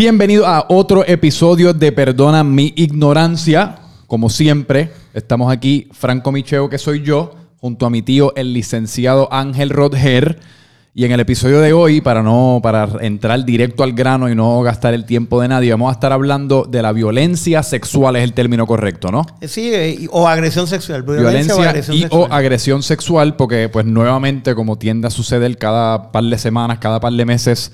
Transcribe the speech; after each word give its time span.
Bienvenido 0.00 0.46
a 0.46 0.64
otro 0.70 1.04
episodio 1.06 1.74
de 1.74 1.92
Perdona 1.92 2.42
mi 2.42 2.72
ignorancia. 2.74 3.80
Como 4.06 4.30
siempre, 4.30 4.90
estamos 5.12 5.52
aquí, 5.52 5.88
Franco 5.92 6.32
Micheo, 6.32 6.70
que 6.70 6.78
soy 6.78 7.02
yo, 7.02 7.34
junto 7.58 7.84
a 7.84 7.90
mi 7.90 8.00
tío, 8.00 8.32
el 8.34 8.54
licenciado 8.54 9.30
Ángel 9.30 9.68
Rodger. 9.68 10.40
Y 10.94 11.04
en 11.04 11.12
el 11.12 11.20
episodio 11.20 11.60
de 11.60 11.74
hoy, 11.74 12.00
para 12.00 12.22
no 12.22 12.60
para 12.62 12.88
entrar 13.02 13.44
directo 13.44 13.82
al 13.82 13.92
grano 13.92 14.30
y 14.30 14.34
no 14.34 14.62
gastar 14.62 14.94
el 14.94 15.04
tiempo 15.04 15.42
de 15.42 15.48
nadie, 15.48 15.70
vamos 15.70 15.90
a 15.90 15.92
estar 15.92 16.14
hablando 16.14 16.64
de 16.64 16.80
la 16.80 16.92
violencia 16.92 17.62
sexual, 17.62 18.16
es 18.16 18.24
el 18.24 18.32
término 18.32 18.66
correcto, 18.66 19.12
¿no? 19.12 19.26
Sí, 19.46 19.70
eh, 19.70 20.08
o 20.10 20.26
agresión 20.26 20.66
sexual. 20.66 21.02
Violencia, 21.02 21.54
o 21.54 21.60
agresión 21.60 21.96
y 21.98 22.00
sexual. 22.00 22.22
o 22.22 22.32
agresión 22.32 22.82
sexual, 22.82 23.36
porque 23.36 23.68
pues 23.68 23.84
nuevamente, 23.84 24.54
como 24.54 24.78
tiende 24.78 25.08
a 25.08 25.10
suceder 25.10 25.58
cada 25.58 26.10
par 26.10 26.24
de 26.24 26.38
semanas, 26.38 26.78
cada 26.78 27.00
par 27.00 27.12
de 27.12 27.26
meses, 27.26 27.70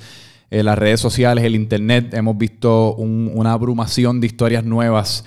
eh, 0.51 0.63
las 0.63 0.79
redes 0.79 1.01
sociales, 1.01 1.45
el 1.45 1.55
internet, 1.55 2.15
hemos 2.15 2.39
visto 2.39 2.95
una 2.95 3.53
abrumación 3.53 4.21
de 4.21 4.27
historias 4.29 4.65
nuevas, 4.65 5.25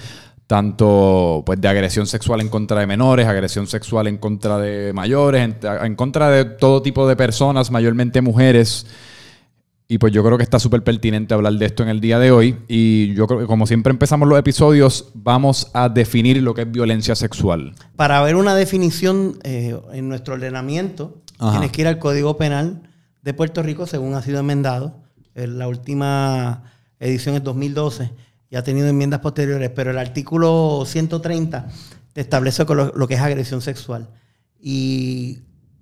tanto 0.48 1.44
pues, 1.46 1.60
de 1.60 1.68
agresión 1.68 2.08
sexual 2.08 2.42
en 2.42 2.50
contra 2.50 2.80
de 2.80 2.88
menores, 2.88 3.28
agresión 3.28 3.68
sexual 3.68 4.08
en 4.08 4.18
contra 4.18 4.58
de 4.58 4.94
mayores, 4.94 5.44
en, 5.44 5.58
en 5.84 5.96
contra 5.96 6.30
de 6.30 6.46
todo 6.46 6.82
tipo 6.82 7.08
de 7.08 7.16
personas, 7.16 7.70
mayormente 7.70 8.22
mujeres. 8.22 8.88
Y 9.92 9.98
pues 9.98 10.14
yo 10.14 10.24
creo 10.24 10.38
que 10.38 10.44
está 10.44 10.60
súper 10.60 10.84
pertinente 10.84 11.34
hablar 11.34 11.54
de 11.54 11.66
esto 11.66 11.82
en 11.82 11.90
el 11.90 12.00
día 12.00 12.20
de 12.20 12.32
hoy. 12.32 12.56
Y 12.68 13.12
yo 13.16 13.26
creo 13.26 13.40
que 13.40 13.48
como 13.48 13.66
siempre 13.66 13.90
empezamos 13.90 14.30
los 14.30 14.38
episodios, 14.38 15.10
vamos 15.16 15.72
a 15.74 15.90
definir 15.90 16.44
lo 16.44 16.54
que 16.54 16.62
es 16.62 16.72
violencia 16.72 17.16
sexual. 17.16 17.74
Para 17.96 18.22
ver 18.22 18.36
una 18.36 18.54
definición 18.54 19.40
eh, 19.44 19.76
en 19.92 20.08
nuestro 20.08 20.36
ordenamiento, 20.36 21.18
tienes 21.52 21.72
que 21.72 21.82
ir 21.82 21.88
al 21.88 21.98
Código 21.98 22.38
Penal 22.38 22.84
de 23.24 23.34
Puerto 23.34 23.64
Rico 23.64 23.88
según 23.88 24.14
ha 24.14 24.22
sido 24.22 24.40
enmendado. 24.40 24.96
La 25.48 25.68
última 25.68 26.64
edición 27.00 27.36
es 27.36 27.44
2012 27.44 28.12
y 28.50 28.56
ha 28.56 28.64
tenido 28.64 28.88
enmiendas 28.88 29.20
posteriores, 29.20 29.70
pero 29.70 29.92
el 29.92 29.98
artículo 29.98 30.84
130 30.86 31.68
te 32.14 32.22
establece 32.22 32.66
lo, 32.66 33.08
que 33.08 33.14
es 33.14 33.22
agresión 33.22 33.62
sexual. 33.62 34.10
Y 34.60 35.40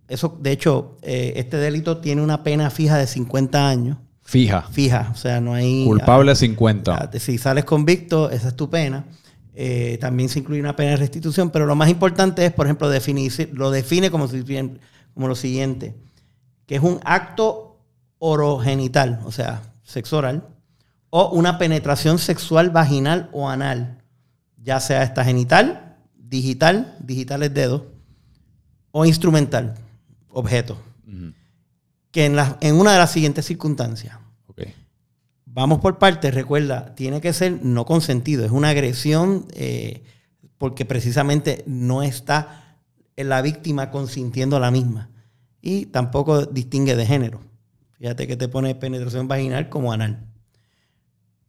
eso, 0.08 0.38
de 0.40 0.52
hecho, 0.52 0.98
eh, 1.02 1.34
este 1.38 1.58
delito 1.58 1.98
tiene 1.98 2.22
una 2.22 2.44
pena 2.44 2.70
fija 2.70 2.98
de 2.98 3.08
50 3.08 3.68
años. 3.68 3.98
Fija. 4.24 4.64
Fija, 4.64 5.10
o 5.14 5.16
sea, 5.16 5.40
no 5.40 5.54
hay... 5.54 5.86
Culpable 5.86 6.36
50. 6.36 7.12
Si 7.20 7.38
sales 7.38 7.64
convicto, 7.64 8.30
esa 8.30 8.50
es 8.50 8.56
tu 8.56 8.70
pena. 8.70 9.06
Eh, 9.56 9.98
también 10.00 10.30
se 10.30 10.40
incluye 10.40 10.60
una 10.60 10.76
pena 10.76 10.92
de 10.92 10.98
restitución, 10.98 11.50
pero 11.50 11.66
lo 11.66 11.76
más 11.76 11.90
importante 11.90 12.46
es, 12.46 12.52
por 12.52 12.68
ejemplo, 12.68 12.90
definir, 12.90 13.50
lo 13.54 13.72
define 13.72 14.12
como 14.12 14.28
lo 15.28 15.36
siguiente, 15.36 15.96
que 16.68 16.76
es 16.76 16.84
un 16.84 17.00
acto 17.06 17.67
orogenital, 18.20 19.22
o 19.26 19.32
sea, 19.32 19.62
sexo 19.84 20.18
oral, 20.18 20.48
o 21.10 21.30
una 21.30 21.58
penetración 21.58 22.20
sexual 22.20 22.70
vaginal 22.70 23.30
o 23.32 23.50
anal, 23.50 24.04
ya 24.62 24.80
sea 24.80 25.04
esta 25.04 25.24
genital, 25.24 25.98
digital, 26.16 26.98
digital 27.00 27.44
es 27.44 27.54
dedo, 27.54 27.88
o 28.92 29.06
instrumental, 29.06 29.76
objeto. 30.30 30.78
Que 32.12 32.26
en, 32.26 32.38
en, 32.62 32.76
una 32.76 32.94
de 32.94 32.98
las 32.98 33.12
siguientes 33.12 33.46
circunstancias. 33.46 34.18
Vamos 35.46 35.80
por 35.80 35.98
partes, 35.98 36.36
recuerda, 36.36 36.94
tiene 36.94 37.20
que 37.20 37.34
ser 37.34 37.64
no 37.64 37.86
consentido, 37.86 38.46
es 38.46 38.52
una 38.52 38.70
agresión 38.70 39.48
eh, 39.54 40.04
porque 40.60 40.86
precisamente 40.86 41.64
no 41.66 42.04
está 42.04 42.78
la 43.16 43.42
víctima 43.42 43.90
consintiendo 43.90 44.60
la 44.60 44.70
misma 44.70 45.10
y 45.62 45.88
tampoco 45.88 46.46
distingue 46.46 46.96
de 46.96 47.06
género. 47.06 47.42
Fíjate 47.98 48.28
que 48.28 48.38
te 48.38 48.48
pone 48.48 48.76
penetración 48.76 49.28
vaginal 49.28 49.70
como 49.70 49.92
anal. 49.92 50.28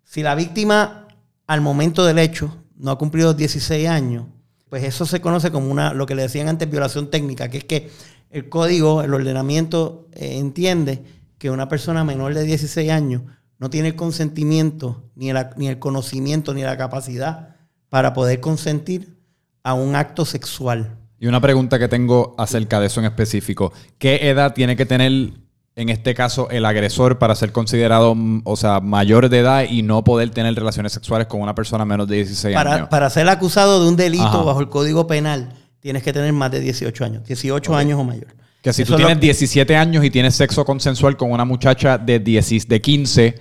Si 0.04 0.22
la 0.22 0.34
víctima 0.34 1.08
al 1.46 1.60
momento 1.60 2.04
del 2.04 2.18
hecho 2.18 2.56
no 2.77 2.91
ha 2.91 2.98
cumplido 2.98 3.34
16 3.34 3.88
años, 3.88 4.27
pues 4.69 4.84
eso 4.84 5.06
se 5.06 5.20
conoce 5.20 5.50
como 5.50 5.70
una, 5.70 5.92
lo 5.92 6.06
que 6.06 6.14
le 6.14 6.22
decían 6.22 6.48
antes, 6.48 6.70
violación 6.70 7.10
técnica, 7.10 7.48
que 7.48 7.58
es 7.58 7.64
que 7.64 7.91
el 8.31 8.48
código, 8.48 9.03
el 9.03 9.12
ordenamiento 9.14 10.08
eh, 10.12 10.38
entiende 10.38 11.03
que 11.38 11.50
una 11.50 11.69
persona 11.69 12.04
menor 12.04 12.34
de 12.34 12.44
16 12.44 12.91
años 12.91 13.22
no 13.58 13.70
tiene 13.70 13.88
el 13.88 13.97
consentimiento, 13.97 15.10
ni 15.14 15.31
ni 15.56 15.69
el 15.69 15.78
conocimiento, 15.78 16.54
ni 16.54 16.62
la 16.62 16.76
capacidad 16.76 17.56
para 17.88 18.12
poder 18.12 18.41
consentir 18.41 19.19
a 19.62 19.75
un 19.75 19.97
acto 19.97 20.25
sexual. 20.25 20.97
Y 21.19 21.26
una 21.26 21.41
pregunta 21.41 21.78
que 21.78 21.88
tengo 21.88 22.34
acerca 22.38 22.78
de 22.81 22.87
eso 22.87 23.00
en 23.00 23.06
específico. 23.06 23.72
¿Qué 23.98 24.28
edad 24.28 24.54
tiene 24.54 24.76
que 24.76 24.87
tener 24.87 25.32
en 25.78 25.91
este 25.91 26.12
caso, 26.12 26.50
el 26.50 26.65
agresor 26.65 27.19
para 27.19 27.37
ser 27.37 27.53
considerado, 27.53 28.16
mm, 28.16 28.43
o 28.43 28.56
sea, 28.56 28.81
mayor 28.81 29.28
de 29.28 29.39
edad 29.39 29.62
y 29.62 29.83
no 29.83 30.03
poder 30.03 30.31
tener 30.31 30.53
relaciones 30.56 30.93
sexuales 30.93 31.28
con 31.28 31.41
una 31.41 31.55
persona 31.55 31.84
menos 31.84 32.09
de 32.09 32.16
16 32.16 32.56
años. 32.56 32.89
Para 32.89 33.09
ser 33.11 33.28
acusado 33.28 33.81
de 33.81 33.88
un 33.88 33.94
delito 33.94 34.44
bajo 34.44 34.59
el 34.61 34.69
Código 34.69 35.06
Penal, 35.06 35.53
tienes 35.78 36.03
que 36.03 36.12
tener 36.12 36.33
más 36.33 36.50
de 36.50 36.59
18 36.59 37.05
años, 37.05 37.25
18 37.25 37.77
años 37.77 38.00
o 38.00 38.03
mayor. 38.03 38.27
Que 38.61 38.72
si 38.72 38.84
tú 38.84 38.97
tienes 38.97 39.21
17 39.21 39.77
años 39.77 40.05
y 40.05 40.11
tienes 40.11 40.34
sexo 40.34 40.65
consensual 40.65 41.17
con 41.17 41.31
una 41.31 41.44
muchacha 41.44 41.97
de, 41.97 42.19
10, 42.19 42.67
de 42.67 42.81
15... 42.81 43.34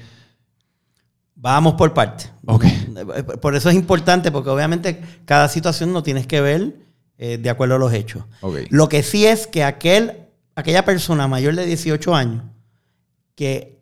Vamos 1.39 1.73
por 1.73 1.93
parte. 1.93 2.25
Okay. 2.45 2.87
Por 3.41 3.55
eso 3.55 3.69
es 3.69 3.75
importante, 3.75 4.31
porque 4.31 4.49
obviamente 4.49 5.01
cada 5.25 5.47
situación 5.47 5.91
no 5.91 6.03
tienes 6.03 6.27
que 6.27 6.41
ver 6.41 6.75
eh, 7.17 7.37
de 7.39 7.49
acuerdo 7.49 7.75
a 7.75 7.79
los 7.79 7.93
hechos. 7.93 8.25
Lo 8.69 8.89
que 8.89 9.01
sí 9.01 9.25
es 9.25 9.47
que 9.47 9.63
aquel 9.63 10.26
aquella 10.57 10.83
persona 10.83 11.27
mayor 11.27 11.55
de 11.55 11.67
18 11.67 12.15
años 12.15 12.43
que 13.35 13.79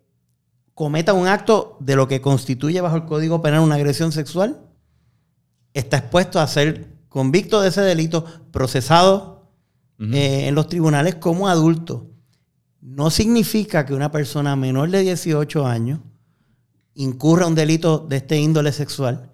cometa 0.74 1.13
un 1.13 1.25
acto 1.25 1.78
de 1.80 1.96
lo 1.96 2.06
que 2.09 2.19
constituye 2.19 2.81
bajo 2.81 2.97
el 2.97 3.06
Código 3.06 3.41
Penal 3.41 3.62
una 3.62 3.75
agresión 3.75 4.12
sexual, 4.12 4.62
está 5.74 6.00
expuesto 6.00 6.38
a 6.38 6.47
ser 6.47 6.90
convicto 7.08 7.62
de 7.62 7.69
ese 7.69 7.80
delito, 7.80 8.25
procesado 8.52 9.47
eh, 10.00 10.47
en 10.47 10.56
los 10.56 10.68
tribunales 10.68 11.16
como 11.16 11.47
adulto. 11.47 12.09
No 12.81 13.09
significa 13.09 13.85
que 13.85 13.94
una 13.94 14.12
persona 14.12 14.58
menor 14.58 14.91
de 14.91 15.00
18 15.00 15.66
años 15.66 16.02
incurra 16.94 17.47
un 17.47 17.56
delito 17.56 18.00
de 18.00 18.18
este 18.18 18.38
índole 18.38 18.74
sexual 18.74 19.31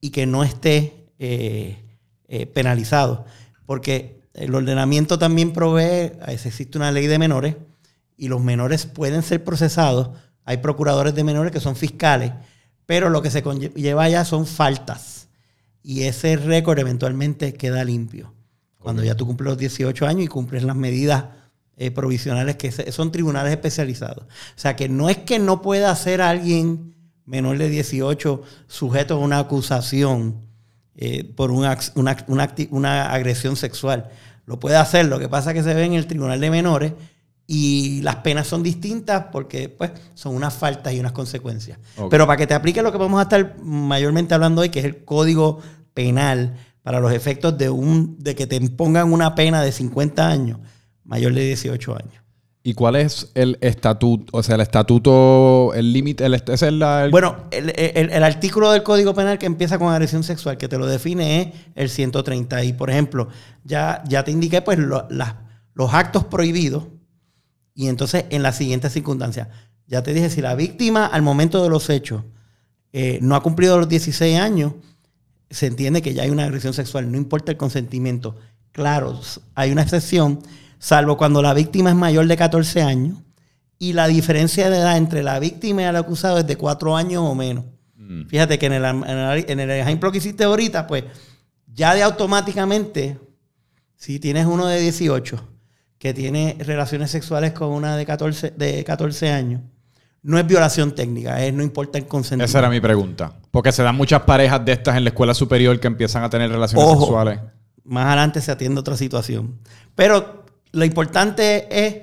y 0.00 0.10
que 0.10 0.26
no 0.26 0.42
esté 0.42 1.12
eh, 1.20 2.00
eh, 2.26 2.46
penalizado. 2.46 3.24
Porque 3.66 4.15
el 4.36 4.54
ordenamiento 4.54 5.18
también 5.18 5.52
provee, 5.52 6.12
existe 6.28 6.76
una 6.76 6.92
ley 6.92 7.06
de 7.06 7.18
menores 7.18 7.56
y 8.18 8.28
los 8.28 8.42
menores 8.42 8.84
pueden 8.84 9.22
ser 9.22 9.42
procesados. 9.42 10.10
Hay 10.44 10.58
procuradores 10.58 11.14
de 11.14 11.24
menores 11.24 11.52
que 11.52 11.60
son 11.60 11.74
fiscales, 11.74 12.32
pero 12.84 13.08
lo 13.08 13.22
que 13.22 13.30
se 13.30 13.42
lleva 13.74 14.04
allá 14.04 14.26
son 14.26 14.46
faltas. 14.46 15.28
Y 15.82 16.02
ese 16.02 16.36
récord 16.36 16.78
eventualmente 16.78 17.54
queda 17.54 17.82
limpio. 17.82 18.34
Cuando 18.78 19.02
ya 19.02 19.16
tú 19.16 19.26
cumples 19.26 19.48
los 19.48 19.58
18 19.58 20.06
años 20.06 20.24
y 20.26 20.28
cumples 20.28 20.62
las 20.64 20.76
medidas 20.76 21.24
eh, 21.78 21.90
provisionales 21.90 22.56
que 22.56 22.70
son 22.92 23.10
tribunales 23.10 23.52
especializados. 23.52 24.24
O 24.24 24.58
sea 24.58 24.76
que 24.76 24.88
no 24.88 25.08
es 25.08 25.18
que 25.18 25.38
no 25.38 25.62
pueda 25.62 25.94
ser 25.96 26.20
alguien 26.20 26.94
menor 27.24 27.56
de 27.56 27.70
18 27.70 28.42
sujeto 28.66 29.14
a 29.14 29.18
una 29.18 29.38
acusación 29.38 30.45
eh, 30.96 31.24
por 31.24 31.50
una, 31.50 31.76
una, 32.70 33.12
agresión 33.12 33.56
sexual. 33.56 34.08
Lo 34.46 34.58
puede 34.58 34.76
hacer, 34.76 35.06
lo 35.06 35.18
que 35.18 35.28
pasa 35.28 35.50
es 35.50 35.54
que 35.56 35.62
se 35.62 35.74
ve 35.74 35.84
en 35.84 35.92
el 35.92 36.06
tribunal 36.06 36.40
de 36.40 36.50
menores 36.50 36.92
y 37.46 38.00
las 38.02 38.16
penas 38.16 38.46
son 38.46 38.62
distintas 38.62 39.26
porque 39.30 39.68
pues, 39.68 39.92
son 40.14 40.34
unas 40.34 40.54
faltas 40.54 40.94
y 40.94 41.00
unas 41.00 41.12
consecuencias. 41.12 41.78
Pero 42.10 42.26
para 42.26 42.36
que 42.36 42.46
te 42.46 42.54
aplique 42.54 42.82
lo 42.82 42.92
que 42.92 42.98
vamos 42.98 43.18
a 43.20 43.24
estar 43.24 43.56
mayormente 43.62 44.34
hablando 44.34 44.62
hoy, 44.62 44.70
que 44.70 44.78
es 44.78 44.84
el 44.84 45.04
código 45.04 45.60
penal 45.94 46.54
para 46.82 47.00
los 47.00 47.12
efectos 47.12 47.58
de, 47.58 47.68
un, 47.68 48.16
de 48.18 48.34
que 48.34 48.46
te 48.46 48.56
impongan 48.56 49.12
una 49.12 49.34
pena 49.34 49.62
de 49.62 49.72
50 49.72 50.28
años, 50.28 50.60
mayor 51.04 51.34
de 51.34 51.44
18 51.44 51.92
años. 51.92 52.25
¿Y 52.66 52.74
cuál 52.74 52.96
es 52.96 53.30
el 53.36 53.58
estatuto? 53.60 54.36
O 54.36 54.42
sea, 54.42 54.56
el 54.56 54.60
estatuto, 54.60 55.72
el 55.72 55.92
límite, 55.92 56.26
el, 56.26 56.34
es 56.34 56.64
Bueno, 57.12 57.36
el, 57.52 58.24
artículo 58.24 58.72
del 58.72 58.82
Código 58.82 59.14
Penal 59.14 59.38
que 59.38 59.46
empieza 59.46 59.78
con 59.78 59.92
agresión 59.92 60.24
sexual, 60.24 60.56
que 60.56 60.66
te 60.66 60.76
lo 60.76 60.88
define, 60.88 61.52
es 61.76 61.84
el 61.84 61.90
130. 61.90 62.64
Y, 62.64 62.72
por 62.72 62.90
ejemplo, 62.90 63.28
ya, 63.62 64.02
ya 64.08 64.24
te 64.24 64.32
indiqué 64.32 64.62
pues 64.62 64.80
los 64.80 65.94
actos 65.94 66.24
prohibidos. 66.24 66.88
Y 67.72 67.86
entonces, 67.86 68.24
en 68.30 68.42
la 68.42 68.50
siguiente 68.50 68.90
circunstancia, 68.90 69.48
ya 69.86 70.02
te 70.02 70.12
dije, 70.12 70.28
si 70.28 70.40
la 70.40 70.56
víctima 70.56 71.06
al 71.06 71.22
momento 71.22 71.62
de 71.62 71.70
los 71.70 71.88
hechos 71.88 72.24
eh, 72.92 73.20
no 73.22 73.36
ha 73.36 73.44
cumplido 73.44 73.78
los 73.78 73.88
16 73.88 74.40
años, 74.40 74.72
se 75.50 75.66
entiende 75.66 76.02
que 76.02 76.14
ya 76.14 76.24
hay 76.24 76.30
una 76.30 76.46
agresión 76.46 76.74
sexual, 76.74 77.12
no 77.12 77.16
importa 77.16 77.52
el 77.52 77.58
consentimiento. 77.58 78.34
Claro, 78.72 79.20
hay 79.54 79.70
una 79.70 79.82
excepción 79.82 80.40
salvo 80.86 81.16
cuando 81.16 81.42
la 81.42 81.52
víctima 81.52 81.90
es 81.90 81.96
mayor 81.96 82.28
de 82.28 82.36
14 82.36 82.80
años 82.80 83.18
y 83.76 83.92
la 83.92 84.06
diferencia 84.06 84.70
de 84.70 84.76
edad 84.76 84.96
entre 84.96 85.24
la 85.24 85.40
víctima 85.40 85.82
y 85.82 85.84
el 85.84 85.96
acusado 85.96 86.38
es 86.38 86.46
de 86.46 86.56
4 86.56 86.96
años 86.96 87.24
o 87.26 87.34
menos. 87.34 87.64
Mm. 87.96 88.26
Fíjate 88.28 88.56
que 88.56 88.66
en 88.66 88.74
el, 88.74 89.70
ejemplo 89.72 90.12
que 90.12 90.18
hiciste 90.18 90.44
ahorita, 90.44 90.86
pues 90.86 91.02
ya 91.66 91.92
de 91.92 92.04
automáticamente, 92.04 93.18
si 93.96 94.20
tienes 94.20 94.46
uno 94.46 94.68
de 94.68 94.78
18 94.78 95.36
que 95.98 96.14
tiene 96.14 96.56
relaciones 96.60 97.10
sexuales 97.10 97.50
con 97.50 97.70
una 97.70 97.96
de 97.96 98.06
14, 98.06 98.52
de 98.56 98.84
14 98.84 99.30
años, 99.32 99.62
no 100.22 100.38
es 100.38 100.46
violación 100.46 100.94
técnica, 100.94 101.44
es 101.44 101.52
no 101.52 101.64
importa 101.64 101.98
el 101.98 102.06
consentimiento. 102.06 102.48
Esa 102.48 102.60
era 102.60 102.70
mi 102.70 102.80
pregunta. 102.80 103.32
Porque 103.50 103.72
se 103.72 103.82
dan 103.82 103.96
muchas 103.96 104.22
parejas 104.22 104.64
de 104.64 104.70
estas 104.70 104.96
en 104.96 105.02
la 105.02 105.10
escuela 105.10 105.34
superior 105.34 105.80
que 105.80 105.88
empiezan 105.88 106.22
a 106.22 106.30
tener 106.30 106.48
relaciones 106.48 106.88
sexuales. 106.96 107.40
Más 107.82 108.06
adelante 108.06 108.40
se 108.40 108.52
atiende 108.52 108.78
otra 108.78 108.96
situación. 108.96 109.58
Pero 109.96 110.45
lo 110.76 110.84
importante 110.84 111.66
es, 111.70 111.96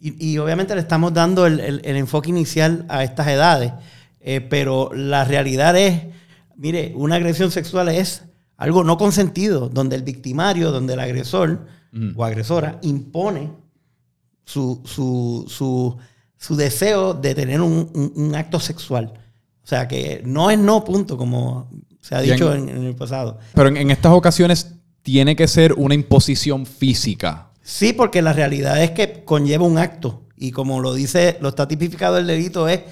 y, 0.00 0.38
obviamente 0.38 0.74
le 0.74 0.80
estamos 0.80 1.12
dando 1.12 1.46
el, 1.46 1.80
enfoque 1.84 2.30
inicial 2.30 2.84
a 2.88 3.04
estas 3.04 3.28
edades, 3.28 3.72
eh, 4.20 4.40
pero 4.40 4.90
la 4.94 5.24
realidad 5.24 5.76
es, 5.76 6.02
mire, 6.56 6.92
una 6.94 7.16
agresión 7.16 7.50
sexual 7.50 7.88
es 7.88 8.24
algo 8.56 8.84
no 8.84 8.98
consentido, 8.98 9.68
donde 9.68 9.96
el 9.96 10.02
victimario, 10.02 10.70
donde 10.72 10.94
el 10.94 11.00
agresor 11.00 11.66
o 12.14 12.24
agresora 12.24 12.78
impone 12.82 13.50
su, 14.44 14.82
su 14.84 15.98
su 16.38 16.56
deseo 16.56 17.14
de 17.14 17.34
tener 17.34 17.60
un, 17.60 18.32
acto 18.34 18.60
sexual. 18.60 19.12
O 19.62 19.66
sea, 19.66 19.86
que 19.86 20.22
no 20.24 20.50
es 20.50 20.58
no, 20.58 20.84
punto, 20.84 21.18
como 21.18 21.68
se 22.00 22.14
ha 22.14 22.20
dicho 22.20 22.54
en, 22.54 22.68
el 22.68 22.94
pasado. 22.94 23.38
Pero 23.54 23.68
en, 23.68 23.90
estas 23.90 24.12
ocasiones 24.12 24.74
tiene 25.02 25.36
que 25.36 25.48
ser 25.48 25.74
una 25.74 25.94
imposición 25.94 26.64
física. 26.64 27.47
Sí, 27.68 27.92
porque 27.92 28.22
la 28.22 28.32
realidad 28.32 28.82
es 28.82 28.92
que 28.92 29.24
conlleva 29.24 29.64
un 29.64 29.78
acto. 29.78 30.22
Y 30.36 30.52
como 30.52 30.80
lo 30.80 30.94
dice, 30.94 31.36
lo 31.40 31.48
está 31.48 31.66
tipificado 31.68 32.18
el 32.18 32.26
delito, 32.26 32.68
es 32.68 32.82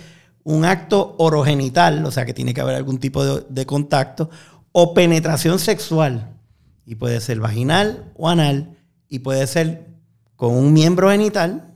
un 0.42 0.64
acto 0.64 1.14
orogenital, 1.18 2.04
o 2.04 2.10
sea 2.10 2.26
que 2.26 2.34
tiene 2.34 2.52
que 2.52 2.60
haber 2.60 2.74
algún 2.74 2.98
tipo 2.98 3.24
de, 3.24 3.46
de 3.48 3.66
contacto, 3.66 4.30
o 4.72 4.94
penetración 4.94 5.58
sexual. 5.58 6.36
Y 6.84 6.96
puede 6.96 7.20
ser 7.20 7.40
vaginal 7.40 8.12
o 8.16 8.28
anal, 8.28 8.76
y 9.08 9.20
puede 9.20 9.46
ser 9.46 9.86
con 10.34 10.54
un 10.54 10.72
miembro 10.72 11.10
genital, 11.10 11.72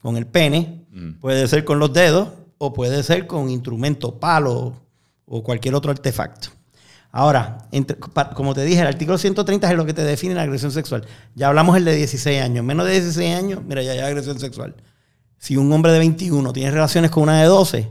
con 0.00 0.16
el 0.16 0.26
pene, 0.26 0.84
Mm. 0.94 1.18
Puede 1.20 1.46
ser 1.48 1.64
con 1.64 1.78
los 1.78 1.92
dedos 1.92 2.28
o 2.56 2.72
puede 2.72 3.02
ser 3.02 3.26
con 3.26 3.50
instrumento, 3.50 4.18
palo 4.20 4.74
o 5.26 5.42
cualquier 5.42 5.74
otro 5.74 5.90
artefacto. 5.90 6.48
Ahora, 7.16 7.58
como 8.34 8.54
te 8.54 8.64
dije, 8.64 8.80
el 8.80 8.88
artículo 8.88 9.18
130 9.18 9.70
es 9.70 9.76
lo 9.76 9.86
que 9.86 9.94
te 9.94 10.02
define 10.02 10.34
la 10.34 10.42
agresión 10.42 10.72
sexual. 10.72 11.06
Ya 11.34 11.48
hablamos 11.48 11.76
el 11.76 11.84
de 11.84 11.94
16 11.94 12.42
años. 12.42 12.64
Menos 12.64 12.86
de 12.86 12.92
16 12.92 13.36
años, 13.36 13.60
mira, 13.64 13.82
ya 13.82 13.92
hay 13.92 14.00
agresión 14.00 14.38
sexual. 14.40 14.74
Si 15.38 15.56
un 15.56 15.72
hombre 15.72 15.92
de 15.92 15.98
21 16.00 16.52
tiene 16.52 16.70
relaciones 16.70 17.10
con 17.10 17.22
una 17.24 17.40
de 17.40 17.46
12, 17.46 17.90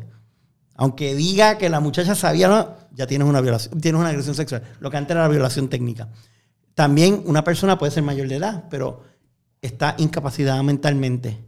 aunque 0.76 1.16
diga 1.16 1.58
que 1.58 1.70
la 1.70 1.80
muchacha 1.80 2.16
sabía, 2.16 2.76
ya 2.92 3.08
tienes 3.08 3.28
una 3.28 3.40
violación, 3.40 3.80
tienes 3.80 4.00
una 4.00 4.10
agresión 4.10 4.36
sexual. 4.36 4.64
Lo 4.80 4.92
que 4.92 4.98
antes 4.98 5.12
era 5.12 5.22
la 5.22 5.30
violación 5.30 5.70
técnica. 5.70 6.10
También 6.76 7.24
una 7.26 7.44
persona 7.44 7.78
puede 7.78 7.92
ser 7.92 8.04
mayor 8.04 8.28
de 8.28 8.36
edad, 8.36 8.66
pero 8.70 9.04
está 9.62 9.96
incapacitada 9.98 10.62
mentalmente 10.64 11.40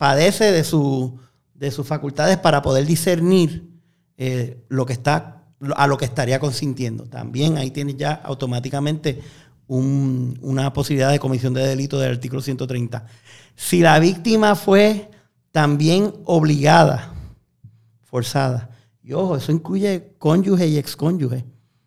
padece 0.00 0.50
de, 0.50 0.64
su, 0.64 1.20
de 1.52 1.70
sus 1.70 1.86
facultades 1.86 2.38
para 2.38 2.62
poder 2.62 2.86
discernir 2.86 3.68
eh, 4.16 4.64
lo 4.70 4.86
que 4.86 4.94
está, 4.94 5.39
a 5.76 5.86
lo 5.86 5.96
que 5.96 6.04
estaría 6.04 6.38
consintiendo. 6.38 7.04
También 7.04 7.58
ahí 7.58 7.70
tienes 7.70 7.96
ya 7.96 8.12
automáticamente 8.12 9.20
una 9.68 10.72
posibilidad 10.72 11.10
de 11.10 11.20
comisión 11.20 11.54
de 11.54 11.66
delito 11.66 11.98
del 11.98 12.12
artículo 12.12 12.42
130. 12.42 13.06
Si 13.54 13.80
la 13.80 13.98
víctima 13.98 14.56
fue 14.56 15.10
también 15.52 16.12
obligada, 16.24 17.12
forzada, 18.02 18.70
y 19.02 19.12
ojo, 19.12 19.36
eso 19.36 19.52
incluye 19.52 20.14
cónyuge 20.18 20.66
y 20.66 20.78
excónyuge. 20.78 21.44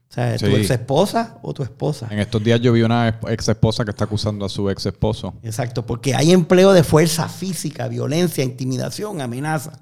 O 0.10 0.14
sea, 0.14 0.38
tu 0.38 0.46
ex 0.46 0.70
esposa 0.70 1.40
o 1.42 1.54
tu 1.54 1.64
esposa. 1.64 2.08
En 2.12 2.20
estos 2.20 2.44
días 2.44 2.62
yo 2.62 2.72
vi 2.72 2.84
una 2.84 3.20
ex 3.28 3.50
esposa 3.50 3.84
que 3.84 3.90
está 3.90 4.04
acusando 4.04 4.46
a 4.46 4.50
su 4.50 4.70
ex 4.70 4.86
esposo. 4.86 5.34
Exacto, 5.42 5.86
porque 5.86 6.14
hay 6.14 6.32
empleo 6.32 6.72
de 6.72 6.84
fuerza 6.84 7.28
física, 7.28 7.88
violencia, 7.88 8.44
intimidación, 8.44 9.22
amenaza 9.22 9.80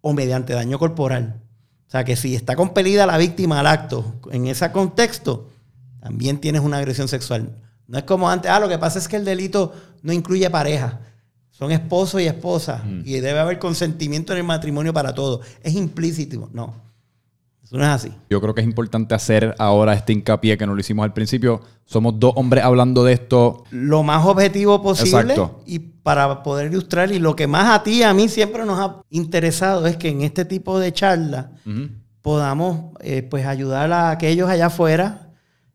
o 0.00 0.14
mediante 0.14 0.54
daño 0.54 0.78
corporal. 0.78 1.42
O 1.88 1.90
sea, 1.90 2.04
que 2.04 2.16
si 2.16 2.34
está 2.34 2.54
compelida 2.54 3.06
la 3.06 3.16
víctima 3.16 3.60
al 3.60 3.66
acto 3.66 4.14
en 4.30 4.46
ese 4.46 4.70
contexto, 4.72 5.48
también 6.00 6.38
tienes 6.38 6.60
una 6.60 6.76
agresión 6.76 7.08
sexual. 7.08 7.56
No 7.86 7.96
es 7.96 8.04
como 8.04 8.28
antes, 8.28 8.50
ah, 8.50 8.60
lo 8.60 8.68
que 8.68 8.76
pasa 8.76 8.98
es 8.98 9.08
que 9.08 9.16
el 9.16 9.24
delito 9.24 9.72
no 10.02 10.12
incluye 10.12 10.50
pareja. 10.50 11.00
Son 11.50 11.72
esposo 11.72 12.20
y 12.20 12.26
esposa 12.26 12.84
y 13.04 13.14
debe 13.14 13.40
haber 13.40 13.58
consentimiento 13.58 14.32
en 14.32 14.38
el 14.38 14.44
matrimonio 14.44 14.92
para 14.92 15.14
todo. 15.14 15.40
Es 15.62 15.74
implícito. 15.74 16.50
No. 16.52 16.87
Eso 17.68 17.76
no 17.76 17.84
es 17.84 17.90
así. 17.90 18.12
Yo 18.30 18.40
creo 18.40 18.54
que 18.54 18.62
es 18.62 18.66
importante 18.66 19.14
hacer 19.14 19.54
ahora 19.58 19.92
este 19.92 20.14
hincapié 20.14 20.56
que 20.56 20.66
no 20.66 20.72
lo 20.72 20.80
hicimos 20.80 21.04
al 21.04 21.12
principio. 21.12 21.60
Somos 21.84 22.18
dos 22.18 22.32
hombres 22.36 22.64
hablando 22.64 23.04
de 23.04 23.12
esto. 23.12 23.64
Lo 23.70 24.02
más 24.02 24.24
objetivo 24.24 24.82
posible. 24.82 25.34
Y 25.66 25.78
para 25.78 26.42
poder 26.42 26.72
ilustrar, 26.72 27.12
y 27.12 27.18
lo 27.18 27.36
que 27.36 27.46
más 27.46 27.78
a 27.78 27.82
ti 27.82 27.98
y 27.98 28.02
a 28.04 28.14
mí 28.14 28.30
siempre 28.30 28.64
nos 28.64 28.78
ha 28.78 29.02
interesado 29.10 29.86
es 29.86 29.98
que 29.98 30.08
en 30.08 30.22
este 30.22 30.46
tipo 30.46 30.78
de 30.78 30.94
charlas 30.94 31.48
podamos 32.22 32.96
eh, 33.00 33.22
pues 33.22 33.44
ayudar 33.44 33.92
a 33.92 34.12
aquellos 34.12 34.48
allá 34.48 34.66
afuera 34.66 35.28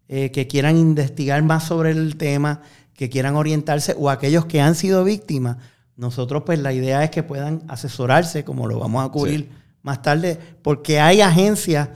eh, 0.07 0.31
que 0.31 0.48
quieran 0.48 0.78
investigar 0.78 1.44
más 1.44 1.66
sobre 1.66 1.92
el 1.92 2.18
tema, 2.18 2.62
que 2.96 3.12
quieran 3.12 3.36
orientarse, 3.36 3.96
o 4.00 4.10
aquellos 4.10 4.46
que 4.46 4.62
han 4.62 4.74
sido 4.74 5.04
víctimas. 5.04 5.57
Nosotros, 5.96 6.42
pues 6.44 6.57
la 6.57 6.74
idea 6.74 7.04
es 7.04 7.12
que 7.12 7.22
puedan 7.22 7.62
asesorarse, 7.68 8.44
como 8.44 8.66
lo 8.66 8.80
vamos 8.80 9.06
a 9.06 9.10
cubrir 9.10 9.62
más 9.83 10.01
tarde, 10.01 10.39
porque 10.62 11.00
hay 11.00 11.21
agencias 11.21 11.89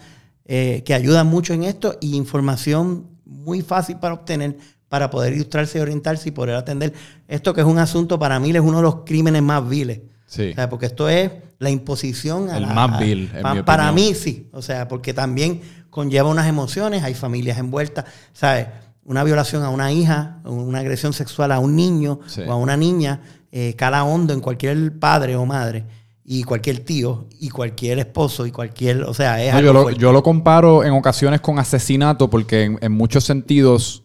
eh, 0.45 0.84
que 0.86 0.94
ayudan 0.94 1.28
mucho 1.28 1.54
en 1.54 1.63
esto 1.63 1.98
y 2.00 2.16
información 2.16 3.07
muy 3.25 3.62
fácil 3.62 3.98
para 3.98 4.13
obtener 4.13 4.57
para 4.88 5.10
poder 5.10 5.34
ilustrarse 5.34 5.80
y 5.80 5.81
orientarse 5.81 6.30
y 6.30 6.31
poder 6.31 6.56
atender 6.56 6.94
esto 7.28 7.54
que 7.54 7.62
es 7.62 7.68
un 7.68 7.78
asunto 7.78 8.18
para 8.18 8.39
mí 8.39 8.51
es 8.51 8.60
uno 8.62 8.78
de 8.78 8.84
los 8.84 9.04
crímenes 9.04 9.42
más 9.42 9.68
viles. 9.68 10.01
Sí. 10.25 10.54
porque 10.69 10.88
esto 10.88 11.07
es 11.07 11.31
la 11.57 11.69
imposición 11.69 12.50
a 12.50 12.57
El 12.57 12.68
más 12.68 13.00
vil. 13.00 13.31
para 13.66 13.92
mí 13.94 14.13
sí. 14.13 14.50
O 14.51 14.62
sea, 14.62 14.88
porque 14.90 15.13
también 15.13 15.62
conlleva 15.90 16.30
unas 16.30 16.48
emociones, 16.48 17.01
hay 17.04 17.13
familias 17.13 17.57
envueltas. 17.57 18.06
¿Sabes? 18.33 18.68
Una 19.06 19.24
violación 19.24 19.63
a 19.63 19.69
una 19.69 19.94
hija, 19.94 20.40
una 20.44 20.80
agresión 20.80 21.13
sexual 21.13 21.54
a 21.54 21.60
un 21.60 21.78
niño 21.78 22.19
o 22.45 22.51
a 22.51 22.57
una 22.57 22.75
niña, 22.75 23.22
eh, 23.54 23.74
cala 23.78 24.04
hondo 24.04 24.33
en 24.33 24.42
cualquier 24.42 25.00
padre 25.00 25.38
o 25.38 25.45
madre 25.45 25.86
y 26.30 26.44
cualquier 26.44 26.80
tío 26.80 27.26
y 27.40 27.48
cualquier 27.48 28.00
esposo 28.00 28.46
y 28.46 28.52
cualquier, 28.52 29.04
o 29.04 29.14
sea, 29.14 29.42
es 29.42 29.64
yo, 29.64 29.72
lo, 29.72 29.92
yo, 29.92 30.12
lo, 30.12 30.22
comparo 30.22 30.84
en 30.84 30.92
ocasiones 30.92 31.40
con 31.40 31.58
asesinato 31.58 32.30
porque 32.30 32.76
en, 32.82 32.92
muchos 32.92 33.24
sentidos 33.24 34.04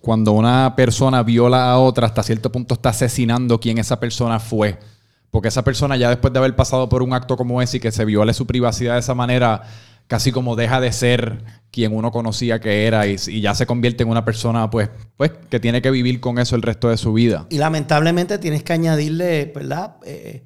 cuando 0.00 0.32
una 0.32 0.74
persona 0.74 1.22
viola 1.22 1.70
a 1.70 1.78
otra 1.78 2.06
hasta 2.06 2.22
cierto 2.22 2.50
punto 2.50 2.72
está 2.72 2.88
asesinando 2.88 3.60
quién 3.60 3.76
esa 3.76 4.00
persona 4.00 4.40
fue. 4.40 4.78
Porque 5.30 5.48
esa 5.48 5.62
persona 5.62 5.96
ya 5.96 6.08
después 6.08 6.32
de 6.32 6.38
haber 6.38 6.56
pasado 6.56 6.88
por 6.88 7.02
un 7.02 7.12
acto 7.12 7.36
como 7.36 7.60
ese 7.60 7.76
y 7.76 7.80
que 7.80 7.92
se 7.92 8.06
viole 8.06 8.32
su 8.32 8.46
privacidad 8.46 8.94
de 8.94 9.00
esa 9.00 9.14
manera, 9.14 9.62
casi 10.06 10.32
como 10.32 10.56
deja 10.56 10.80
de 10.80 10.90
ser 10.90 11.44
quien 11.70 11.94
uno 11.94 12.10
conocía 12.10 12.60
que 12.60 12.86
era 12.86 13.06
y, 13.06 13.18
ya 13.42 13.54
se 13.54 13.66
convierte 13.66 14.04
en 14.04 14.08
una 14.08 14.24
persona 14.24 14.70
pues, 14.70 14.88
pues 15.18 15.32
que 15.50 15.60
tiene 15.60 15.82
que 15.82 15.90
vivir 15.90 16.18
con 16.18 16.38
eso 16.38 16.56
el 16.56 16.62
resto 16.62 16.88
de 16.88 16.96
su 16.96 17.12
vida. 17.12 17.46
Y 17.50 17.58
lamentablemente 17.58 18.38
tienes 18.38 18.62
que 18.62 18.72
añadirle, 18.72 19.52
¿verdad? 19.54 19.96
Eh, 20.06 20.44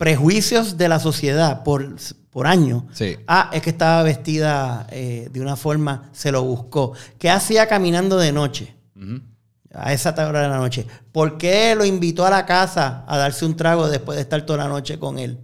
prejuicios 0.00 0.78
de 0.78 0.88
la 0.88 0.98
sociedad 0.98 1.62
por, 1.62 1.86
por 2.30 2.46
años. 2.46 2.84
Ah, 3.26 3.50
es 3.52 3.60
que 3.60 3.68
estaba 3.68 4.02
vestida 4.02 4.86
eh, 4.90 5.28
de 5.30 5.40
una 5.42 5.56
forma, 5.56 6.08
se 6.12 6.32
lo 6.32 6.42
buscó. 6.42 6.94
¿Qué 7.18 7.28
hacía 7.28 7.68
caminando 7.68 8.16
de 8.16 8.32
noche? 8.32 8.74
A 9.74 9.92
esa 9.92 10.14
hora 10.26 10.40
de 10.40 10.48
la 10.48 10.56
noche. 10.56 10.86
¿Por 11.12 11.36
qué 11.36 11.74
lo 11.74 11.84
invitó 11.84 12.24
a 12.24 12.30
la 12.30 12.46
casa 12.46 13.04
a 13.06 13.18
darse 13.18 13.44
un 13.44 13.56
trago 13.56 13.90
después 13.90 14.16
de 14.16 14.22
estar 14.22 14.40
toda 14.46 14.60
la 14.60 14.68
noche 14.70 14.98
con 14.98 15.18
él? 15.18 15.38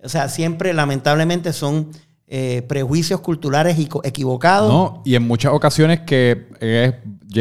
O 0.00 0.08
sea, 0.08 0.28
siempre, 0.28 0.72
lamentablemente, 0.72 1.52
son 1.52 1.90
eh, 2.28 2.62
prejuicios 2.68 3.20
culturales 3.20 3.76
equivocados. 4.04 4.72
No, 4.72 5.02
y 5.04 5.16
en 5.16 5.26
muchas 5.26 5.52
ocasiones 5.52 6.02
que 6.02 6.46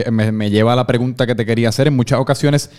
me, 0.10 0.32
me 0.32 0.50
lleva 0.50 0.74
a 0.74 0.76
la 0.76 0.88
pregunta 0.88 1.28
que 1.28 1.36
te 1.36 1.46
quería 1.46 1.70
hacer, 1.70 1.86
en 1.86 1.96
muchas 1.96 2.20
ocasiones 2.20 2.72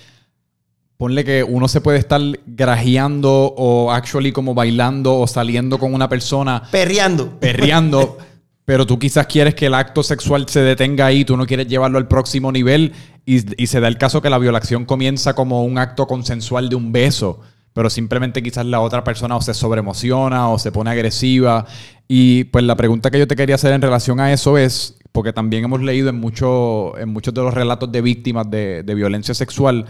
ponle 0.99 1.25
que 1.25 1.45
uno 1.45 1.69
se 1.69 1.81
puede 1.81 1.99
estar 1.99 2.21
grajeando 2.45 3.55
o 3.57 3.91
actually 3.93 4.33
como 4.33 4.53
bailando 4.53 5.19
o 5.19 5.27
saliendo 5.27 5.79
con 5.79 5.95
una 5.95 6.09
persona. 6.09 6.65
Perreando. 6.71 7.39
Perreando. 7.39 8.19
pero 8.69 8.85
tú 8.85 8.99
quizás 8.99 9.27
quieres 9.27 9.55
que 9.55 9.65
el 9.65 9.73
acto 9.73 10.03
sexual 10.03 10.47
se 10.47 10.61
detenga 10.61 11.07
ahí, 11.07 11.25
tú 11.25 11.39
no 11.39 11.47
quieres 11.47 11.69
llevarlo 11.69 11.97
al 11.97 12.07
próximo 12.07 12.53
nivel 12.53 12.93
y, 13.25 13.39
se 13.67 13.81
da 13.81 13.89
el 13.89 13.97
caso 13.97 14.21
que 14.21 14.29
la 14.29 14.37
violación 14.37 14.85
comienza 14.85 15.35
como 15.35 15.65
un 15.65 15.79
acto 15.79 16.07
consensual 16.07 16.69
de 16.69 16.77
un 16.77 16.93
beso, 16.93 17.41
pero 17.73 17.89
simplemente 17.89 18.43
quizás 18.43 18.67
la 18.67 18.81
otra 18.81 19.05
persona 19.05 19.37
o 19.37 19.41
se 19.41 19.55
sobreemociona 19.55 20.51
o 20.51 20.59
se 20.59 20.71
pone 20.71 20.91
agresiva. 20.91 21.65
Y 22.09 22.45
pues 22.45 22.63
la 22.65 22.77
pregunta 22.77 23.11
que 23.11 23.19
yo 23.19 23.27
te 23.27 23.37
quería 23.37 23.55
hacer 23.55 23.73
en 23.73 23.81
relación 23.81 24.21
a 24.21 24.35
eso 24.35 24.59
es, 24.59 24.99
porque 25.13 25.33
también 25.33 25.65
hemos 25.65 25.81
leído 25.81 26.11
en, 26.11 26.21
mucho, 26.21 26.99
en 26.99 27.09
muchos 27.09 27.33
de 27.33 27.41
los 27.41 27.55
relatos 27.55 27.91
de 27.91 28.03
víctimas 28.03 28.51
de, 28.51 28.83
de 28.83 28.95
violencia 28.95 29.33
sexual, 29.33 29.87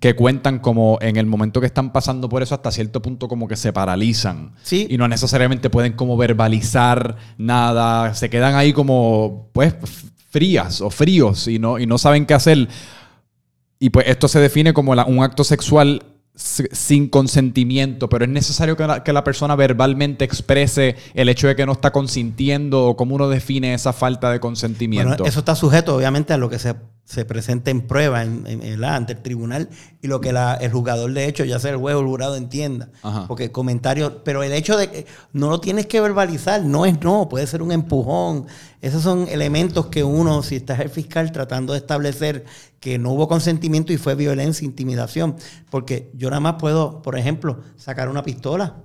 que 0.00 0.16
cuentan 0.16 0.58
como 0.58 0.98
en 1.02 1.16
el 1.16 1.26
momento 1.26 1.60
que 1.60 1.66
están 1.66 1.92
pasando 1.92 2.28
por 2.30 2.42
eso 2.42 2.54
hasta 2.54 2.72
cierto 2.72 3.02
punto 3.02 3.28
como 3.28 3.46
que 3.46 3.56
se 3.56 3.72
paralizan. 3.72 4.54
Sí. 4.62 4.86
Y 4.88 4.96
no 4.96 5.06
necesariamente 5.06 5.68
pueden 5.68 5.92
como 5.92 6.16
verbalizar 6.16 7.16
nada, 7.36 8.14
se 8.14 8.30
quedan 8.30 8.54
ahí 8.54 8.72
como 8.72 9.50
pues 9.52 9.74
frías 10.30 10.80
o 10.80 10.90
fríos 10.90 11.46
y 11.48 11.58
no, 11.58 11.78
y 11.78 11.86
no 11.86 11.98
saben 11.98 12.24
qué 12.24 12.32
hacer. 12.32 12.68
Y 13.78 13.90
pues 13.90 14.06
esto 14.08 14.26
se 14.26 14.40
define 14.40 14.72
como 14.72 14.92
un 14.92 15.22
acto 15.22 15.44
sexual 15.44 16.02
sin 16.34 17.08
consentimiento, 17.08 18.08
pero 18.08 18.24
es 18.24 18.30
necesario 18.30 18.76
que 18.76 19.12
la, 19.12 19.24
persona 19.24 19.56
verbalmente 19.56 20.24
exprese 20.24 20.96
el 21.12 21.28
hecho 21.28 21.48
de 21.48 21.56
que 21.56 21.66
no 21.66 21.72
está 21.72 21.90
consintiendo 21.90 22.86
o 22.86 22.96
cómo 22.96 23.14
uno 23.14 23.28
define 23.28 23.74
esa 23.74 23.92
falta 23.92 24.30
de 24.30 24.40
consentimiento. 24.40 25.26
eso 25.26 25.40
está 25.40 25.54
sujeto 25.54 25.96
obviamente 25.96 26.32
a 26.32 26.38
lo 26.38 26.48
que 26.48 26.58
se, 26.58 26.74
se 27.04 27.24
presente 27.24 27.72
en 27.72 27.80
prueba 27.88 28.22
en, 28.22 28.84
ante 28.84 29.14
el 29.14 29.20
tribunal 29.20 29.68
y 30.00 30.06
lo 30.06 30.20
que 30.20 30.28
el 30.28 30.70
jugador 30.70 31.12
de 31.12 31.26
hecho, 31.26 31.44
ya 31.44 31.58
sea 31.58 31.72
el 31.72 31.76
juez 31.76 31.96
o 31.96 32.00
el 32.00 32.06
jurado, 32.06 32.36
entienda. 32.36 32.88
Porque 33.26 33.50
comentarios, 33.50 34.12
pero 34.24 34.44
el 34.44 34.52
hecho 34.52 34.76
de 34.76 34.90
que 34.90 35.06
no 35.32 35.50
lo 35.50 35.60
tienes 35.60 35.86
que 35.86 36.00
verbalizar, 36.00 36.62
no 36.62 36.86
es 36.86 37.00
no, 37.00 37.28
puede 37.28 37.48
ser 37.48 37.62
un 37.62 37.72
empujón. 37.72 38.46
Esos 38.80 39.02
son 39.02 39.26
elementos 39.28 39.86
que 39.86 40.04
uno, 40.04 40.44
si 40.44 40.56
estás 40.56 40.78
el 40.78 40.88
fiscal 40.88 41.32
tratando 41.32 41.72
de 41.72 41.80
establecer 41.80 42.44
que 42.78 42.98
no 42.98 43.10
hubo 43.10 43.26
consentimiento 43.26 43.92
y 43.92 43.96
fue 43.96 44.14
violencia, 44.14 44.64
intimidación. 44.64 45.34
Porque 45.68 46.12
yo 46.14 46.30
nada 46.30 46.40
más 46.40 46.54
puedo, 46.60 47.02
por 47.02 47.18
ejemplo, 47.18 47.60
sacar 47.76 48.08
una 48.08 48.22
pistola 48.22 48.76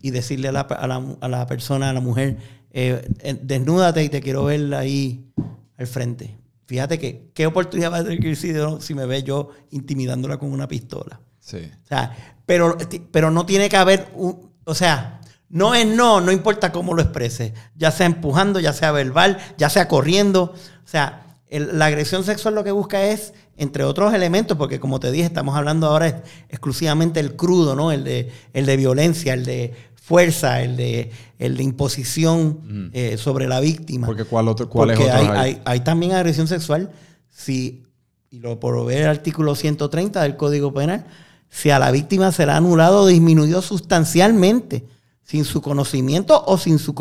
y 0.00 0.10
decirle 0.10 0.48
a 0.48 0.52
la, 0.52 0.60
a, 0.62 1.28
la, 1.28 1.46
persona, 1.46 1.90
a 1.90 1.92
la 1.92 2.00
mujer, 2.00 2.38
eh, 2.72 3.08
eh, 3.20 3.38
desnúdate 3.40 4.02
y 4.02 4.08
te 4.08 4.20
quiero 4.20 4.44
ver 4.44 4.74
ahí 4.74 5.30
al 5.76 5.86
frente. 5.86 6.40
Fíjate 6.70 7.00
que 7.00 7.32
qué 7.34 7.48
oportunidad 7.48 7.90
va 7.90 7.96
a 7.96 8.04
tener 8.04 8.20
que 8.20 8.36
si 8.36 8.94
me 8.94 9.04
ve 9.04 9.24
yo 9.24 9.48
intimidándola 9.72 10.38
con 10.38 10.52
una 10.52 10.68
pistola. 10.68 11.20
Sí. 11.40 11.68
O 11.82 11.86
sea, 11.88 12.36
pero, 12.46 12.78
pero 13.10 13.32
no 13.32 13.44
tiene 13.44 13.68
que 13.68 13.76
haber 13.76 14.06
un, 14.14 14.52
o 14.64 14.74
sea, 14.76 15.20
no 15.48 15.74
es 15.74 15.84
no, 15.84 16.20
no 16.20 16.30
importa 16.30 16.70
cómo 16.70 16.94
lo 16.94 17.02
exprese, 17.02 17.54
ya 17.74 17.90
sea 17.90 18.06
empujando, 18.06 18.60
ya 18.60 18.72
sea 18.72 18.92
verbal, 18.92 19.38
ya 19.58 19.68
sea 19.68 19.88
corriendo. 19.88 20.54
O 20.84 20.88
sea, 20.88 21.38
la 21.50 21.86
agresión 21.86 22.22
sexual 22.22 22.54
lo 22.54 22.62
que 22.62 22.70
busca 22.70 23.02
es, 23.02 23.34
entre 23.56 23.82
otros 23.82 24.14
elementos, 24.14 24.56
porque 24.56 24.78
como 24.78 25.00
te 25.00 25.10
dije, 25.10 25.26
estamos 25.26 25.56
hablando 25.56 25.88
ahora 25.88 26.22
exclusivamente 26.48 27.18
el 27.18 27.34
crudo, 27.34 27.74
¿no? 27.74 27.90
El 27.90 28.04
de, 28.04 28.30
el 28.52 28.64
de 28.64 28.76
violencia, 28.76 29.34
el 29.34 29.44
de 29.44 29.74
fuerza, 30.00 30.62
el 30.62 30.76
de, 30.76 31.12
el 31.38 31.56
de 31.56 31.62
imposición 31.62 32.90
eh, 32.92 33.16
sobre 33.16 33.46
la 33.46 33.60
víctima. 33.60 34.06
Porque 34.06 34.24
¿cuál, 34.24 34.48
otro, 34.48 34.68
cuál 34.68 34.90
es 34.90 34.98
otro 34.98 35.12
hay, 35.12 35.26
hay? 35.26 35.62
hay, 35.64 35.80
también 35.80 36.12
agresión 36.12 36.48
sexual, 36.48 36.90
si, 37.28 37.84
y 38.30 38.40
lo 38.40 38.58
por 38.58 38.84
ver 38.86 39.02
el 39.02 39.08
artículo 39.08 39.54
130 39.54 40.22
del 40.22 40.36
Código 40.36 40.72
Penal, 40.72 41.06
si 41.48 41.70
a 41.70 41.78
la 41.78 41.90
víctima 41.90 42.32
se 42.32 42.46
le 42.46 42.52
ha 42.52 42.56
anulado 42.56 43.02
o 43.02 43.06
disminuido 43.06 43.60
sustancialmente 43.62 44.86
sin 45.22 45.44
su 45.44 45.60
conocimiento 45.60 46.42
o 46.44 46.58
sin 46.58 46.78
su, 46.78 46.92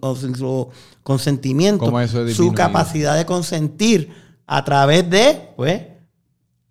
o 0.00 0.16
sin 0.16 0.34
su 0.34 0.68
consentimiento. 1.02 1.92
su 2.32 2.52
capacidad 2.52 3.16
de 3.16 3.26
consentir 3.26 4.10
a 4.46 4.64
través 4.64 5.10
de 5.10 5.50
pues, 5.56 5.82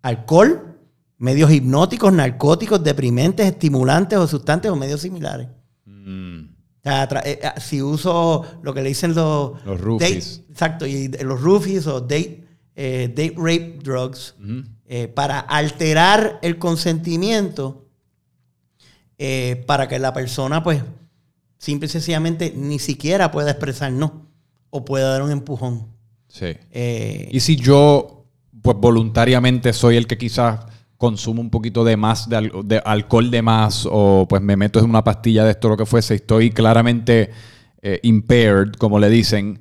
alcohol, 0.02 0.76
medios 1.18 1.52
hipnóticos, 1.52 2.12
narcóticos, 2.12 2.82
deprimentes, 2.82 3.46
estimulantes 3.46 4.18
o 4.18 4.26
sustantes 4.26 4.70
o 4.70 4.76
medios 4.76 5.02
similares. 5.02 5.48
Mm. 6.04 6.54
Eh, 6.84 7.06
eh, 7.24 7.40
si 7.60 7.80
uso 7.80 8.44
lo 8.62 8.74
que 8.74 8.82
le 8.82 8.88
dicen 8.88 9.14
los... 9.14 9.64
Los 9.64 9.80
roofies. 9.80 10.42
exacto, 10.50 10.86
y 10.86 11.08
los 11.08 11.40
roofies 11.40 11.86
o 11.86 12.00
date, 12.00 12.44
eh, 12.76 13.08
date 13.08 13.34
rape 13.36 13.78
drugs, 13.82 14.34
para 15.14 15.40
alterar 15.40 16.38
el 16.42 16.58
consentimiento, 16.58 17.88
para 19.66 19.88
que 19.88 19.98
la 19.98 20.12
persona 20.12 20.62
pues 20.62 20.82
simple 21.58 21.86
y 21.86 21.88
sencillamente 21.88 22.52
ni 22.54 22.78
siquiera 22.78 23.30
pueda 23.30 23.50
expresar 23.52 23.90
no 23.90 24.26
o 24.68 24.84
pueda 24.84 25.10
dar 25.10 25.22
un 25.22 25.30
empujón. 25.30 25.86
Sí. 26.28 26.46
Eh, 26.72 27.28
y 27.30 27.40
si 27.40 27.54
yo, 27.54 28.26
pues 28.60 28.76
voluntariamente 28.76 29.72
soy 29.72 29.96
el 29.96 30.08
que 30.08 30.18
quizás 30.18 30.66
consumo 30.98 31.40
un 31.40 31.50
poquito 31.50 31.84
de 31.84 31.96
más, 31.96 32.28
de, 32.28 32.82
alcohol 32.84 33.30
de 33.30 33.42
más, 33.42 33.86
o 33.90 34.26
pues 34.28 34.42
me 34.42 34.56
meto 34.56 34.78
en 34.78 34.86
una 34.86 35.04
pastilla 35.04 35.44
de 35.44 35.52
esto, 35.52 35.68
lo 35.68 35.76
que 35.76 35.86
fuese, 35.86 36.14
estoy 36.14 36.50
claramente 36.50 37.30
eh, 37.82 38.00
impaired, 38.02 38.72
como 38.72 38.98
le 38.98 39.08
dicen, 39.08 39.60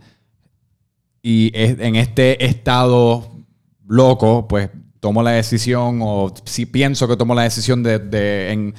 y 1.21 1.51
en 1.55 1.95
este 1.95 2.45
estado 2.45 3.31
loco, 3.87 4.47
pues 4.47 4.69
tomo 4.99 5.23
la 5.23 5.31
decisión, 5.31 5.99
o 6.01 6.33
si 6.45 6.65
pienso 6.65 7.07
que 7.07 7.17
tomo 7.17 7.33
la 7.35 7.43
decisión 7.43 7.83
de, 7.83 7.99
de 7.99 8.51
en 8.51 8.75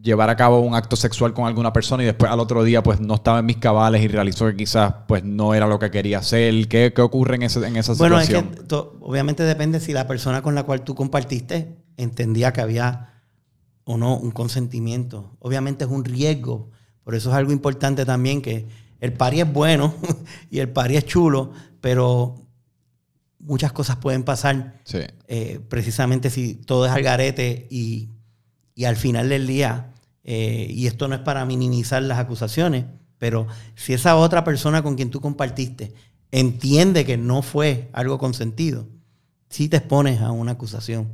llevar 0.00 0.30
a 0.30 0.36
cabo 0.36 0.60
un 0.60 0.74
acto 0.74 0.96
sexual 0.96 1.34
con 1.34 1.46
alguna 1.46 1.72
persona 1.72 2.02
y 2.02 2.06
después 2.06 2.30
al 2.30 2.40
otro 2.40 2.62
día 2.62 2.82
pues 2.82 3.00
no 3.00 3.14
estaba 3.14 3.40
en 3.40 3.46
mis 3.46 3.56
cabales 3.56 4.02
y 4.02 4.08
realizó 4.08 4.46
que 4.46 4.56
quizás 4.56 4.94
pues 5.06 5.24
no 5.24 5.54
era 5.54 5.66
lo 5.66 5.78
que 5.78 5.90
quería 5.90 6.18
hacer. 6.18 6.68
¿Qué, 6.68 6.92
qué 6.94 7.02
ocurre 7.02 7.36
en, 7.36 7.42
ese, 7.42 7.64
en 7.66 7.76
esa 7.76 7.94
situación? 7.94 8.44
Bueno, 8.44 8.62
es 8.62 8.68
que 8.68 8.74
obviamente 9.00 9.42
depende 9.42 9.80
si 9.80 9.92
la 9.92 10.06
persona 10.06 10.42
con 10.42 10.54
la 10.54 10.62
cual 10.62 10.82
tú 10.82 10.94
compartiste 10.94 11.77
entendía 11.98 12.54
que 12.54 12.62
había 12.62 13.22
o 13.84 13.98
no 13.98 14.16
un 14.16 14.30
consentimiento. 14.30 15.36
Obviamente 15.38 15.84
es 15.84 15.90
un 15.90 16.04
riesgo. 16.04 16.70
Por 17.04 17.14
eso 17.14 17.28
es 17.28 17.36
algo 17.36 17.52
importante 17.52 18.06
también 18.06 18.40
que 18.40 18.66
el 19.00 19.12
pari 19.12 19.42
es 19.42 19.52
bueno 19.52 19.94
y 20.50 20.60
el 20.60 20.70
pari 20.70 20.96
es 20.96 21.04
chulo, 21.04 21.52
pero 21.82 22.46
muchas 23.38 23.72
cosas 23.72 23.96
pueden 23.96 24.22
pasar. 24.22 24.80
Eh, 25.26 25.60
precisamente 25.68 26.30
si 26.30 26.54
todo 26.54 26.86
es 26.86 26.92
al 26.92 27.02
garete 27.02 27.66
y 27.70 28.08
y 28.78 28.84
al 28.84 28.94
final 28.94 29.28
del 29.28 29.48
día, 29.48 29.92
eh, 30.22 30.68
y 30.70 30.86
esto 30.86 31.08
no 31.08 31.16
es 31.16 31.20
para 31.22 31.44
minimizar 31.44 32.00
las 32.00 32.20
acusaciones, 32.20 32.84
pero 33.18 33.48
si 33.74 33.92
esa 33.92 34.14
otra 34.14 34.44
persona 34.44 34.84
con 34.84 34.94
quien 34.94 35.10
tú 35.10 35.20
compartiste 35.20 35.94
entiende 36.30 37.04
que 37.04 37.16
no 37.16 37.42
fue 37.42 37.88
algo 37.92 38.18
consentido, 38.18 38.86
sí 39.48 39.68
te 39.68 39.78
expones 39.78 40.20
a 40.20 40.30
una 40.30 40.52
acusación. 40.52 41.12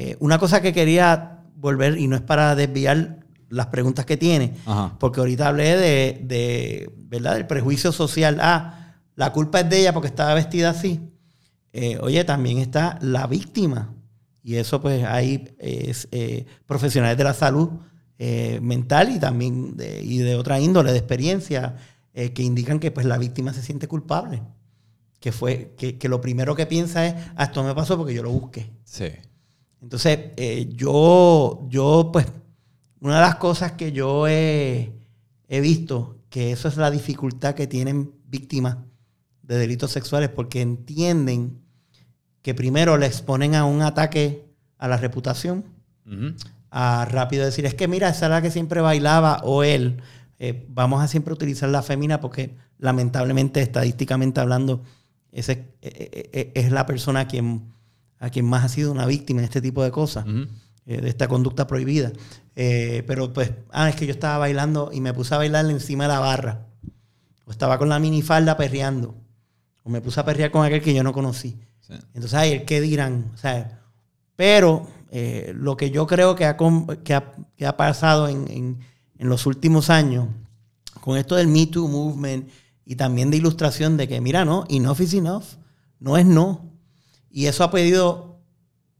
Eh, 0.00 0.16
una 0.18 0.38
cosa 0.38 0.62
que 0.62 0.72
quería 0.72 1.42
volver, 1.56 1.98
y 1.98 2.06
no 2.06 2.16
es 2.16 2.22
para 2.22 2.54
desviar 2.54 3.20
las 3.50 3.66
preguntas 3.66 4.06
que 4.06 4.16
tiene, 4.16 4.54
porque 4.98 5.20
ahorita 5.20 5.48
hablé 5.48 5.76
de, 5.76 6.90
¿verdad? 6.96 7.34
del 7.34 7.46
prejuicio 7.46 7.92
social. 7.92 8.38
Ah, 8.40 8.94
la 9.14 9.32
culpa 9.32 9.60
es 9.60 9.68
de 9.68 9.80
ella 9.80 9.92
porque 9.92 10.08
estaba 10.08 10.32
vestida 10.32 10.70
así. 10.70 11.00
Eh, 11.74 11.98
oye, 12.00 12.24
también 12.24 12.58
está 12.58 12.98
la 13.02 13.26
víctima. 13.26 13.92
Y 14.42 14.54
eso 14.54 14.80
pues 14.80 15.04
hay 15.04 15.54
eh, 15.58 16.46
profesionales 16.64 17.18
de 17.18 17.24
la 17.24 17.34
salud 17.34 17.68
eh, 18.18 18.58
mental 18.62 19.14
y 19.14 19.18
también 19.18 19.76
de, 19.76 20.02
y 20.02 20.18
de 20.18 20.36
otra 20.36 20.60
índole, 20.60 20.92
de 20.92 20.98
experiencia, 20.98 21.76
eh, 22.14 22.32
que 22.32 22.42
indican 22.42 22.78
que 22.78 22.90
pues 22.90 23.04
la 23.04 23.18
víctima 23.18 23.52
se 23.52 23.62
siente 23.62 23.86
culpable. 23.86 24.42
Que 25.18 25.32
fue, 25.32 25.74
que, 25.76 26.08
lo 26.08 26.22
primero 26.22 26.54
que 26.54 26.64
piensa 26.64 27.06
es, 27.06 27.14
ah, 27.36 27.44
esto 27.44 27.62
me 27.62 27.74
pasó 27.74 27.98
porque 27.98 28.14
yo 28.14 28.22
lo 28.22 28.30
busqué. 28.30 28.70
Sí. 28.84 29.08
Entonces, 29.82 30.18
yo, 30.76 31.66
yo, 31.68 32.10
pues, 32.12 32.26
una 33.00 33.16
de 33.16 33.20
las 33.22 33.36
cosas 33.36 33.72
que 33.72 33.92
yo 33.92 34.28
he, 34.28 34.92
he 35.48 35.60
visto, 35.60 36.18
que 36.28 36.52
eso 36.52 36.68
es 36.68 36.76
la 36.76 36.90
dificultad 36.90 37.54
que 37.54 37.66
tienen 37.66 38.12
víctimas 38.26 38.76
de 39.42 39.58
delitos 39.58 39.90
sexuales, 39.90 40.28
porque 40.28 40.60
entienden 40.60 41.60
que 42.42 42.54
primero 42.54 42.96
le 42.96 43.06
exponen 43.06 43.54
a 43.54 43.64
un 43.64 43.82
ataque 43.82 44.46
a 44.78 44.88
la 44.88 44.96
reputación, 44.96 45.64
a 46.70 47.04
rápido 47.04 47.44
decir, 47.44 47.66
es 47.66 47.74
que 47.74 47.88
mira, 47.88 48.08
esa 48.08 48.26
es 48.26 48.30
la 48.30 48.42
que 48.42 48.50
siempre 48.50 48.80
bailaba 48.80 49.40
o 49.44 49.62
él, 49.62 50.00
eh, 50.38 50.66
vamos 50.68 51.02
a 51.02 51.08
siempre 51.08 51.34
utilizar 51.34 51.68
la 51.68 51.82
fémina 51.82 52.20
porque 52.20 52.56
lamentablemente, 52.78 53.60
estadísticamente 53.60 54.40
hablando, 54.40 54.82
ese, 55.32 55.74
eh, 55.82 56.30
eh, 56.32 56.52
es 56.54 56.72
la 56.72 56.86
persona 56.86 57.20
a 57.20 57.28
quien, 57.28 57.72
a 58.20 58.30
quien 58.30 58.46
más 58.46 58.64
ha 58.64 58.68
sido 58.68 58.92
una 58.92 59.06
víctima 59.06 59.40
en 59.40 59.46
este 59.46 59.60
tipo 59.60 59.82
de 59.82 59.90
cosas, 59.90 60.24
de 60.24 61.08
esta 61.08 61.26
conducta 61.26 61.66
prohibida. 61.66 62.12
pero 62.54 63.32
pues, 63.32 63.52
ah, 63.72 63.88
es 63.88 63.96
que 63.96 64.06
yo 64.06 64.12
estaba 64.12 64.38
bailando 64.38 64.90
y 64.92 65.00
me 65.00 65.12
puse 65.12 65.34
a 65.34 65.38
bailar 65.38 65.68
encima 65.68 66.04
de 66.04 66.08
la 66.08 66.20
barra, 66.20 66.66
o 67.44 67.50
estaba 67.50 67.78
con 67.78 67.88
la 67.88 67.98
minifalda 67.98 68.56
perreando, 68.56 69.16
o 69.82 69.90
me 69.90 70.00
puse 70.00 70.20
a 70.20 70.24
perrear 70.24 70.52
con 70.52 70.64
aquel 70.64 70.80
que 70.80 70.94
yo 70.94 71.02
no 71.02 71.12
conocí. 71.12 71.58
Entonces, 72.14 72.34
ay, 72.34 72.64
¿qué 72.64 72.80
dirán? 72.80 73.32
O 73.34 73.36
sea, 73.36 73.80
pero 74.36 74.86
eh, 75.10 75.52
lo 75.56 75.76
que 75.76 75.90
yo 75.90 76.06
creo 76.06 76.36
que 76.36 76.44
ha, 76.44 76.56
que 76.56 77.66
ha, 77.66 77.76
pasado 77.76 78.28
en, 78.28 78.78
los 79.18 79.44
últimos 79.46 79.90
años, 79.90 80.28
con 81.00 81.18
esto 81.18 81.36
del 81.36 81.48
Me 81.48 81.66
Too 81.66 81.88
Movement 81.88 82.48
y 82.84 82.96
también 82.96 83.30
de 83.30 83.36
ilustración 83.38 83.96
de 83.96 84.08
que, 84.08 84.20
mira, 84.20 84.44
no, 84.44 84.64
enough 84.68 85.00
is 85.00 85.14
enough, 85.14 85.44
no 85.98 86.16
es 86.16 86.24
no. 86.24 86.69
Y 87.30 87.46
eso 87.46 87.64
ha 87.64 87.70
podido, 87.70 88.40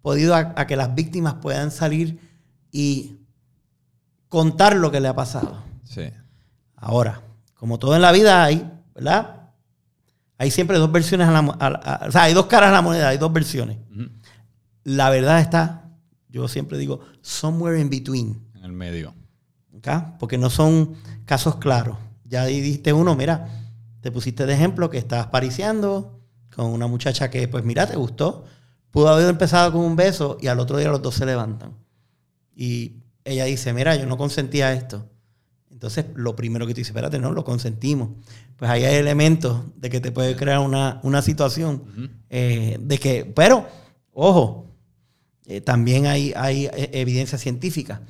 podido 0.02 0.34
a, 0.34 0.54
a 0.56 0.66
que 0.66 0.76
las 0.76 0.94
víctimas 0.94 1.34
puedan 1.34 1.70
salir 1.70 2.20
y 2.70 3.18
contar 4.28 4.76
lo 4.76 4.90
que 4.90 5.00
le 5.00 5.08
ha 5.08 5.14
pasado. 5.14 5.62
Sí. 5.84 6.10
Ahora, 6.76 7.22
como 7.54 7.78
todo 7.78 7.94
en 7.96 8.02
la 8.02 8.12
vida 8.12 8.42
hay, 8.42 8.70
¿verdad? 8.94 9.50
Hay 10.38 10.50
siempre 10.50 10.78
dos 10.78 10.90
versiones 10.90 11.28
a 11.28 11.32
la, 11.32 12.06
o 12.08 12.12
sea, 12.12 12.22
hay 12.22 12.32
dos 12.32 12.46
caras 12.46 12.70
a 12.70 12.72
la 12.72 12.80
moneda, 12.80 13.08
hay 13.08 13.18
dos 13.18 13.32
versiones. 13.32 13.76
La 14.84 15.10
verdad 15.10 15.40
está, 15.40 15.90
yo 16.28 16.48
siempre 16.48 16.78
digo, 16.78 17.00
somewhere 17.20 17.78
in 17.78 17.90
between. 17.90 18.40
En 18.54 18.64
el 18.64 18.72
medio. 18.72 19.14
Porque 20.18 20.38
no 20.38 20.48
son 20.50 20.94
casos 21.24 21.56
claros. 21.56 21.98
Ya 22.24 22.44
dijiste 22.44 22.92
uno, 22.92 23.14
mira, 23.14 23.48
te 24.00 24.10
pusiste 24.10 24.46
de 24.46 24.54
ejemplo 24.54 24.88
que 24.88 24.98
estabas 24.98 25.26
pariciando 25.26 26.19
con 26.54 26.66
una 26.66 26.86
muchacha 26.86 27.30
que, 27.30 27.48
pues 27.48 27.64
mira, 27.64 27.86
te 27.86 27.96
gustó. 27.96 28.44
Pudo 28.90 29.08
haber 29.08 29.28
empezado 29.28 29.72
con 29.72 29.82
un 29.82 29.96
beso 29.96 30.36
y 30.40 30.48
al 30.48 30.58
otro 30.58 30.78
día 30.78 30.88
los 30.88 31.02
dos 31.02 31.14
se 31.14 31.26
levantan. 31.26 31.76
y 32.54 32.96
ella 33.24 33.44
dice, 33.44 33.72
mira, 33.72 33.94
yo 33.96 34.06
no 34.06 34.16
consentía 34.16 34.72
esto. 34.72 35.06
Entonces, 35.70 36.06
lo 36.14 36.36
primero 36.36 36.66
que 36.66 36.74
tú 36.74 36.78
dices, 36.78 36.90
espérate, 36.90 37.18
no, 37.18 37.32
lo 37.32 37.44
consentimos. 37.44 38.10
Pues 38.56 38.70
ahí 38.70 38.84
hay 38.84 38.96
elementos 38.96 39.62
de 39.76 39.88
que 39.88 40.00
te 40.00 40.12
puede 40.12 40.36
crear 40.36 40.58
una, 40.58 41.22
situación 41.22 41.84
eh, 42.28 42.76
de 42.80 42.98
que, 42.98 43.24
pero, 43.24 43.66
ojo, 44.12 44.66
eh, 45.46 45.60
también 45.62 46.06
hay, 46.06 46.34
hay 46.36 46.66
eh, 46.66 46.90
evidencia 46.92 47.38
científica. 47.38 48.02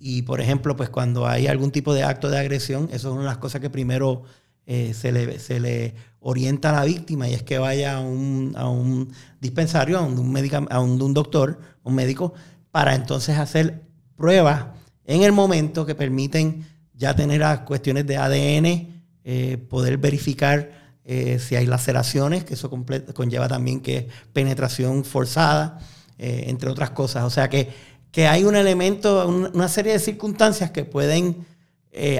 Y, 0.00 0.22
por 0.22 0.40
ejemplo, 0.40 0.74
pues 0.76 0.88
cuando 0.88 1.26
hay 1.26 1.48
algún 1.48 1.70
tipo 1.70 1.92
de 1.92 2.02
acto 2.02 2.30
de 2.30 2.38
agresión, 2.38 2.88
eso 2.92 3.08
es 3.08 3.12
una 3.12 3.22
de 3.22 3.28
las 3.28 3.38
cosas 3.38 3.60
que 3.60 3.68
primero 3.68 4.22
se, 4.68 5.12
le, 5.12 5.38
se, 5.38 5.60
le, 5.60 5.94
orienta 6.20 6.70
a 6.70 6.72
la 6.72 6.84
víctima 6.84 7.28
y 7.28 7.34
es 7.34 7.42
que 7.42 7.58
vaya 7.58 7.96
a 7.96 8.00
un, 8.00 8.54
a 8.56 8.68
un 8.68 9.12
dispensario, 9.40 9.98
a 9.98 10.02
un, 10.02 10.66
a 10.70 10.80
un, 10.80 11.14
doctor, 11.14 11.58
un 11.82 11.94
médico, 11.94 12.34
para 12.70 12.94
entonces 12.94 13.38
hacer 13.38 13.82
pruebas 14.16 14.66
en 15.04 15.22
el 15.22 15.32
momento 15.32 15.86
que 15.86 15.94
permiten 15.94 16.66
ya 16.92 17.14
tener 17.14 17.40
las 17.40 17.60
cuestiones 17.60 18.06
de 18.06 18.16
ADN, 18.16 19.02
eh, 19.24 19.56
poder 19.56 19.96
verificar 19.98 20.70
eh, 21.04 21.38
si 21.38 21.56
hay 21.56 21.64
laceraciones, 21.64 22.44
que 22.44 22.54
eso 22.54 22.70
conlleva 23.14 23.48
también 23.48 23.80
que 23.80 24.08
penetración 24.32 25.04
forzada, 25.04 25.78
eh, 26.18 26.44
entre 26.48 26.68
otras 26.68 26.90
cosas. 26.90 27.24
O 27.24 27.30
sea 27.30 27.48
que, 27.48 27.70
que 28.10 28.26
hay 28.26 28.44
un 28.44 28.56
elemento, 28.56 29.26
una 29.26 29.68
serie 29.68 29.92
de 29.92 29.98
circunstancias 29.98 30.70
que 30.72 30.84
pueden 30.84 31.46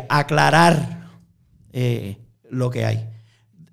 aclarar 0.09 1.11
lo 2.50 2.71
que 2.71 2.85
hay. 2.85 3.09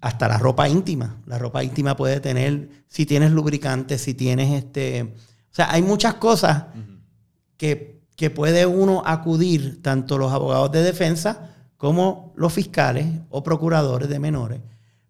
Hasta 0.02 0.28
la 0.28 0.38
ropa 0.38 0.70
íntima. 0.70 1.18
La 1.26 1.38
ropa 1.38 1.64
íntima 1.64 1.96
puede 1.96 2.20
tener, 2.20 2.70
si 2.88 3.06
tienes 3.06 3.32
lubricante, 3.32 3.98
si 3.98 4.14
tienes 4.14 4.52
este... 4.54 5.04
O 5.04 5.56
sea, 5.56 5.72
hay 5.72 5.82
muchas 5.82 6.16
cosas 6.16 6.66
que 7.58 7.96
que 8.16 8.30
puede 8.30 8.66
uno 8.66 9.04
acudir, 9.06 9.82
tanto 9.82 10.18
los 10.18 10.32
abogados 10.32 10.72
de 10.72 10.84
defensa 10.84 11.52
como 11.78 12.34
los 12.36 12.54
fiscales 12.54 13.06
o 13.30 13.44
procuradores 13.44 14.10
de 14.10 14.20
menores, 14.20 14.62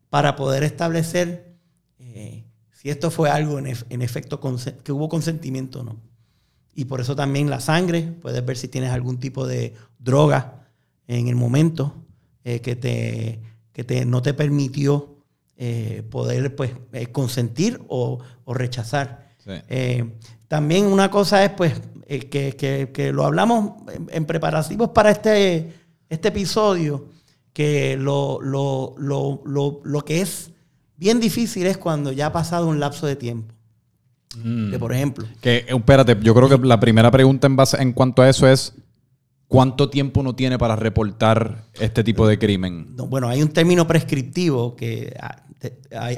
para 0.10 0.36
poder 0.36 0.64
establecer 0.64 1.56
eh, 2.00 2.46
si 2.72 2.90
esto 2.90 3.12
fue 3.12 3.30
algo 3.30 3.60
en, 3.60 4.02
efecto 4.02 4.40
que 4.84 4.92
hubo 4.92 5.10
consentimiento 5.10 5.82
o 5.82 5.84
no. 5.84 5.98
Y 6.74 6.86
por 6.86 7.00
eso 7.00 7.16
también 7.16 7.50
la 7.50 7.60
sangre, 7.60 8.02
puedes 8.02 8.44
ver 8.46 8.58
si 8.58 8.68
tienes 8.68 8.92
algún 8.92 9.20
tipo 9.20 9.48
de 9.48 9.74
droga 10.00 10.68
en 11.08 11.28
el 11.28 11.36
momento 11.36 11.96
eh, 12.44 12.60
que, 12.62 12.76
te, 12.76 13.40
que 13.76 13.84
te, 13.84 14.06
no 14.06 14.22
te 14.22 14.34
permitió 14.34 15.18
eh, 15.58 16.02
poder 16.10 16.56
pues, 16.56 16.72
consentir 17.12 17.82
o, 17.90 18.20
rechazar. 18.48 19.36
también 20.48 20.86
una 20.86 21.12
cosa 21.12 21.44
es 21.44 21.52
pues 21.52 21.74
eh, 22.08 22.90
que, 22.94 23.12
lo 23.12 23.26
hablamos 23.26 23.74
en, 24.10 24.26
preparativos 24.26 24.92
para 24.92 25.12
este, 25.12 25.74
este 26.08 26.30
episodio, 26.30 27.10
que 27.52 27.98
lo, 27.98 28.40
lo, 28.42 30.06
que 30.06 30.22
es 30.22 30.52
bien 30.96 31.20
difícil 31.20 31.66
es 31.66 31.78
cuando 31.78 32.14
ya 32.14 32.28
ha 32.28 32.32
pasado 32.32 32.68
un 32.68 32.80
lapso 32.80 33.08
de 33.08 33.18
tiempo. 33.18 33.54
Mm. 34.42 34.72
Que, 34.72 34.80
por 34.80 34.94
ejemplo. 34.94 35.26
Que, 35.42 35.58
eh, 35.58 35.66
espérate, 35.68 36.18
yo 36.22 36.34
creo 36.34 36.48
que 36.48 36.66
la 36.66 36.80
primera 36.80 37.12
pregunta 37.12 37.48
en, 37.48 37.58
base, 37.58 37.82
en 37.82 37.92
cuanto 37.92 38.22
a 38.22 38.30
eso 38.30 38.48
es. 38.48 38.74
¿Cuánto 39.48 39.90
tiempo 39.90 40.22
uno 40.22 40.36
tiene 40.36 40.58
para 40.58 40.76
reportar 40.76 41.66
este 41.74 42.04
tipo 42.04 42.28
de 42.28 42.40
crimen? 42.40 42.96
bueno, 42.96 43.30
hay 43.30 43.42
un 43.42 43.50
término 43.50 43.88
prescriptivo 43.88 44.76
que 44.76 45.16
ah, 45.20 45.44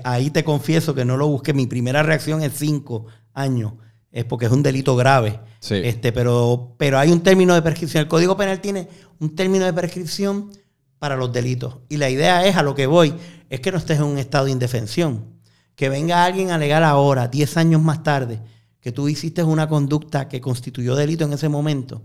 ahí 0.03 0.29
te 0.29 0.43
confieso 0.43 0.95
que 0.95 1.05
no 1.05 1.17
lo 1.17 1.27
busqué. 1.27 1.53
Mi 1.53 1.67
primera 1.67 2.03
reacción 2.03 2.41
es 2.41 2.53
cinco 2.53 3.05
años 3.33 3.73
es 4.17 4.25
porque 4.25 4.47
es 4.47 4.51
un 4.51 4.63
delito 4.63 4.95
grave. 4.95 5.39
Este, 5.69 6.11
pero, 6.11 6.75
pero 6.77 6.97
hay 6.97 7.11
un 7.11 7.21
término 7.21 7.53
de 7.53 7.61
prescripción. 7.61 8.01
El 8.01 8.07
Código 8.07 8.35
Penal 8.35 8.61
tiene 8.61 8.87
un 9.19 9.35
término 9.35 9.65
de 9.65 9.73
prescripción 9.73 10.49
para 10.97 11.15
los 11.15 11.31
delitos. 11.31 11.77
Y 11.87 11.97
la 11.97 12.09
idea 12.09 12.45
es, 12.47 12.55
a 12.55 12.63
lo 12.63 12.73
que 12.73 12.87
voy, 12.87 13.13
es 13.49 13.59
que 13.59 13.71
no 13.71 13.77
estés 13.77 13.99
en 13.99 14.05
un 14.05 14.17
estado 14.17 14.45
de 14.45 14.51
indefensión. 14.51 15.37
Que 15.75 15.89
venga 15.89 16.25
alguien 16.25 16.49
a 16.49 16.55
alegar 16.55 16.83
ahora, 16.83 17.27
10 17.27 17.57
años 17.57 17.81
más 17.81 18.01
tarde, 18.01 18.41
que 18.79 18.91
tú 18.91 19.07
hiciste 19.07 19.43
una 19.43 19.69
conducta 19.69 20.27
que 20.27 20.41
constituyó 20.41 20.95
delito 20.95 21.25
en 21.25 21.33
ese 21.33 21.49
momento. 21.49 22.01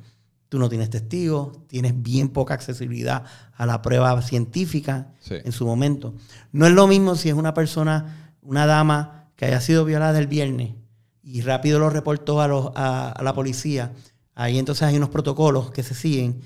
Tú 0.52 0.58
no 0.58 0.68
tienes 0.68 0.90
testigos, 0.90 1.66
tienes 1.66 2.02
bien 2.02 2.28
poca 2.28 2.52
accesibilidad 2.52 3.24
a 3.54 3.64
la 3.64 3.80
prueba 3.80 4.20
científica 4.20 5.14
en 5.30 5.50
su 5.50 5.64
momento. 5.64 6.12
No 6.52 6.66
es 6.66 6.74
lo 6.74 6.86
mismo 6.86 7.14
si 7.14 7.30
es 7.30 7.34
una 7.34 7.54
persona, 7.54 8.34
una 8.42 8.66
dama 8.66 9.30
que 9.34 9.46
haya 9.46 9.62
sido 9.62 9.86
violada 9.86 10.18
el 10.18 10.26
viernes 10.26 10.74
y 11.22 11.40
rápido 11.40 11.78
lo 11.78 11.88
reportó 11.88 12.42
a, 12.42 13.18
la 13.18 13.32
policía. 13.32 13.94
Ahí 14.34 14.58
entonces 14.58 14.82
hay 14.82 14.94
unos 14.94 15.08
protocolos 15.08 15.70
que 15.70 15.82
se 15.82 15.94
siguen 15.94 16.42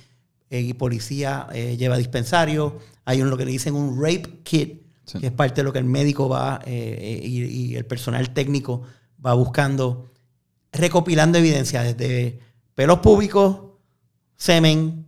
eh, 0.51 0.61
y 0.61 0.73
policía 0.75 1.49
eh, 1.53 1.77
lleva 1.77 1.97
dispensario. 1.97 2.79
Hay 3.07 3.23
un, 3.23 3.29
lo 3.29 3.37
que 3.37 3.45
le 3.45 3.51
dicen 3.51 3.75
un 3.75 4.01
rape 4.01 4.39
kit, 4.45 4.83
que 5.19 5.27
es 5.27 5.33
parte 5.33 5.63
de 5.63 5.65
lo 5.65 5.73
que 5.73 5.81
el 5.81 5.85
médico 5.85 6.29
va 6.29 6.61
eh, 6.65 7.23
y, 7.25 7.75
el 7.75 7.87
personal 7.87 8.33
técnico 8.33 8.83
va 9.27 9.35
buscando, 9.35 10.13
recopilando 10.71 11.39
evidencia 11.39 11.83
desde 11.83 12.39
pelos 12.77 13.01
públicos, 13.01 13.67
semen, 14.37 15.07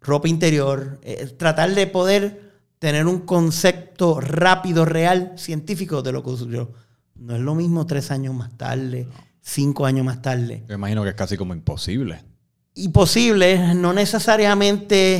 ropa 0.00 0.28
interior, 0.28 1.00
tratar 1.36 1.74
de 1.74 1.86
poder 1.86 2.50
tener 2.80 3.06
un 3.06 3.20
concepto 3.20 4.20
rápido, 4.20 4.84
real, 4.84 5.34
científico 5.36 6.02
de 6.02 6.12
lo 6.12 6.24
que 6.24 6.30
ocurrió. 6.30 6.72
No 7.14 7.36
es 7.36 7.42
lo 7.42 7.54
mismo 7.54 7.86
tres 7.86 8.10
años 8.10 8.34
más 8.34 8.56
tarde, 8.56 9.06
cinco 9.42 9.84
años 9.84 10.04
más 10.04 10.22
tarde. 10.22 10.64
Yo 10.66 10.74
imagino 10.74 11.02
que 11.02 11.10
es 11.10 11.14
casi 11.14 11.36
como 11.36 11.52
imposible. 11.52 12.22
Imposible, 12.74 13.74
no 13.74 13.92
necesariamente, 13.92 15.16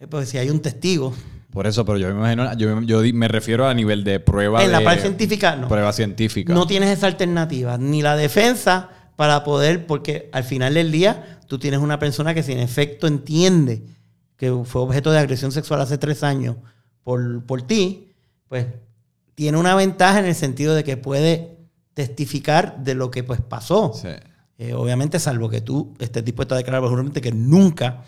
eh, 0.00 0.06
pues 0.08 0.30
si 0.30 0.38
hay 0.38 0.48
un 0.48 0.60
testigo. 0.60 1.12
Por 1.50 1.66
eso, 1.66 1.84
pero 1.84 1.98
yo 1.98 2.08
me 2.08 2.32
imagino, 2.32 2.54
yo, 2.86 3.02
me 3.12 3.28
refiero 3.28 3.66
a 3.68 3.74
nivel 3.74 4.02
de 4.02 4.18
prueba. 4.18 4.64
En 4.64 4.72
la 4.72 4.82
parte 4.82 5.02
científica, 5.02 5.54
no. 5.54 5.68
Prueba 5.68 5.92
científica. 5.92 6.54
No 6.54 6.66
tienes 6.66 6.96
esa 6.96 7.08
alternativa, 7.08 7.76
ni 7.76 8.00
la 8.00 8.16
defensa 8.16 8.88
para 9.18 9.42
poder, 9.42 9.84
porque 9.84 10.28
al 10.30 10.44
final 10.44 10.74
del 10.74 10.92
día 10.92 11.40
tú 11.48 11.58
tienes 11.58 11.80
una 11.80 11.98
persona 11.98 12.34
que 12.34 12.44
si 12.44 12.52
en 12.52 12.60
efecto 12.60 13.08
entiende 13.08 13.82
que 14.36 14.62
fue 14.64 14.80
objeto 14.80 15.10
de 15.10 15.18
agresión 15.18 15.50
sexual 15.50 15.80
hace 15.80 15.98
tres 15.98 16.22
años 16.22 16.54
por, 17.02 17.44
por 17.44 17.62
ti, 17.62 18.12
pues 18.46 18.66
tiene 19.34 19.58
una 19.58 19.74
ventaja 19.74 20.20
en 20.20 20.26
el 20.26 20.36
sentido 20.36 20.72
de 20.76 20.84
que 20.84 20.96
puede 20.96 21.58
testificar 21.94 22.84
de 22.84 22.94
lo 22.94 23.10
que 23.10 23.24
pues 23.24 23.40
pasó. 23.40 23.92
Eh, 24.56 24.72
obviamente, 24.74 25.18
salvo 25.18 25.50
que 25.50 25.62
tú 25.62 25.96
estés 25.98 26.24
dispuesto 26.24 26.54
a 26.54 26.58
declarar 26.58 26.82
probablemente 26.82 27.20
que 27.20 27.32
nunca 27.32 28.04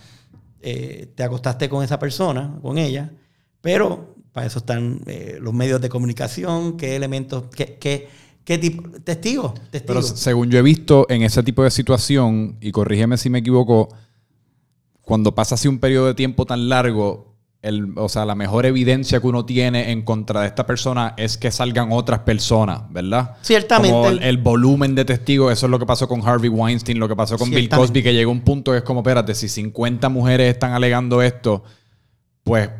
eh, 0.61 1.11
te 1.16 1.25
acostaste 1.25 1.68
con 1.68 1.83
esa 1.83 1.99
persona, 1.99 2.57
con 2.62 2.79
ella, 2.79 3.11
pero 3.61 4.14
para 4.31 4.46
eso 4.46 4.61
están 4.61 5.01
eh, 5.07 5.38
los 5.40 5.55
medios 5.55 5.81
de 5.81 5.88
comunicación, 5.88 6.77
qué 6.77 6.94
elementos, 6.94 7.46
qué, 7.53 7.79
qué, 7.81 8.09
qué 8.44 8.59
tipo, 8.59 8.88
testigos, 9.00 9.55
testigos. 9.70 9.87
Pero 9.87 10.03
según 10.03 10.50
yo 10.50 10.59
he 10.59 10.62
visto 10.62 11.07
en 11.09 11.22
ese 11.22 11.42
tipo 11.42 11.62
de 11.62 11.70
situación, 11.70 12.57
y 12.61 12.72
corrígeme 12.72 13.16
si 13.16 13.31
me 13.31 13.38
equivoco, 13.38 13.88
cuando 15.03 15.35
pasa 15.35 15.55
así 15.55 15.68
un 15.68 15.79
periodo 15.79 16.07
de 16.07 16.14
tiempo 16.14 16.46
tan 16.46 16.68
largo, 16.68 17.31
el, 17.62 17.92
o 17.96 18.09
sea, 18.09 18.24
la 18.24 18.35
mejor 18.35 18.64
evidencia 18.64 19.20
que 19.20 19.26
uno 19.26 19.44
tiene 19.44 19.90
en 19.90 20.03
contra 20.03 20.42
de 20.42 20.46
esta 20.46 20.66
persona 20.66 21.14
es 21.18 21.37
que 21.37 21.50
salgan 21.50 21.92
otras 21.92 22.20
personas, 22.20 22.90
¿verdad? 22.90 23.37
Ciertamente. 23.42 23.94
Como 23.94 24.09
el, 24.09 24.38
volumen 24.38 24.94
de 24.94 25.05
testigos, 25.05 25.53
eso 25.53 25.66
es 25.66 25.70
lo 25.70 25.79
que 25.79 25.85
pasó 25.85 26.09
con 26.09 26.26
Harvey 26.26 26.48
Weinstein, 26.48 26.98
lo 26.98 27.09
que 27.09 27.16
pasó 27.16 27.37
con 27.37 27.50
Bill 27.50 27.68
Cosby, 27.68 28.03
que 28.03 28.14
llegó 28.14 28.33
un 28.33 28.40
punto 28.40 28.72
que 28.72 28.79
es 28.79 28.85
como, 28.85 29.00
espérate, 29.00 29.35
si 29.35 29.48
50 29.48 30.09
mujeres 30.09 30.55
están 30.55 30.72
alegando 30.72 31.20
esto, 31.20 31.62
pues 32.42 32.70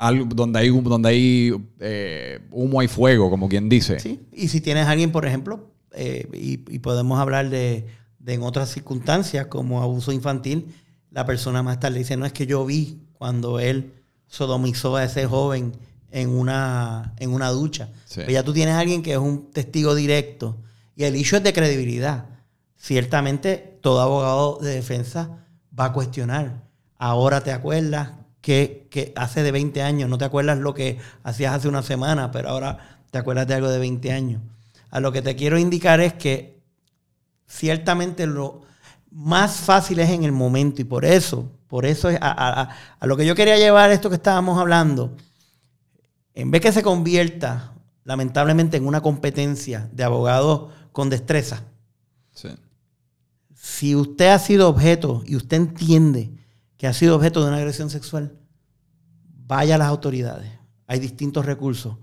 algo, 0.00 0.24
donde 0.34 0.58
hay, 0.58 0.68
donde 0.70 1.08
hay 1.08 1.52
eh, 1.78 2.40
humo 2.50 2.80
hay 2.80 2.88
fuego, 2.88 3.28
como 3.28 3.48
quien 3.48 3.68
dice. 3.68 4.00
Sí, 4.00 4.18
y 4.32 4.48
si 4.48 4.62
tienes 4.62 4.86
a 4.86 4.90
alguien, 4.90 5.12
por 5.12 5.26
ejemplo, 5.26 5.68
eh, 5.92 6.26
y, 6.32 6.56
podemos 6.78 7.20
hablar 7.20 7.50
de, 7.50 7.86
de 8.18 8.34
en 8.34 8.42
otras 8.42 8.70
circunstancias 8.70 9.46
como 9.46 9.82
abuso 9.82 10.10
infantil, 10.10 10.74
la 11.10 11.26
persona 11.26 11.62
más 11.62 11.80
tarde 11.80 11.98
dice, 11.98 12.16
no 12.16 12.24
es 12.24 12.32
que 12.32 12.46
yo 12.46 12.64
vi 12.64 13.02
cuando 13.12 13.60
él 13.60 13.92
sodomizó 14.26 14.96
a 14.96 15.04
ese 15.04 15.26
joven 15.26 15.72
en 16.10 16.30
una, 16.30 17.14
en 17.18 17.32
una 17.32 17.50
ducha. 17.50 17.90
ya 18.28 18.42
tú 18.42 18.54
tienes 18.54 18.74
a 18.74 18.80
alguien 18.80 19.02
que 19.02 19.12
es 19.12 19.18
un 19.18 19.50
testigo 19.50 19.94
directo 19.94 20.56
y 20.96 21.04
el 21.04 21.14
hecho 21.14 21.36
es 21.36 21.42
de 21.42 21.52
credibilidad. 21.52 22.26
Ciertamente 22.78 23.78
todo 23.82 24.00
abogado 24.00 24.58
de 24.62 24.74
defensa 24.74 25.44
va 25.78 25.86
a 25.86 25.92
cuestionar. 25.92 26.62
Ahora 26.96 27.42
te 27.42 27.52
acuerdas 27.52 28.12
que, 28.40 28.88
que, 28.90 29.12
hace 29.16 29.42
de 29.42 29.52
20 29.52 29.82
años, 29.82 30.08
no 30.08 30.18
te 30.18 30.24
acuerdas 30.24 30.58
lo 30.58 30.74
que 30.74 30.98
hacías 31.22 31.54
hace 31.54 31.68
una 31.68 31.82
semana, 31.82 32.30
pero 32.30 32.48
ahora 32.50 33.00
te 33.10 33.18
acuerdas 33.18 33.46
de 33.46 33.54
algo 33.54 33.68
de 33.68 33.78
20 33.78 34.12
años. 34.12 34.42
A 34.90 35.00
lo 35.00 35.12
que 35.12 35.22
te 35.22 35.36
quiero 35.36 35.58
indicar 35.58 36.00
es 36.00 36.14
que 36.14 36.60
ciertamente 37.46 38.26
lo 38.26 38.62
más 39.10 39.56
fácil 39.56 39.98
es 40.00 40.10
en 40.10 40.24
el 40.24 40.32
momento 40.32 40.80
y 40.80 40.84
por 40.84 41.04
eso 41.04 41.50
por 41.70 41.86
eso 41.86 42.10
es 42.10 42.18
a, 42.20 42.68
lo 43.02 43.16
que 43.16 43.24
yo 43.24 43.36
quería 43.36 43.56
llevar 43.56 43.92
esto 43.92 44.10
que 44.10 44.16
estábamos 44.16 44.58
hablando. 44.58 45.16
En 46.34 46.50
vez 46.50 46.60
que 46.60 46.72
se 46.72 46.82
convierta, 46.82 47.74
lamentablemente, 48.02 48.76
en 48.76 48.88
una 48.88 49.00
competencia 49.00 49.88
de 49.92 50.02
abogados 50.02 50.72
con 50.90 51.08
destreza, 51.10 51.62
si 53.54 53.94
usted 53.94 54.30
ha 54.30 54.38
sido 54.40 54.68
objeto 54.68 55.22
y 55.24 55.36
usted 55.36 55.58
entiende 55.58 56.32
que 56.80 56.86
ha 56.86 56.94
sido 56.94 57.14
objeto 57.14 57.42
de 57.42 57.48
una 57.48 57.58
agresión 57.58 57.90
sexual, 57.90 58.32
vaya 59.46 59.74
a 59.74 59.78
las 59.78 59.88
autoridades. 59.88 60.50
Hay 60.86 60.98
distintos 60.98 61.44
recursos, 61.44 61.98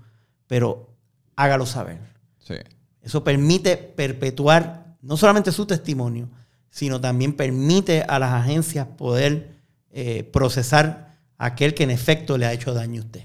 pero 0.46 0.94
hágalo 1.34 1.66
saber. 1.66 1.98
Eso 3.02 3.24
permite 3.24 3.76
perpetuar 3.76 4.96
no 5.02 5.16
solamente 5.16 5.50
su 5.50 5.66
testimonio, 5.66 6.30
sino 6.70 7.00
también 7.00 7.32
permite 7.32 8.04
a 8.08 8.20
las 8.20 8.32
agencias 8.32 8.86
poder 8.86 9.56
eh, 9.90 10.22
procesar 10.32 11.18
a 11.38 11.46
aquel 11.46 11.74
que 11.74 11.82
en 11.82 11.90
efecto 11.90 12.38
le 12.38 12.46
ha 12.46 12.52
hecho 12.52 12.72
daño 12.72 13.02
a 13.02 13.04
usted. 13.04 13.24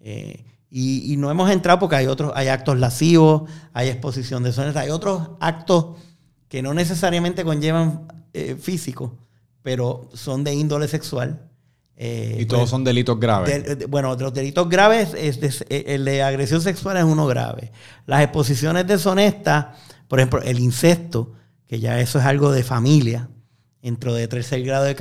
Eh, 0.00 0.44
y, 0.68 1.16
no 1.16 1.30
hemos 1.30 1.50
entrado 1.50 1.78
porque 1.78 1.96
hay 1.96 2.06
otros, 2.06 2.32
hay 2.34 2.48
actos 2.48 2.78
lascivos, 2.78 3.48
hay 3.72 3.88
exposición 3.88 4.42
de 4.42 4.52
zonas, 4.52 4.76
hay 4.76 4.90
otros 4.90 5.30
actos 5.40 5.96
que 6.50 6.60
no 6.60 6.74
necesariamente 6.74 7.44
conllevan 7.44 8.08
eh, 8.34 8.56
físico, 8.60 9.16
pero 9.66 10.08
son 10.14 10.44
de 10.44 10.54
índole 10.54 10.86
sexual. 10.86 11.50
y 11.98 12.46
todos 12.46 12.60
pues, 12.60 12.70
son 12.70 12.84
delitos 12.84 13.18
graves. 13.18 13.88
bueno, 13.88 14.14
los 14.14 14.32
delitos 14.32 14.68
graves, 14.68 15.12
es 15.12 15.64
el 15.68 16.04
de 16.04 16.22
agresión 16.22 16.60
sexual 16.60 16.96
es 16.98 17.02
uno 17.02 17.26
grave. 17.26 17.72
Las 18.06 18.22
exposiciones 18.22 18.86
deshonestas, 18.86 19.76
por 20.06 20.20
ejemplo, 20.20 20.40
el 20.40 20.60
incesto, 20.60 21.32
que 21.66 21.80
ya 21.80 21.98
eso 21.98 22.20
es 22.20 22.24
algo 22.26 22.52
de 22.52 22.62
familia, 22.62 23.28
dentro 23.82 24.14
de 24.14 24.28
tercer 24.28 24.62
grado 24.62 24.84
de, 24.84 24.94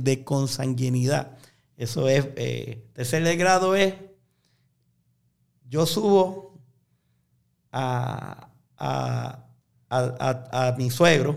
de, 0.00 0.24
consanguinidad. 0.24 1.32
Eso 1.76 2.08
es, 2.08 2.28
eh, 2.36 2.86
tercer 2.94 3.36
grado 3.36 3.76
es, 3.76 3.92
yo 5.68 5.84
subo 5.84 6.58
a, 7.70 8.48
a, 8.78 9.44
mi 10.78 10.88
suegro, 10.90 11.36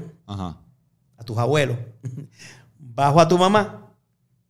a 1.17 1.23
tus 1.23 1.37
abuelos, 1.37 1.77
bajo 2.79 3.19
a 3.19 3.27
tu 3.27 3.37
mamá, 3.37 3.91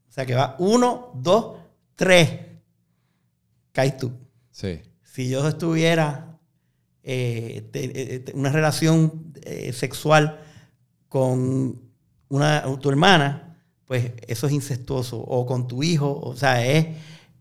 o 0.09 0.11
sea 0.11 0.25
que 0.25 0.35
va 0.35 0.55
uno, 0.59 1.11
dos, 1.15 1.57
tres, 1.95 2.39
caes 3.71 3.97
tú. 3.97 4.11
Sí. 4.51 4.81
Si 5.03 5.29
yo 5.29 5.47
estuviera 5.47 6.39
eh, 7.03 7.69
eh, 7.73 8.25
una 8.33 8.49
relación 8.51 9.33
eh, 9.43 9.73
sexual 9.73 10.39
con 11.07 11.79
una, 12.29 12.63
tu 12.81 12.89
hermana, 12.89 13.57
pues 13.85 14.11
eso 14.27 14.47
es 14.47 14.53
incestuoso. 14.53 15.19
O 15.19 15.45
con 15.45 15.67
tu 15.67 15.83
hijo, 15.83 16.19
o 16.19 16.35
sea, 16.35 16.65
es, 16.65 16.87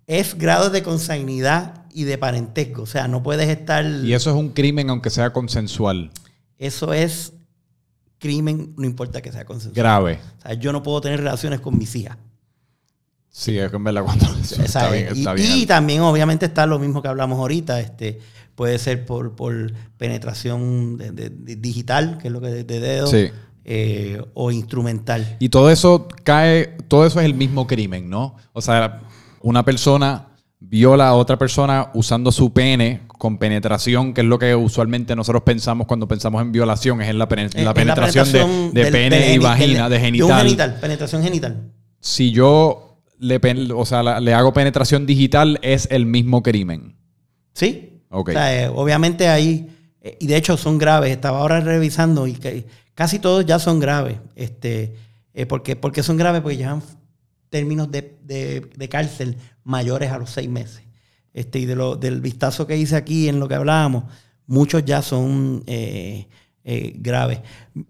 es 0.06 0.37
grado 0.37 0.70
de 0.70 0.82
consanguinidad 0.82 1.87
y 1.92 2.04
de 2.04 2.18
parentesco. 2.18 2.82
O 2.82 2.87
sea, 2.87 3.08
no 3.08 3.22
puedes 3.22 3.48
estar... 3.48 3.84
Y 3.84 4.12
eso 4.12 4.30
es 4.30 4.37
un 4.37 4.50
crimen 4.50 4.90
aunque 4.90 5.10
sea 5.10 5.32
consensual. 5.32 6.10
Eso 6.58 6.92
es 6.92 7.32
crimen, 8.24 8.72
no 8.78 8.87
importa 8.87 9.20
que 9.20 9.30
sea 9.30 9.44
consensual. 9.44 9.74
Grave. 9.74 10.18
O 10.38 10.42
sea, 10.42 10.54
yo 10.54 10.72
no 10.72 10.82
puedo 10.82 11.02
tener 11.02 11.18
relaciones 11.18 11.60
con 11.60 11.76
mis 11.76 11.94
hijas. 11.94 12.16
Sí, 13.28 13.58
es 13.58 13.68
que 13.68 13.76
en 13.76 13.84
verdad 13.84 14.02
cuando... 14.02 14.26
Está 14.40 14.90
bien, 14.90 15.08
está 15.08 15.37
y, 15.37 15.62
y, 15.62 15.66
también 15.66 16.00
obviamente 16.00 16.46
está 16.46 16.64
lo 16.64 16.78
mismo 16.78 17.02
que 17.02 17.08
hablamos 17.08 17.38
ahorita, 17.38 17.80
este 17.80 18.20
puede 18.54 18.78
ser 18.78 19.04
por, 19.04 19.34
penetración 19.98 20.98
digital, 21.60 22.16
que 22.18 22.28
es 22.28 22.32
lo 22.32 22.40
que 22.40 22.48
de, 22.48 22.64
de 22.64 22.80
dedo, 22.80 23.10
eh, 23.64 24.22
o 24.34 24.50
instrumental. 24.50 25.37
Y 25.38 25.48
todo 25.48 25.70
eso 25.70 26.08
cae, 26.22 26.76
todo 26.88 27.06
eso 27.06 27.20
es 27.20 27.26
el 27.26 27.34
mismo 27.34 27.66
crimen, 27.66 28.08
¿no? 28.08 28.37
O 28.52 28.62
sea, 28.62 29.02
una 29.40 29.64
persona 29.64 30.28
viola 30.68 31.09
a 31.09 31.14
otra 31.14 31.38
persona 31.38 31.90
usando 31.94 32.33
su 32.33 32.53
pene 32.53 33.03
con 33.07 33.38
penetración, 33.38 34.12
que 34.14 34.22
es 34.22 34.27
lo 34.27 34.38
que 34.38 34.55
usualmente 34.55 35.14
nosotros 35.14 35.42
pensamos 35.42 35.87
cuando 35.87 36.09
pensamos 36.09 36.42
en 36.42 36.53
violación, 36.53 37.00
es 37.00 37.09
en 37.09 37.18
la, 37.18 37.29
penetración, 37.29 38.72
de, 38.72 38.87
pene 38.87 39.35
y 39.35 39.38
vagina, 39.38 39.88
de 39.88 40.00
genital. 40.00 40.42
genital, 40.42 40.79
penetración 40.81 41.22
genital. 41.22 41.72
Si 42.00 42.33
yo 42.33 43.00
le, 43.18 43.40
o 43.72 43.87
sea, 43.87 44.20
le 44.20 44.35
hago 44.35 44.53
penetración 44.53 45.07
digital, 45.07 45.59
es 45.62 45.88
el 45.90 46.07
mismo 46.07 46.42
crimen. 46.42 46.96
Sí, 47.53 48.03
eh, 48.37 48.70
obviamente 48.74 49.29
ahí, 49.29 49.68
eh, 50.00 50.16
y 50.20 50.27
de 50.27 50.37
hecho 50.37 50.57
son 50.57 50.79
graves, 50.79 51.11
estaba 51.11 51.40
ahora 51.40 51.61
revisando 51.61 52.27
y 52.27 52.38
casi 52.94 53.18
todos 53.18 53.44
ya 53.46 53.59
son 53.59 53.81
graves. 53.81 54.18
Este, 54.35 54.94
eh, 55.35 55.46
porque, 55.46 55.77
porque 55.77 56.03
son 56.03 56.16
graves? 56.16 56.42
Porque 56.42 56.57
llevan 56.57 56.83
términos 57.48 57.88
de, 57.90 58.88
cárcel 58.90 59.37
mayores 59.64 60.12
a 60.12 60.18
los 60.18 60.31
seis 60.31 60.48
meses. 60.48 60.83
Este, 61.33 61.59
y 61.59 61.66
de 61.66 61.74
lo, 61.74 61.96
del 61.96 62.20
vistazo 62.20 62.66
que 62.66 62.77
hice 62.77 62.96
aquí 62.96 63.29
en 63.29 63.40
lo 63.40 63.48
que 63.48 63.57
hablábamos, 63.57 64.05
muchos 64.46 64.85
ya 64.85 65.03
son 65.03 65.64
graves. 66.94 67.40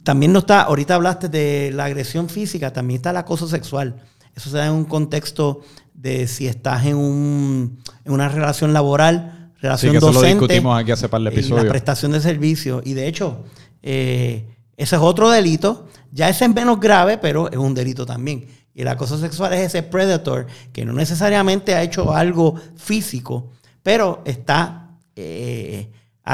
También 0.03 0.33
no 0.33 0.39
está, 0.41 0.63
ahorita 0.63 0.95
hablaste 0.95 1.29
de 1.29 1.71
la 1.75 1.85
agresión 1.85 2.29
física, 2.29 2.73
también 2.73 2.97
está 2.97 3.11
el 3.11 3.19
acoso 3.19 3.47
sexual. 3.47 4.03
Eso 4.35 4.51
se 4.51 4.57
da 4.57 4.67
en 4.67 4.73
un 4.73 4.85
contexto 4.85 5.61
de 5.93 6.27
si 6.27 6.47
estás 6.47 6.87
en, 6.87 6.97
un, 6.97 7.79
en 8.05 8.13
una 8.13 8.29
relación 8.29 8.73
laboral 8.73 9.45
relación 9.65 9.93
sí, 9.93 9.99
que 9.99 10.01
docente. 10.01 10.29
Eso 10.29 10.35
lo 10.37 10.47
discutimos 10.47 10.81
aquí 10.81 10.93
hace 10.93 11.09
par 11.09 11.23
de 11.23 11.31
episodios. 11.31 11.65
La 11.65 11.71
prestación 11.71 12.13
de 12.13 12.21
servicios. 12.21 12.83
Y 12.85 12.95
de 12.95 13.09
hecho, 13.09 13.45
eh, 13.83 14.45
ese 14.77 14.97
es 14.97 15.03
otro 15.03 15.31
delito. 15.31 15.89
Ya 16.13 16.29
ese 16.29 16.45
es 16.45 16.55
menos 16.55 16.79
grave, 16.79 17.19
pero 17.19 17.51
es 17.51 17.57
un 17.57 17.75
delito 17.75 18.07
también. 18.07 18.47
Y 18.75 18.83
el 18.83 18.89
acoso 18.89 19.19
sexual 19.19 19.53
es 19.53 19.61
ese 19.61 19.83
predator 19.83 20.47
que 20.73 20.85
no 20.85 20.93
necesariamente 20.93 21.75
ha 21.75 21.83
hecho 21.83 22.13
algo 22.13 22.57
físico, 22.77 23.51
pero 23.83 24.23
está 24.25 24.91
eh, 25.15 25.91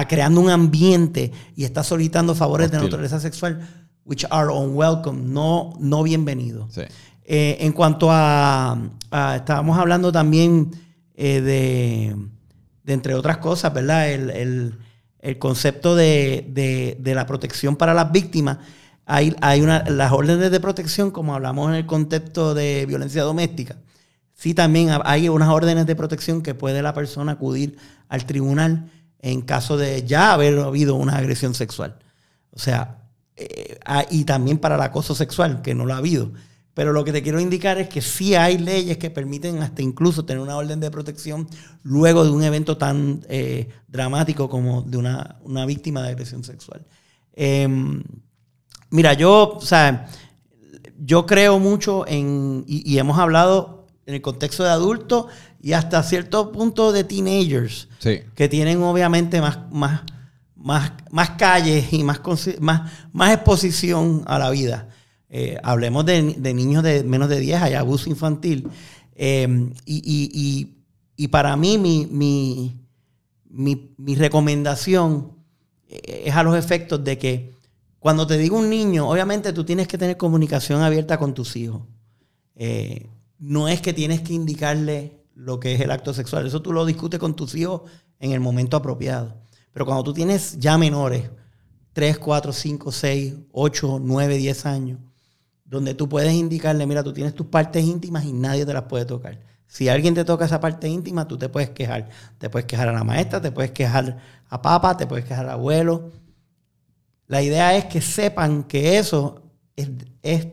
creando 0.08 0.40
un 0.40 0.50
ambiente 0.50 1.32
y 1.54 1.64
está 1.64 1.84
solicitando 1.84 2.34
favores 2.34 2.70
de 2.70 2.78
naturaleza 2.78 3.20
sexual, 3.20 3.60
which 4.04 4.26
are 4.30 4.48
unwelcome, 4.48 5.20
no, 5.22 5.74
no 5.78 6.02
bienvenidos. 6.02 6.78
Eh, 6.78 7.58
en 7.60 7.72
cuanto 7.72 8.08
a, 8.10 8.78
estábamos 9.36 9.78
hablando 9.78 10.10
también 10.10 10.70
de 11.14 12.16
entre 12.92 13.14
otras 13.14 13.38
cosas, 13.38 13.72
¿verdad? 13.72 14.10
El, 14.10 14.78
concepto 15.38 15.94
de, 15.94 16.96
la 17.04 17.26
protección 17.26 17.76
para 17.76 17.94
las 17.94 18.10
víctimas. 18.12 18.58
Hay, 19.10 19.34
hay 19.40 19.60
una, 19.60 19.84
las 19.88 20.12
órdenes 20.12 20.50
de 20.50 20.60
protección, 20.60 21.10
como 21.10 21.34
hablamos 21.34 21.68
en 21.68 21.74
el 21.74 21.86
contexto 21.86 22.54
de 22.54 22.86
violencia 22.86 23.22
doméstica, 23.22 23.76
sí 24.34 24.54
también 24.54 24.90
hay 25.04 25.28
unas 25.28 25.48
órdenes 25.48 25.86
de 25.86 25.96
protección 25.96 26.42
que 26.42 26.54
puede 26.54 26.80
la 26.80 26.94
persona 26.94 27.32
acudir 27.32 27.76
al 28.08 28.24
tribunal 28.24 28.90
en 29.18 29.42
caso 29.42 29.76
de 29.76 30.04
ya 30.04 30.32
haber 30.32 30.58
habido 30.60 30.94
una 30.94 31.16
agresión 31.16 31.54
sexual. 31.54 31.98
O 32.52 32.58
sea, 32.58 33.00
eh, 33.36 33.78
ah, 33.84 34.04
y 34.10 34.24
también 34.24 34.58
para 34.58 34.76
el 34.76 34.80
acoso 34.82 35.14
sexual, 35.14 35.60
que 35.62 35.74
no 35.74 35.86
lo 35.86 35.94
ha 35.94 35.98
habido. 35.98 36.32
Pero 36.74 36.92
lo 36.92 37.04
que 37.04 37.12
te 37.12 37.22
quiero 37.22 37.40
indicar 37.40 37.78
es 37.78 37.88
que 37.88 38.00
sí 38.00 38.34
hay 38.34 38.56
leyes 38.56 38.96
que 38.96 39.10
permiten 39.10 39.58
hasta 39.62 39.82
incluso 39.82 40.24
tener 40.24 40.40
una 40.40 40.56
orden 40.56 40.80
de 40.80 40.90
protección 40.90 41.48
luego 41.82 42.24
de 42.24 42.30
un 42.30 42.42
evento 42.42 42.76
tan 42.76 43.24
eh, 43.28 43.68
dramático 43.88 44.48
como 44.48 44.82
de 44.82 44.96
una, 44.96 45.66
víctima 45.66 46.02
de 46.02 46.10
agresión 46.10 46.44
sexual. 46.44 46.86
Em, 47.32 48.02
mira, 48.90 49.14
yo, 49.14 49.54
o 49.56 49.60
sea, 49.60 50.08
yo 50.98 51.26
creo 51.26 51.58
mucho 51.58 52.06
en, 52.06 52.64
y, 52.66 52.98
hemos 52.98 53.18
hablado 53.18 53.86
en 54.06 54.14
el 54.14 54.22
contexto 54.22 54.64
de 54.64 54.70
adultos 54.70 55.26
y 55.62 55.72
hasta 55.72 56.02
cierto 56.02 56.52
punto 56.52 56.92
de 56.92 57.04
teenagers, 57.04 57.88
que 58.34 58.48
tienen 58.48 58.82
obviamente 58.82 59.40
más, 59.40 59.58
más, 59.70 60.02
más, 60.56 60.92
más 61.10 61.30
calles 61.30 61.92
y 61.92 62.04
más, 62.04 62.20
más, 62.60 62.92
más 63.12 63.34
exposición 63.34 64.24
a 64.26 64.38
la 64.38 64.50
vida. 64.50 64.88
Eh, 65.28 65.58
hablemos 65.62 66.04
de, 66.06 66.22
niños 66.22 66.82
de 66.82 67.04
menos 67.04 67.28
de 67.28 67.40
10, 67.40 67.62
hay 67.62 67.74
abuso 67.74 68.10
infantil. 68.10 68.68
Em, 69.14 69.72
y, 69.86 71.28
para 71.28 71.56
mí, 71.56 71.78
mi, 71.78 72.08
mi, 73.48 74.14
recomendación 74.16 75.32
eh, 75.88 76.24
es 76.26 76.34
a 76.34 76.42
los 76.42 76.56
efectos 76.56 77.04
de 77.04 77.18
que 77.18 77.59
cuando 78.00 78.26
te 78.26 78.38
digo 78.38 78.58
un 78.58 78.70
niño, 78.70 79.08
obviamente 79.08 79.52
tú 79.52 79.64
tienes 79.64 79.86
que 79.86 79.98
tener 79.98 80.16
comunicación 80.16 80.80
abierta 80.82 81.18
con 81.18 81.34
tus 81.34 81.54
hijos. 81.54 81.82
Eh, 82.56 83.08
no 83.38 83.68
es 83.68 83.82
que 83.82 83.92
tienes 83.92 84.22
que 84.22 84.32
indicarle 84.32 85.20
lo 85.34 85.60
que 85.60 85.74
es 85.74 85.80
el 85.80 85.90
acto 85.90 86.12
sexual. 86.14 86.46
Eso 86.46 86.62
tú 86.62 86.72
lo 86.72 86.86
discutes 86.86 87.20
con 87.20 87.36
tus 87.36 87.54
hijos 87.54 87.82
en 88.18 88.32
el 88.32 88.40
momento 88.40 88.76
apropiado. 88.76 89.36
Pero 89.72 89.84
cuando 89.84 90.02
tú 90.02 90.14
tienes 90.14 90.58
ya 90.58 90.78
menores, 90.78 91.30
3, 91.92 92.18
4, 92.18 92.52
5, 92.52 92.90
6, 92.90 93.34
8, 93.52 93.98
9, 94.02 94.36
10 94.36 94.66
años, 94.66 94.98
donde 95.64 95.94
tú 95.94 96.08
puedes 96.08 96.32
indicarle, 96.32 96.86
mira, 96.86 97.02
tú 97.02 97.12
tienes 97.12 97.34
tus 97.34 97.46
partes 97.46 97.84
íntimas 97.84 98.24
y 98.24 98.32
nadie 98.32 98.64
te 98.64 98.72
las 98.72 98.84
puede 98.84 99.04
tocar. 99.04 99.38
Si 99.66 99.88
alguien 99.88 100.14
te 100.14 100.24
toca 100.24 100.46
esa 100.46 100.58
parte 100.58 100.88
íntima, 100.88 101.28
tú 101.28 101.38
te 101.38 101.48
puedes 101.48 101.70
quejar. 101.70 102.08
Te 102.38 102.50
puedes 102.50 102.66
quejar 102.66 102.88
a 102.88 102.92
la 102.92 103.04
maestra, 103.04 103.40
te 103.40 103.52
puedes 103.52 103.70
quejar 103.70 104.18
a 104.48 104.62
papá, 104.62 104.96
te 104.96 105.06
puedes 105.06 105.24
quejar 105.24 105.46
a 105.48 105.52
abuelo. 105.52 106.10
La 107.30 107.42
idea 107.42 107.76
es 107.76 107.84
que 107.84 108.00
sepan 108.00 108.64
que 108.64 108.98
eso 108.98 109.42
es, 109.76 110.48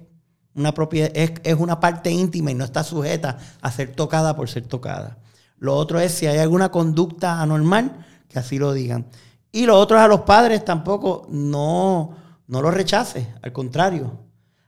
una 0.53 0.73
propiedad, 0.73 1.09
es, 1.13 1.33
es, 1.43 1.55
una 1.55 1.79
parte 1.79 2.11
íntima 2.11 2.51
y 2.51 2.53
no 2.53 2.65
está 2.65 2.83
sujeta 2.83 3.37
a 3.61 3.71
ser 3.71 3.93
tocada 3.95 4.35
por 4.35 4.47
ser 4.47 4.67
tocada. 4.67 5.17
Lo 5.57 5.75
otro 5.75 5.99
es 5.99 6.11
si 6.11 6.27
hay 6.27 6.37
alguna 6.37 6.69
conducta 6.69 7.41
anormal, 7.41 8.05
que 8.29 8.39
así 8.39 8.59
lo 8.59 8.73
digan. 8.73 9.07
Y 9.51 9.65
lo 9.65 9.75
otro 9.75 9.97
es 9.97 10.03
a 10.03 10.07
los 10.07 10.21
padres 10.21 10.63
tampoco 10.63 11.27
no 11.31 12.15
no 12.47 12.61
lo 12.61 12.71
rechaces, 12.71 13.27
al 13.41 13.51
contrario. 13.51 14.19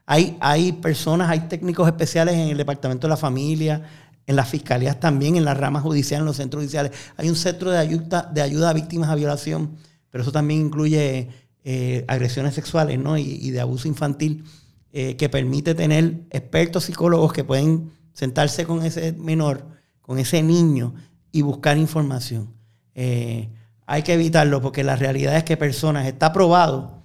Hay, 0.04 0.36
hay 0.40 0.72
personas, 0.72 1.30
hay 1.30 1.40
técnicos 1.40 1.86
especiales 1.86 2.34
en 2.34 2.48
el 2.48 2.56
Departamento 2.56 3.06
de 3.06 3.10
la 3.10 3.16
Familia, 3.16 3.82
en 4.26 4.34
las 4.36 4.48
fiscalías 4.48 5.00
también, 5.00 5.36
en 5.36 5.44
las 5.44 5.56
ramas 5.56 5.84
judiciales, 5.84 6.22
en 6.22 6.26
los 6.26 6.36
centros 6.36 6.62
judiciales. 6.62 6.92
Hay 7.16 7.28
un 7.28 7.36
centro 7.36 7.70
de 7.70 7.78
ayuda, 7.78 8.28
de 8.32 8.42
ayuda 8.42 8.70
a 8.70 8.72
víctimas 8.72 9.08
a 9.08 9.14
violación, 9.14 9.76
pero 10.10 10.22
eso 10.22 10.32
también 10.32 10.60
incluye 10.60 11.28
eh, 11.64 12.04
agresiones 12.08 12.54
sexuales 12.54 12.98
¿no? 12.98 13.18
y, 13.18 13.50
de 13.50 13.60
abuso 13.60 13.88
infantil, 13.88 14.44
eh, 14.92 15.16
que 15.16 15.28
permite 15.28 15.74
tener 15.74 16.22
expertos 16.30 16.84
psicólogos 16.84 17.32
que 17.32 17.44
pueden 17.44 17.90
sentarse 18.12 18.64
con 18.64 18.84
ese 18.84 19.12
menor, 19.12 19.66
con 20.00 20.18
ese 20.18 20.42
niño 20.42 20.94
y 21.32 21.42
buscar 21.42 21.76
información. 21.78 22.52
Eh, 22.94 23.48
hay 23.86 24.02
que 24.02 24.14
evitarlo 24.14 24.60
porque 24.60 24.84
la 24.84 24.96
realidad 24.96 25.36
es 25.36 25.44
que 25.44 25.56
personas, 25.56 26.06
está 26.06 26.32
probado, 26.32 27.04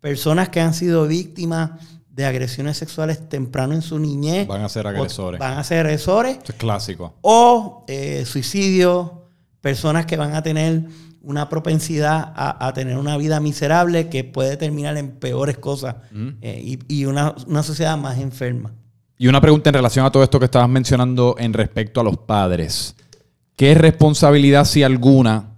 personas 0.00 0.48
que 0.48 0.60
han 0.60 0.74
sido 0.74 1.06
víctimas 1.06 1.72
de 2.10 2.24
agresiones 2.24 2.76
sexuales 2.76 3.28
temprano 3.28 3.74
en 3.74 3.82
su 3.82 3.98
niñez. 3.98 4.46
Van 4.46 4.62
a 4.62 4.68
ser 4.68 4.86
agresores. 4.86 5.40
Van 5.40 5.58
a 5.58 5.64
ser 5.64 5.86
agresores. 5.86 6.38
es 6.46 6.54
clásico. 6.54 7.14
O 7.22 7.84
eh, 7.88 8.24
suicidio, 8.24 9.28
personas 9.60 10.06
que 10.06 10.16
van 10.16 10.34
a 10.34 10.42
tener 10.42 10.84
una 11.24 11.48
propensidad 11.48 12.32
a, 12.36 12.72
tener 12.74 12.98
una 12.98 13.16
vida 13.16 13.40
miserable 13.40 14.08
que 14.08 14.24
puede 14.24 14.56
terminar 14.56 14.96
en 14.96 15.12
peores 15.12 15.58
cosas 15.58 15.96
eh, 16.42 16.78
y, 16.88 17.04
una, 17.06 17.34
una, 17.46 17.62
sociedad 17.62 17.96
más 17.96 18.18
enferma. 18.18 18.72
Y 19.16 19.28
una 19.28 19.40
pregunta 19.40 19.70
en 19.70 19.74
relación 19.74 20.04
a 20.04 20.10
todo 20.10 20.22
esto 20.22 20.38
que 20.38 20.44
estabas 20.46 20.68
mencionando 20.68 21.36
en 21.38 21.52
respecto 21.52 22.00
a 22.00 22.04
los 22.04 22.16
padres. 22.18 22.94
¿Qué 23.56 23.74
responsabilidad, 23.74 24.64
si 24.64 24.82
alguna, 24.82 25.56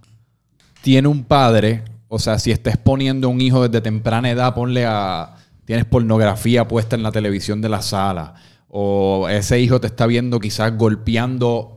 tiene 0.81 1.07
un 1.07 1.23
padre? 1.23 1.83
O 2.07 2.19
sea, 2.19 2.39
si 2.39 2.51
está 2.51 2.69
exponiendo 2.69 3.27
a 3.27 3.31
un 3.31 3.41
hijo 3.41 3.67
desde 3.67 3.81
temprana 3.81 4.29
edad, 4.29 4.53
ponle 4.53 4.85
a 4.85 5.35
tienes 5.67 5.85
pornografía 5.85 6.65
puesta 6.65 6.95
en 6.95 7.03
la 7.03 7.11
televisión 7.11 7.61
de 7.61 7.67
la 7.67 7.81
sala, 7.81 8.35
o 8.69 9.27
ese 9.29 9.59
hijo 9.59 9.81
te 9.81 9.87
está 9.87 10.07
viendo 10.07 10.39
quizás 10.39 10.75
golpeando 10.77 11.76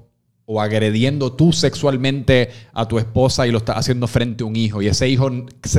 o 0.53 0.61
agrediendo 0.61 1.33
tú 1.33 1.53
sexualmente 1.53 2.51
a 2.73 2.89
tu 2.89 2.99
esposa 2.99 3.47
y 3.47 3.53
lo 3.53 3.59
estás 3.59 3.77
haciendo 3.77 4.09
frente 4.09 4.43
a 4.43 4.49
un 4.49 4.57
hijo. 4.57 4.83
Y 4.83 4.89
ese 4.89 5.09
hijo 5.09 5.31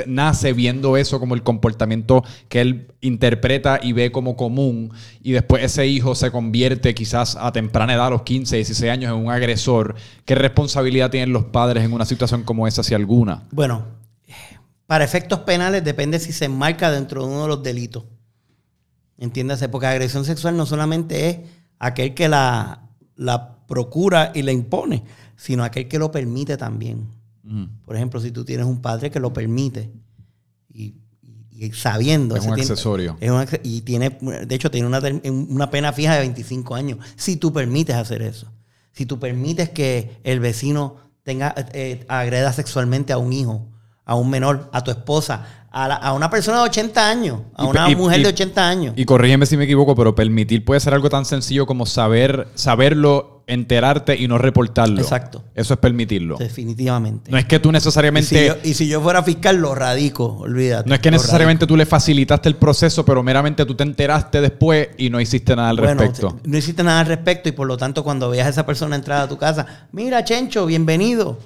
nace 0.08 0.54
viendo 0.54 0.96
eso 0.96 1.20
como 1.20 1.36
el 1.36 1.44
comportamiento 1.44 2.24
que 2.48 2.62
él 2.62 2.88
interpreta 3.02 3.82
y 3.84 3.92
ve 3.92 4.14
como 4.14 4.38
común. 4.38 4.94
Y 5.22 5.34
después 5.34 5.62
ese 5.62 5.88
hijo 5.88 6.16
se 6.16 6.32
convierte 6.32 6.96
quizás 6.96 7.36
a 7.36 7.52
temprana 7.52 7.96
edad, 7.96 8.08
a 8.08 8.10
los 8.12 8.22
15, 8.22 8.56
16 8.56 8.90
años, 8.90 9.12
en 9.12 9.18
un 9.18 9.30
agresor. 9.30 9.96
¿Qué 10.24 10.36
responsabilidad 10.36 11.12
tienen 11.12 11.34
los 11.34 11.44
padres 11.44 11.84
en 11.84 11.92
una 11.92 12.06
situación 12.06 12.44
como 12.44 12.66
esa, 12.66 12.82
si 12.82 12.94
alguna? 12.94 13.44
Bueno, 13.52 13.84
para 14.88 15.04
efectos 15.04 15.40
penales 15.40 15.84
depende 15.84 16.18
si 16.18 16.32
se 16.32 16.46
enmarca 16.46 16.92
dentro 16.92 17.24
de 17.24 17.28
uno 17.28 17.42
de 17.42 17.48
los 17.50 17.62
delitos. 17.62 18.06
Entiéndase, 19.18 19.68
porque 19.68 19.88
agresión 19.88 20.24
sexual 20.24 20.56
no 20.56 20.66
solamente 20.66 21.30
es 21.30 21.40
aquel 21.78 22.14
que 22.14 22.30
la, 22.30 22.88
la 23.18 23.58
procura 23.72 24.34
y 24.36 24.42
la 24.42 24.52
impone, 24.52 25.06
sino 25.38 25.64
aquel 25.64 25.88
que 25.88 25.98
lo 25.98 26.12
permite 26.12 26.58
también. 26.58 27.08
Por 27.86 27.96
ejemplo, 27.96 28.20
si 28.20 28.32
tú 28.32 28.44
tienes 28.44 28.66
un 28.66 28.82
padre 28.82 29.10
que 29.10 29.22
lo 29.22 29.32
permite 29.32 29.90
y, 30.74 30.96
sabiendo. 31.72 32.36
Es 32.36 32.46
un 32.46 32.54
accesorio. 32.54 33.18
y 33.64 33.82
tiene, 33.82 34.10
de 34.46 34.56
hecho, 34.56 34.70
tiene 34.70 34.88
una, 34.88 35.00
una 35.24 35.70
pena 35.70 35.94
fija 35.94 36.16
de 36.16 36.20
25 36.20 36.76
años. 36.76 37.00
Si 37.16 37.38
tú 37.38 37.54
permites 37.54 37.96
hacer 37.96 38.22
eso. 38.22 38.52
Si 38.92 39.06
tú 39.06 39.20
permites 39.20 39.70
que 39.70 40.18
el 40.26 40.42
vecino 40.42 40.98
tenga, 41.24 41.56
eh, 41.72 42.04
agreda 42.10 42.52
sexualmente 42.52 43.14
a 43.14 43.18
un 43.20 43.32
hijo 43.32 43.72
a 44.12 44.16
un 44.16 44.30
menor, 44.30 44.70
a 44.74 44.84
tu 44.84 44.92
esposa, 44.92 45.46
a, 45.72 46.12
una 46.12 46.30
persona 46.30 46.58
de 46.58 46.64
80 46.64 47.10
años, 47.10 47.40
a 47.56 47.64
una 47.66 47.88
mujer 47.90 48.22
de 48.22 48.28
80 48.28 48.68
años. 48.68 48.94
Y 48.98 49.06
corrígeme 49.06 49.46
si 49.46 49.56
me 49.56 49.64
equivoco, 49.64 49.96
pero 49.96 50.14
permitir 50.14 50.66
puede 50.66 50.82
ser 50.82 50.94
algo 50.94 51.10
tan 51.10 51.24
sencillo 51.24 51.66
como 51.66 51.86
saber, 51.86 52.50
saberlo, 52.56 53.31
enterarte 53.48 54.16
y 54.16 54.28
no 54.28 54.38
reportarlo. 54.38 55.02
Exacto. 55.02 55.44
Eso 55.56 55.74
es 55.74 55.80
permitirlo. 55.80 56.38
Definitivamente. 56.38 57.32
No 57.32 57.38
es 57.38 57.46
que 57.46 57.60
tú 57.60 57.72
necesariamente... 57.72 58.60
Y 58.64 58.74
si 58.74 58.88
yo, 58.88 59.02
fuera 59.02 59.24
fiscal, 59.24 59.58
lo 59.58 59.76
radico, 59.76 60.38
olvídate. 60.40 60.88
No 60.88 60.96
es 60.96 61.02
que 61.02 61.12
necesariamente 61.12 61.68
tú 61.68 61.76
le 61.76 61.86
facilitaste 61.86 62.50
el 62.50 62.56
proceso, 62.56 63.06
pero 63.06 63.24
meramente 63.24 63.66
tú 63.66 63.76
te 63.76 63.84
enteraste 63.84 64.42
después 64.42 64.90
y 64.98 65.10
no 65.10 65.20
hiciste 65.20 65.56
nada 65.56 65.70
al 65.70 65.78
respecto. 65.78 66.40
No 66.44 66.58
hiciste 66.58 66.84
nada 66.84 67.02
al 67.02 67.08
respecto 67.08 67.50
y 67.50 67.52
por 67.52 67.68
lo 67.68 67.78
tanto 67.78 68.04
cuando 68.04 68.30
veas 68.30 68.48
a 68.48 68.50
esa 68.50 68.66
persona 68.66 68.96
entrar 68.96 69.22
a 69.22 69.28
tu 69.28 69.38
casa, 69.38 69.88
mira, 69.92 70.24
Chencho, 70.24 70.66
bienvenido 70.66 71.38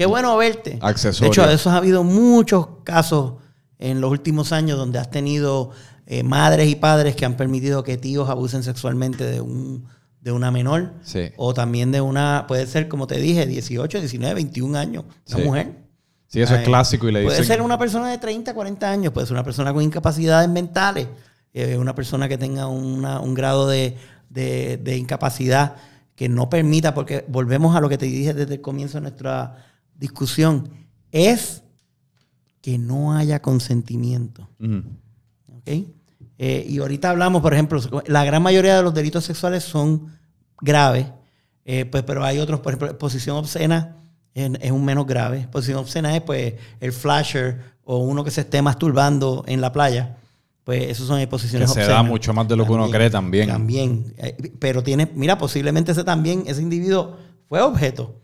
Qué 0.00 0.06
bueno 0.06 0.34
verte. 0.38 0.78
Accesorio. 0.80 1.28
De 1.28 1.28
hecho, 1.28 1.46
de 1.46 1.54
eso 1.54 1.68
ha 1.68 1.76
habido 1.76 2.04
muchos 2.04 2.68
casos 2.84 3.34
en 3.78 4.00
los 4.00 4.10
últimos 4.10 4.50
años 4.50 4.78
donde 4.78 4.98
has 4.98 5.10
tenido 5.10 5.72
eh, 6.06 6.22
madres 6.22 6.70
y 6.70 6.74
padres 6.74 7.14
que 7.16 7.26
han 7.26 7.36
permitido 7.36 7.82
que 7.82 7.98
tíos 7.98 8.30
abusen 8.30 8.62
sexualmente 8.62 9.24
de 9.24 9.42
un 9.42 9.84
de 10.20 10.32
una 10.32 10.50
menor 10.50 10.92
sí. 11.02 11.30
o 11.36 11.54
también 11.54 11.92
de 11.92 12.00
una, 12.00 12.44
puede 12.46 12.66
ser 12.66 12.88
como 12.88 13.06
te 13.06 13.18
dije, 13.18 13.46
18, 13.46 13.98
19, 13.98 14.34
21 14.34 14.78
años, 14.78 15.04
una 15.28 15.44
mujer. 15.44 15.90
Sí, 16.26 16.40
eso 16.40 16.54
es 16.54 16.62
clásico 16.62 17.08
y 17.08 17.12
le 17.12 17.24
Puede 17.24 17.42
ser 17.42 17.60
una 17.60 17.78
persona 17.78 18.08
de 18.08 18.18
30, 18.18 18.54
40 18.54 18.90
años, 18.90 19.12
puede 19.12 19.26
ser 19.26 19.34
una 19.34 19.44
persona 19.44 19.72
con 19.72 19.82
incapacidades 19.82 20.48
mentales, 20.48 21.08
eh, 21.52 21.76
una 21.76 21.94
persona 21.94 22.28
que 22.28 22.38
tenga 22.38 22.68
un 22.68 23.34
grado 23.34 23.66
de, 23.66 23.96
de, 24.30 24.96
incapacidad 24.96 25.76
que 26.14 26.28
no 26.28 26.48
permita, 26.48 26.94
porque 26.94 27.24
volvemos 27.28 27.76
a 27.76 27.80
lo 27.80 27.88
que 27.88 27.98
te 27.98 28.06
dije 28.06 28.32
desde 28.32 28.54
el 28.54 28.60
comienzo 28.60 28.98
de 28.98 29.02
nuestra 29.02 29.66
discusión 29.96 30.70
es 31.12 31.62
que 32.62 32.78
no 32.78 33.14
haya 33.14 33.42
consentimiento. 33.42 34.48
Eh, 36.42 36.64
y 36.66 36.78
ahorita 36.78 37.10
hablamos, 37.10 37.42
por 37.42 37.52
ejemplo, 37.52 37.82
la 38.06 38.24
gran 38.24 38.42
mayoría 38.42 38.74
de 38.74 38.82
los 38.82 38.94
delitos 38.94 39.24
sexuales 39.24 39.62
son 39.62 40.18
graves, 40.62 41.06
eh, 41.66 41.84
pues, 41.84 42.02
pero 42.02 42.24
hay 42.24 42.38
otros, 42.38 42.60
por 42.60 42.72
ejemplo, 42.72 42.96
posición 42.96 43.36
obscena 43.36 43.96
es, 44.32 44.70
un 44.70 44.82
menos 44.82 45.06
grave. 45.06 45.46
Posición 45.52 45.76
obscena 45.76 46.16
es 46.16 46.22
pues 46.22 46.54
el 46.80 46.94
flasher 46.94 47.60
o 47.84 47.98
uno 47.98 48.24
que 48.24 48.30
se 48.30 48.40
esté 48.40 48.62
masturbando 48.62 49.44
en 49.48 49.60
la 49.60 49.70
playa. 49.70 50.16
Pues 50.64 50.84
esos 50.88 51.06
son 51.08 51.24
posiciones 51.26 51.70
que 51.74 51.84
se 51.84 51.90
da 51.90 52.02
mucho 52.02 52.32
más 52.32 52.48
de 52.48 52.56
lo 52.56 52.64
que 52.64 52.72
uno 52.72 52.88
cree 52.88 53.10
también. 53.10 53.46
También. 53.46 54.14
Eh, 54.16 54.54
pero 54.58 54.82
tiene, 54.82 55.10
mira, 55.14 55.36
posiblemente 55.36 55.92
ese 55.92 56.04
también, 56.04 56.44
ese 56.46 56.62
individuo 56.62 57.18
fue 57.50 57.60
objeto 57.60 58.14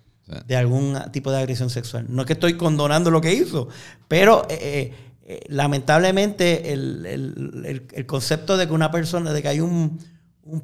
de 0.47 0.57
algún 0.57 0.99
tipo 1.13 1.31
de 1.31 1.37
agresión 1.37 1.69
sexual. 1.69 2.07
No 2.09 2.23
es 2.23 2.27
que 2.27 2.33
estoy 2.33 2.55
condonando 2.55 3.11
lo 3.11 3.21
que 3.21 3.35
hizo, 3.35 3.69
pero 4.09 4.47
eh, 4.49 4.93
eh, 5.27 5.41
eh, 5.41 5.47
lamentablemente 5.49 6.73
el, 6.73 8.07
concepto 8.07 8.57
de 8.57 8.67
que 8.67 8.73
una 8.73 8.91
persona, 8.91 9.33
de 9.33 9.43
que 9.43 9.49
hay 9.49 9.61
un, 9.61 9.99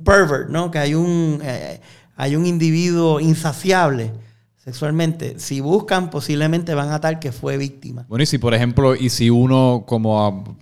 pervert, 0.05 0.48
¿no? 0.48 0.70
que 0.70 0.79
hay 0.79 0.94
un, 0.94 1.42
hay 2.16 2.37
un 2.37 2.46
individuo 2.46 3.20
insaciable 3.20 4.12
sexualmente, 4.57 5.40
si 5.40 5.61
buscan 5.61 6.09
posiblemente 6.09 6.75
van 6.75 6.90
a 6.90 7.01
tal 7.01 7.18
que 7.18 7.33
fue 7.33 7.57
víctima. 7.57 8.07
Bueno, 8.09 8.22
y 8.22 8.27
si 8.27 8.38
por 8.38 8.55
ejemplo, 8.55 8.94
y 8.94 9.11
si 9.11 9.29
uno, 9.29 9.83
como 9.87 10.57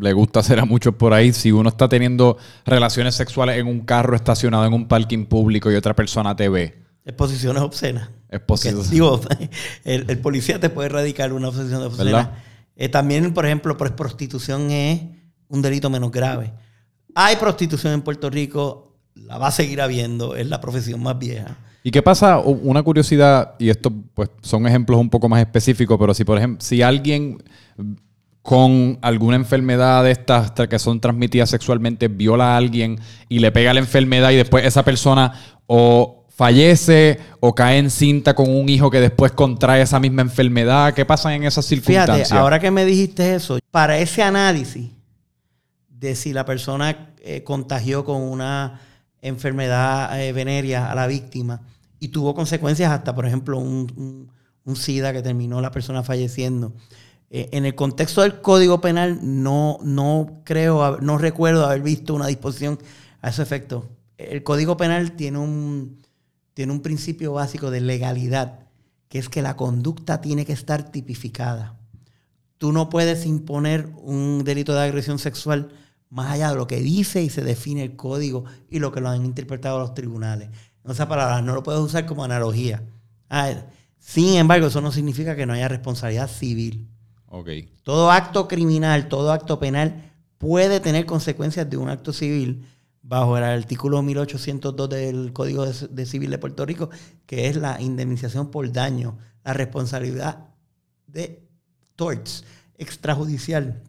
le 0.00 0.12
gusta 0.12 0.38
hacer 0.38 0.60
a 0.60 0.64
muchos 0.64 0.94
por 0.94 1.12
ahí, 1.12 1.32
si 1.32 1.50
uno 1.50 1.68
está 1.68 1.88
teniendo 1.88 2.38
relaciones 2.64 3.16
sexuales 3.16 3.58
en 3.58 3.66
un 3.66 3.80
carro 3.80 4.14
estacionado 4.14 4.66
en 4.66 4.72
un 4.72 4.86
parking 4.86 5.26
público 5.26 5.72
y 5.72 5.74
otra 5.74 5.94
persona 5.94 6.36
te 6.36 6.48
ve, 6.48 6.84
Exposiciones 7.06 7.62
obscenas. 7.62 8.08
Exposiciones. 8.30 8.90
Digo, 8.90 9.20
el, 9.84 10.18
policía 10.20 10.58
te 10.58 10.70
puede 10.70 10.86
erradicar 10.86 11.32
una 11.34 11.48
exposición 11.48 11.82
obscena. 11.82 12.32
Eh, 12.76 12.88
también, 12.88 13.32
por 13.32 13.46
ejemplo, 13.46 13.76
pues, 13.76 13.92
prostitución 13.92 14.70
es 14.70 15.02
un 15.48 15.62
delito 15.62 15.90
menos 15.90 16.10
grave. 16.10 16.52
Hay 17.14 17.36
prostitución 17.36 17.92
en 17.92 18.02
Puerto 18.02 18.28
Rico, 18.30 18.96
la 19.14 19.38
va 19.38 19.48
a 19.48 19.52
seguir 19.52 19.80
habiendo, 19.80 20.34
es 20.34 20.48
la 20.48 20.60
profesión 20.60 21.02
más 21.02 21.18
vieja. 21.18 21.56
¿Y 21.82 21.90
qué 21.90 22.02
pasa? 22.02 22.38
Una 22.38 22.82
curiosidad, 22.82 23.54
y 23.58 23.68
esto 23.68 23.92
pues 24.14 24.30
son 24.40 24.66
ejemplos 24.66 24.98
un 24.98 25.10
poco 25.10 25.28
más 25.28 25.40
específicos, 25.40 25.98
pero 26.00 26.14
si 26.14 26.24
por 26.24 26.38
ejemplo, 26.38 26.64
si 26.64 26.80
alguien 26.80 27.42
con 28.40 28.98
alguna 29.00 29.36
enfermedad 29.36 30.04
de 30.04 30.10
estas 30.10 30.50
que 30.50 30.78
son 30.78 31.00
transmitidas 31.00 31.48
sexualmente 31.50 32.08
viola 32.08 32.54
a 32.54 32.56
alguien 32.56 32.98
y 33.28 33.38
le 33.38 33.52
pega 33.52 33.72
la 33.72 33.80
enfermedad 33.80 34.30
y 34.32 34.36
después 34.36 34.66
esa 34.66 34.82
persona 34.82 35.32
o 35.66 36.23
fallece 36.34 37.18
o 37.40 37.54
cae 37.54 37.78
en 37.78 37.90
cinta 37.90 38.34
con 38.34 38.50
un 38.50 38.68
hijo 38.68 38.90
que 38.90 39.00
después 39.00 39.32
contrae 39.32 39.82
esa 39.82 40.00
misma 40.00 40.22
enfermedad? 40.22 40.92
¿Qué 40.94 41.04
pasa 41.04 41.34
en 41.34 41.44
esas 41.44 41.64
circunstancias? 41.64 42.28
Fíjate, 42.28 42.40
ahora 42.40 42.58
que 42.58 42.70
me 42.70 42.84
dijiste 42.84 43.34
eso, 43.34 43.58
para 43.70 43.98
ese 43.98 44.22
análisis 44.22 44.90
de 45.88 46.16
si 46.16 46.32
la 46.32 46.44
persona 46.44 47.14
eh, 47.20 47.44
contagió 47.44 48.04
con 48.04 48.20
una 48.20 48.80
enfermedad 49.22 50.20
eh, 50.20 50.32
venérea 50.32 50.90
a 50.90 50.94
la 50.94 51.06
víctima 51.06 51.62
y 51.98 52.08
tuvo 52.08 52.34
consecuencias 52.34 52.90
hasta, 52.90 53.14
por 53.14 53.26
ejemplo, 53.26 53.58
un, 53.58 54.30
SIDA 54.74 55.12
que 55.12 55.22
terminó 55.22 55.60
la 55.60 55.70
persona 55.70 56.02
falleciendo. 56.02 56.72
Eh, 57.30 57.50
en 57.52 57.64
el 57.64 57.74
contexto 57.74 58.22
del 58.22 58.40
Código 58.40 58.80
Penal 58.80 59.20
no, 59.22 59.78
no 59.82 60.40
creo, 60.44 60.98
no 61.00 61.18
recuerdo 61.18 61.64
haber 61.64 61.82
visto 61.82 62.14
una 62.14 62.26
disposición 62.26 62.78
a 63.20 63.30
ese 63.30 63.42
efecto. 63.42 63.88
El 64.18 64.42
Código 64.42 64.76
Penal 64.76 65.12
tiene 65.12 65.38
un, 65.38 66.03
tiene 66.54 66.72
un 66.72 66.80
principio 66.80 67.32
básico 67.32 67.70
de 67.70 67.80
legalidad, 67.80 68.60
que 69.08 69.18
es 69.18 69.28
que 69.28 69.42
la 69.42 69.56
conducta 69.56 70.20
tiene 70.20 70.46
que 70.46 70.52
estar 70.52 70.90
tipificada. 70.90 71.78
tú 72.56 72.72
no 72.72 72.88
puedes 72.88 73.26
imponer 73.26 73.90
un 73.96 74.42
delito 74.44 74.72
de 74.72 74.80
agresión 74.80 75.18
sexual 75.18 75.70
más 76.08 76.30
allá 76.30 76.50
de 76.50 76.56
lo 76.56 76.66
que 76.66 76.80
dice 76.80 77.22
y 77.22 77.28
se 77.28 77.42
define 77.42 77.82
el 77.82 77.96
código 77.96 78.44
y 78.70 78.78
lo 78.78 78.92
que 78.92 79.00
lo 79.00 79.08
han 79.08 79.24
interpretado 79.24 79.80
los 79.80 79.92
tribunales. 79.92 80.48
En 80.84 80.90
otras 80.90 81.08
palabras, 81.08 81.42
no 81.42 81.54
lo 81.54 81.62
puedes 81.62 81.80
usar 81.80 82.06
como 82.06 82.24
analogía. 82.24 82.82
sin 83.98 84.36
embargo, 84.36 84.68
eso 84.68 84.80
no 84.80 84.92
significa 84.92 85.34
que 85.34 85.44
no 85.44 85.52
haya 85.52 85.68
responsabilidad 85.68 86.30
civil. 86.30 86.88
Okay. 87.26 87.68
Todo 87.82 88.12
acto 88.12 88.46
criminal, 88.46 89.08
todo 89.08 89.32
acto 89.32 89.58
penal 89.58 90.12
puede 90.38 90.78
tener 90.78 91.04
consecuencias 91.04 91.68
de 91.68 91.76
un 91.76 91.88
acto 91.88 92.12
civil 92.12 92.64
bajo 93.04 93.36
el 93.36 93.44
artículo 93.44 94.02
1802 94.02 94.88
del 94.88 95.32
Código 95.32 95.66
de, 95.66 96.06
Civil 96.06 96.30
de 96.30 96.38
Puerto 96.38 96.64
Rico, 96.64 96.88
que 97.26 97.48
es 97.48 97.56
la 97.56 97.80
indemnización 97.80 98.50
por 98.50 98.72
daño, 98.72 99.18
la 99.44 99.52
responsabilidad 99.52 100.48
de 101.06 101.46
torts 101.96 102.44
extrajudicial. 102.78 103.82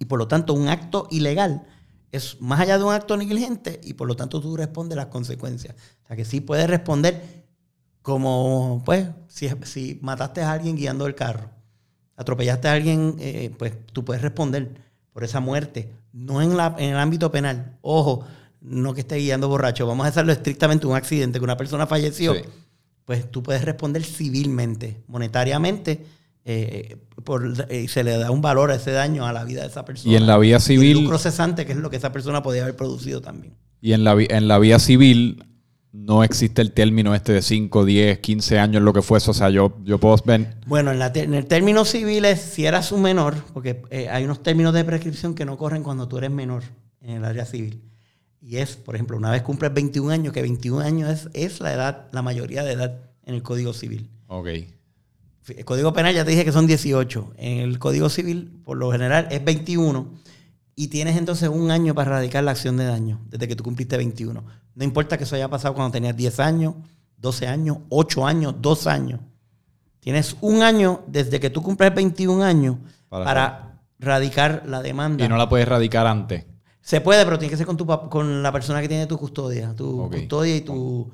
Y 0.00 0.06
por 0.06 0.18
lo 0.18 0.26
tanto, 0.26 0.52
un 0.52 0.68
acto 0.68 1.06
ilegal 1.10 1.64
es 2.10 2.40
más 2.40 2.58
allá 2.58 2.76
de 2.76 2.84
un 2.84 2.92
acto 2.92 3.16
negligente 3.16 3.80
y 3.84 3.94
por 3.94 4.08
lo 4.08 4.16
tanto 4.16 4.40
tú 4.40 4.56
respondes 4.56 4.96
las 4.96 5.06
consecuencias. 5.06 5.76
O 6.02 6.06
sea 6.08 6.16
que 6.16 6.24
sí 6.24 6.40
puedes 6.40 6.68
responder 6.68 7.44
como, 8.02 8.82
pues, 8.84 9.08
si, 9.28 9.48
si 9.62 10.00
mataste 10.02 10.42
a 10.42 10.50
alguien 10.50 10.74
guiando 10.74 11.06
el 11.06 11.14
carro, 11.14 11.50
atropellaste 12.16 12.66
a 12.66 12.72
alguien, 12.72 13.14
eh, 13.20 13.54
pues 13.56 13.74
tú 13.92 14.04
puedes 14.04 14.22
responder 14.22 14.74
por 15.12 15.22
esa 15.22 15.38
muerte, 15.38 15.92
no 16.12 16.42
en, 16.42 16.56
la, 16.56 16.74
en 16.78 16.90
el 16.90 16.96
ámbito 16.96 17.30
penal. 17.30 17.78
Ojo, 17.82 18.24
no 18.60 18.94
que 18.94 19.00
esté 19.00 19.16
guiando 19.16 19.48
borracho, 19.48 19.86
vamos 19.86 20.06
a 20.06 20.10
hacerlo 20.10 20.32
estrictamente 20.32 20.86
un 20.86 20.96
accidente, 20.96 21.38
que 21.38 21.44
una 21.44 21.56
persona 21.56 21.86
falleció, 21.86 22.34
pues 23.04 23.30
tú 23.30 23.42
puedes 23.42 23.64
responder 23.64 24.04
civilmente, 24.04 25.02
monetariamente, 25.08 26.04
eh, 26.44 26.96
por, 27.24 27.66
eh, 27.68 27.86
se 27.88 28.02
le 28.02 28.16
da 28.16 28.30
un 28.30 28.40
valor 28.40 28.70
a 28.70 28.76
ese 28.76 28.92
daño 28.92 29.26
a 29.26 29.32
la 29.32 29.44
vida 29.44 29.62
de 29.62 29.68
esa 29.68 29.84
persona. 29.84 30.12
Y 30.12 30.16
en 30.16 30.26
la 30.26 30.38
vía 30.38 30.58
civil... 30.58 30.96
Y 30.96 31.02
lucro 31.02 31.18
cesante, 31.18 31.66
que 31.66 31.72
es 31.72 31.78
lo 31.78 31.90
que 31.90 31.96
esa 31.96 32.12
persona 32.12 32.42
podía 32.42 32.62
haber 32.62 32.76
producido 32.76 33.20
también. 33.20 33.54
Y 33.80 33.92
en 33.92 34.04
la, 34.04 34.16
en 34.18 34.48
la 34.48 34.58
vía 34.58 34.78
civil 34.78 35.44
no 35.92 36.22
existe 36.22 36.62
el 36.62 36.72
término 36.72 37.14
este 37.14 37.32
de 37.32 37.42
5, 37.42 37.84
10, 37.84 38.18
15 38.20 38.58
años, 38.58 38.82
lo 38.82 38.92
que 38.92 39.02
fuese. 39.02 39.30
O 39.30 39.34
sea, 39.34 39.50
yo, 39.50 39.76
yo 39.84 39.98
puedo 39.98 40.16
ver... 40.24 40.56
Bueno, 40.66 40.92
en, 40.92 41.02
en 41.02 41.34
el 41.34 41.46
término 41.46 41.84
civil 41.84 42.24
es 42.24 42.40
si 42.40 42.66
eras 42.66 42.92
un 42.92 43.02
menor, 43.02 43.36
porque 43.52 43.82
eh, 43.90 44.08
hay 44.08 44.24
unos 44.24 44.42
términos 44.42 44.72
de 44.72 44.84
prescripción 44.84 45.34
que 45.34 45.44
no 45.44 45.56
corren 45.56 45.82
cuando 45.82 46.08
tú 46.08 46.18
eres 46.18 46.30
menor 46.30 46.62
en 47.00 47.16
el 47.16 47.24
área 47.24 47.44
civil. 47.44 47.82
Y 48.40 48.56
es, 48.56 48.76
por 48.76 48.94
ejemplo, 48.94 49.16
una 49.16 49.30
vez 49.30 49.42
cumples 49.42 49.72
21 49.72 50.10
años, 50.10 50.32
que 50.32 50.42
21 50.42 50.80
años 50.80 51.10
es, 51.10 51.28
es 51.34 51.60
la 51.60 51.72
edad, 51.72 52.08
la 52.12 52.22
mayoría 52.22 52.64
de 52.64 52.72
edad 52.72 53.00
en 53.24 53.34
el 53.34 53.42
Código 53.42 53.72
Civil. 53.72 54.10
Ok. 54.28 54.48
El 55.48 55.64
Código 55.64 55.92
Penal 55.92 56.14
ya 56.14 56.24
te 56.24 56.30
dije 56.30 56.44
que 56.44 56.52
son 56.52 56.66
18. 56.66 57.34
En 57.36 57.58
el 57.58 57.78
Código 57.78 58.08
Civil, 58.08 58.60
por 58.64 58.76
lo 58.76 58.90
general, 58.92 59.28
es 59.30 59.44
21. 59.44 60.12
Y 60.74 60.88
tienes 60.88 61.16
entonces 61.16 61.48
un 61.48 61.70
año 61.70 61.94
para 61.94 62.10
erradicar 62.10 62.44
la 62.44 62.52
acción 62.52 62.76
de 62.76 62.84
daño, 62.84 63.20
desde 63.28 63.48
que 63.48 63.56
tú 63.56 63.64
cumpliste 63.64 63.96
21. 63.96 64.42
No 64.74 64.84
importa 64.84 65.18
que 65.18 65.24
eso 65.24 65.36
haya 65.36 65.48
pasado 65.48 65.74
cuando 65.74 65.92
tenías 65.92 66.16
10 66.16 66.40
años, 66.40 66.74
12 67.18 67.46
años, 67.46 67.78
8 67.90 68.26
años, 68.26 68.54
2 68.60 68.86
años. 68.86 69.20
Tienes 70.00 70.36
un 70.40 70.62
año 70.62 71.02
desde 71.06 71.38
que 71.40 71.50
tú 71.50 71.62
cumples 71.62 71.94
21 71.94 72.42
años 72.42 72.76
para, 73.08 73.82
radicar 73.98 74.62
la 74.66 74.80
demanda. 74.80 75.22
Y 75.22 75.28
no 75.28 75.36
la 75.36 75.48
puedes 75.48 75.68
radicar 75.68 76.06
antes. 76.06 76.46
Se 76.80 77.00
puede, 77.00 77.24
pero 77.24 77.38
tiene 77.38 77.50
que 77.50 77.56
ser 77.56 77.66
con, 77.66 77.76
tu, 77.76 77.86
con 77.86 78.42
la 78.42 78.52
persona 78.52 78.80
que 78.80 78.88
tiene 78.88 79.06
tu 79.06 79.18
custodia. 79.18 79.74
Tu 79.74 80.08
custodia 80.10 80.56
y 80.56 80.60
tu 80.62 81.10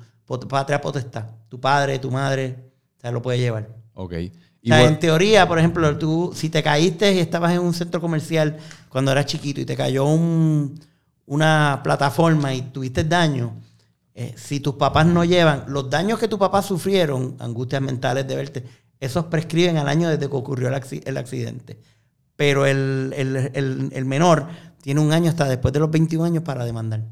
patria 0.49 0.81
potestad. 0.81 1.25
Tu 1.49 1.59
padre, 1.59 1.99
tu 1.99 2.11
madre. 2.11 2.55
O 2.97 3.01
sea, 3.01 3.11
lo 3.11 3.21
puede 3.21 3.39
llevar. 3.39 3.67
Ok. 3.93 4.13
o 4.13 4.67
sea, 4.67 4.83
en 4.83 4.99
teoría, 4.99 5.47
por 5.47 5.59
ejemplo, 5.59 5.97
tú, 5.97 6.31
si 6.35 6.49
te 6.49 6.63
caíste 6.63 7.13
y 7.13 7.19
estabas 7.19 7.53
en 7.53 7.59
un 7.59 7.73
centro 7.73 7.99
comercial 7.99 8.57
cuando 8.89 9.11
eras 9.11 9.25
chiquito 9.25 9.61
y 9.61 9.65
te 9.65 9.75
cayó 9.75 10.05
una 11.25 11.81
plataforma 11.83 12.53
y 12.53 12.61
tuviste 12.61 13.03
daño, 13.03 13.53
eh, 14.19 14.33
si 14.35 14.59
tus 14.59 14.75
papás 14.75 15.05
no 15.05 15.23
llevan 15.23 15.65
los 15.67 15.91
daños 15.91 16.17
que 16.17 16.27
tus 16.27 16.39
papás 16.39 16.65
sufrieron, 16.65 17.35
angustias 17.39 17.83
mentales 17.83 18.27
de 18.27 18.35
verte, 18.35 18.63
esos 18.99 19.25
prescriben 19.25 19.77
al 19.77 19.87
año 19.87 20.09
desde 20.09 20.27
que 20.27 20.35
ocurrió 20.35 20.69
el, 20.69 20.73
accidente. 21.17 21.79
Pero 22.35 22.65
el, 22.65 23.13
el, 23.13 24.05
menor 24.05 24.47
tiene 24.87 25.01
un 25.01 25.11
año 25.11 25.29
hasta 25.29 25.49
después 25.49 25.73
de 25.73 25.81
los 25.81 25.91
21 25.91 26.23
años 26.23 26.43
para 26.43 26.63
demandar. 26.63 27.03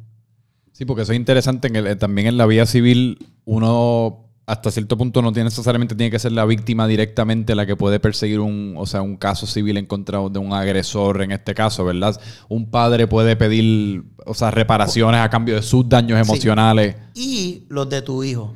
Sí, 0.71 0.85
porque 0.85 1.01
eso 1.01 1.11
es 1.11 1.17
interesante. 1.17 1.67
En 1.67 1.99
también 1.99 2.25
en 2.25 2.37
la 2.37 2.45
vía 2.45 2.65
civil, 2.65 3.17
uno 3.43 4.29
hasta 4.45 4.71
cierto 4.71 4.97
punto 4.97 5.21
no 5.21 5.33
tiene 5.33 5.49
necesariamente 5.49 5.93
tiene 5.93 6.09
que 6.09 6.17
ser 6.17 6.31
la 6.31 6.45
víctima 6.45 6.87
directamente 6.87 7.53
la 7.53 7.65
que 7.65 7.75
puede 7.75 7.99
perseguir 7.99 8.39
un, 8.39 8.75
o 8.77 8.85
sea, 8.85 9.01
un 9.01 9.17
caso 9.17 9.45
civil 9.45 9.75
en 9.75 9.87
contra 9.87 10.19
de 10.29 10.39
un 10.39 10.53
agresor 10.53 11.21
en 11.21 11.33
este 11.33 11.53
caso, 11.53 11.83
¿verdad? 11.83 12.17
Un 12.47 12.71
padre 12.71 13.07
puede 13.07 13.35
pedir, 13.35 14.05
o 14.25 14.33
sea, 14.33 14.51
reparaciones 14.51 15.19
a 15.19 15.29
cambio 15.29 15.55
de 15.55 15.61
sus 15.61 15.89
daños 15.89 16.17
emocionales. 16.17 16.95
Y 17.13 17.65
los 17.67 17.89
de 17.89 18.01
tu 18.01 18.23
hijo. 18.23 18.55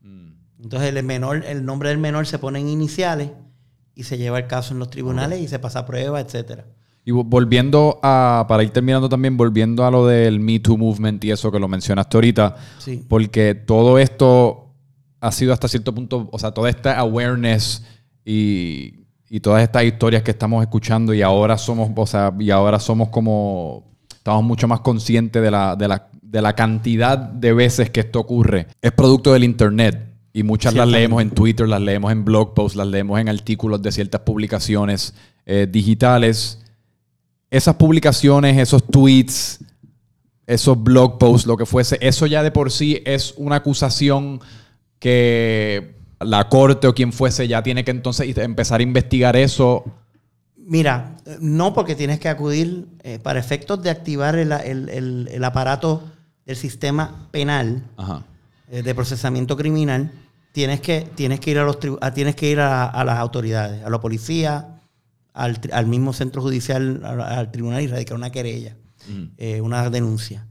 Mm. 0.00 0.28
Entonces 0.62 0.94
el 0.94 1.02
menor, 1.02 1.44
el 1.44 1.64
nombre 1.64 1.88
del 1.88 1.98
menor 1.98 2.28
se 2.28 2.38
pone 2.38 2.60
en 2.60 2.68
iniciales 2.68 3.32
y 3.96 4.04
se 4.04 4.16
lleva 4.16 4.38
el 4.38 4.46
caso 4.46 4.74
en 4.74 4.78
los 4.78 4.90
tribunales 4.90 5.40
y 5.40 5.48
se 5.48 5.58
pasa 5.58 5.80
a 5.80 5.86
prueba, 5.86 6.20
etcétera. 6.20 6.66
Y 7.04 7.10
volviendo 7.10 8.00
a, 8.02 8.46
para 8.48 8.62
ir 8.62 8.70
terminando 8.70 9.08
también, 9.08 9.36
volviendo 9.36 9.84
a 9.84 9.90
lo 9.90 10.06
del 10.06 10.40
Me 10.40 10.58
Too 10.58 10.78
Movement 10.78 11.22
y 11.24 11.32
eso 11.32 11.52
que 11.52 11.58
lo 11.58 11.68
mencionaste 11.68 12.16
ahorita, 12.16 12.56
sí. 12.78 13.04
porque 13.06 13.54
todo 13.54 13.98
esto 13.98 14.64
ha 15.20 15.32
sido 15.32 15.52
hasta 15.52 15.68
cierto 15.68 15.94
punto, 15.94 16.28
o 16.30 16.38
sea, 16.38 16.52
toda 16.52 16.70
esta 16.70 16.98
awareness 16.98 17.84
y, 18.24 19.02
todas 19.42 19.62
estas 19.64 19.82
historias 19.84 20.22
que 20.22 20.30
estamos 20.30 20.62
escuchando 20.62 21.12
y 21.12 21.20
ahora 21.20 21.58
somos, 21.58 21.90
o 21.94 22.06
sea, 22.06 22.32
y 22.38 22.50
ahora 22.50 22.78
somos 22.78 23.08
como, 23.08 23.84
estamos 24.08 24.44
mucho 24.44 24.68
más 24.68 24.80
conscientes 24.80 25.42
de 25.42 25.50
la, 25.50 25.74
de 25.74 25.88
la, 25.88 26.08
de 26.22 26.40
la 26.40 26.54
cantidad 26.54 27.18
de 27.18 27.52
veces 27.52 27.90
que 27.90 28.00
esto 28.00 28.20
ocurre. 28.20 28.68
Es 28.80 28.92
producto 28.92 29.32
del 29.32 29.44
Internet. 29.44 30.14
Y 30.32 30.42
muchas 30.42 30.74
las 30.74 30.88
leemos 30.88 31.22
en 31.22 31.30
Twitter, 31.30 31.68
las 31.68 31.80
leemos 31.80 32.10
en 32.10 32.24
blog 32.24 32.54
posts, 32.54 32.76
las 32.76 32.88
leemos 32.88 33.20
en 33.20 33.28
artículos 33.28 33.80
de 33.82 33.92
ciertas 33.92 34.22
publicaciones 34.22 35.14
eh, 35.46 35.68
digitales. 35.70 36.63
Esas 37.54 37.76
publicaciones, 37.76 38.58
esos 38.58 38.82
tweets, 38.84 39.60
esos 40.44 40.82
blog 40.82 41.18
posts, 41.18 41.46
lo 41.46 41.56
que 41.56 41.66
fuese, 41.66 41.98
eso 42.00 42.26
ya 42.26 42.42
de 42.42 42.50
por 42.50 42.72
sí 42.72 43.00
es 43.04 43.32
una 43.36 43.56
acusación 43.56 44.40
que 44.98 45.94
la 46.18 46.48
corte 46.48 46.88
o 46.88 46.94
quien 46.94 47.12
fuese 47.12 47.46
ya 47.46 47.62
tiene 47.62 47.84
que 47.84 47.92
entonces 47.92 48.36
empezar 48.38 48.80
a 48.80 48.82
investigar 48.82 49.36
eso? 49.36 49.84
Mira, 50.56 51.16
no 51.40 51.74
porque 51.74 51.94
tienes 51.94 52.18
que 52.18 52.28
acudir 52.28 52.88
eh, 53.04 53.20
para 53.22 53.38
efectos 53.38 53.82
de 53.84 53.90
activar 53.90 54.34
el, 54.34 55.44
aparato 55.44 56.02
del 56.46 56.56
sistema 56.56 57.28
penal 57.30 57.84
eh, 58.68 58.82
de 58.82 58.94
procesamiento 58.96 59.56
criminal. 59.56 60.10
Tienes 60.50 60.80
que, 60.80 61.06
tienes 61.14 61.38
que 61.38 61.52
ir, 61.52 61.58
a, 61.60 61.64
los 61.64 61.78
tienes 62.14 62.34
que 62.34 62.50
ir 62.50 62.58
a, 62.58 63.04
las 63.04 63.18
autoridades, 63.18 63.84
a 63.84 63.90
la 63.90 64.00
policía, 64.00 64.73
al, 65.34 65.86
mismo 65.86 66.12
centro 66.12 66.40
judicial, 66.40 67.02
al, 67.04 67.50
tribunal 67.50 67.82
y 67.82 67.88
radicar 67.88 68.16
una 68.16 68.30
querella, 68.30 68.76
eh, 69.36 69.60
una 69.60 69.90
denuncia. 69.90 70.46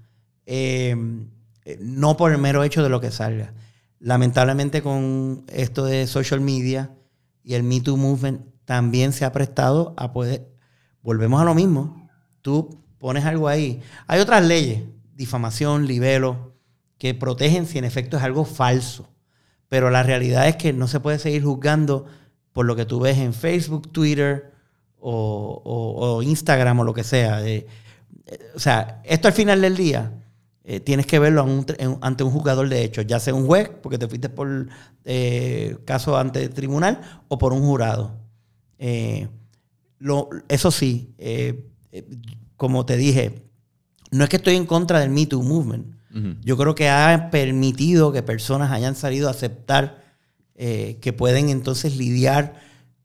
no 1.80 2.18
por 2.18 2.32
el 2.32 2.38
mero 2.38 2.64
hecho 2.64 2.84
de 2.84 2.90
lo 2.90 3.02
que 3.02 3.10
salga. 3.10 3.54
Lamentablemente 4.00 4.82
con 4.82 5.46
esto 5.48 5.86
de 5.86 6.06
social 6.06 6.42
media 6.42 6.92
y 7.44 7.54
el 7.54 7.64
Me 7.64 7.80
Too 7.80 7.96
Movement 7.96 8.42
también 8.66 9.14
se 9.14 9.24
ha 9.24 9.32
prestado 9.32 9.94
a 9.98 10.12
poder, 10.12 10.50
volvemos 11.02 11.42
a 11.42 11.46
lo 11.46 11.56
mismo, 11.56 12.10
tú 12.42 12.84
pones 12.98 13.24
algo 13.24 13.48
ahí. 13.48 13.82
Hay 14.08 14.20
otras 14.20 14.46
leyes, 14.46 14.84
difamación, 15.16 15.88
libelo, 15.88 16.58
que 16.98 17.14
protegen 17.14 17.66
si 17.66 17.78
en 17.78 17.86
efecto 17.86 18.18
es 18.18 18.24
algo 18.24 18.44
falso. 18.44 19.10
Pero 19.70 19.90
la 19.90 20.04
realidad 20.04 20.48
es 20.50 20.58
que 20.58 20.74
no 20.74 20.90
se 20.90 21.00
puede 21.00 21.20
seguir 21.20 21.44
juzgando 21.44 22.06
por 22.52 22.66
lo 22.66 22.76
que 22.76 22.86
tú 22.86 23.00
ves 23.00 23.18
en 23.18 23.34
Facebook, 23.34 23.92
Twitter 23.92 24.53
o, 25.04 26.22
Instagram 26.24 26.80
o 26.80 26.84
lo 26.84 26.94
que 26.94 27.04
sea. 27.04 27.46
Eh, 27.46 27.68
o 28.56 28.60
sea, 28.60 29.02
esto 29.04 29.28
al 29.28 29.34
final 29.34 29.62
del 29.62 29.76
día 29.76 30.12
eh, 30.66 30.80
tienes 30.80 31.06
que 31.06 31.20
verlo 31.20 31.46
ante 32.02 32.24
un 32.24 32.32
jugador 32.32 32.70
de 32.70 32.84
hechos, 32.84 33.06
ya 33.06 33.20
sea 33.20 33.34
un 33.34 33.46
juez, 33.46 33.70
porque 33.82 33.98
te 33.98 34.08
fuiste 34.08 34.30
por 34.30 34.70
eh, 35.04 35.78
caso 35.84 36.18
ante 36.18 36.42
el 36.44 36.52
tribunal, 36.52 37.02
o 37.28 37.38
por 37.38 37.52
un 37.52 37.62
jurado. 37.62 38.18
Eh, 38.80 39.28
eso 40.48 40.72
sí, 40.72 41.14
como 42.56 42.86
te 42.86 42.96
dije, 42.96 43.50
no 44.12 44.24
es 44.24 44.30
que 44.30 44.38
estoy 44.38 44.56
en 44.56 44.66
contra 44.66 45.00
del 45.00 45.10
Me 45.10 45.26
Too 45.26 45.42
Movement. 45.42 45.94
Yo 46.44 46.58
creo 46.58 46.76
que 46.76 46.90
ha 46.90 47.30
permitido 47.32 48.12
que 48.12 48.22
personas 48.22 48.72
hayan 48.72 48.96
salido 48.96 49.30
a 49.30 49.32
aceptar 49.32 50.04
que 50.56 51.16
pueden 51.18 51.50
entonces 51.50 51.98
lidiar 51.98 52.56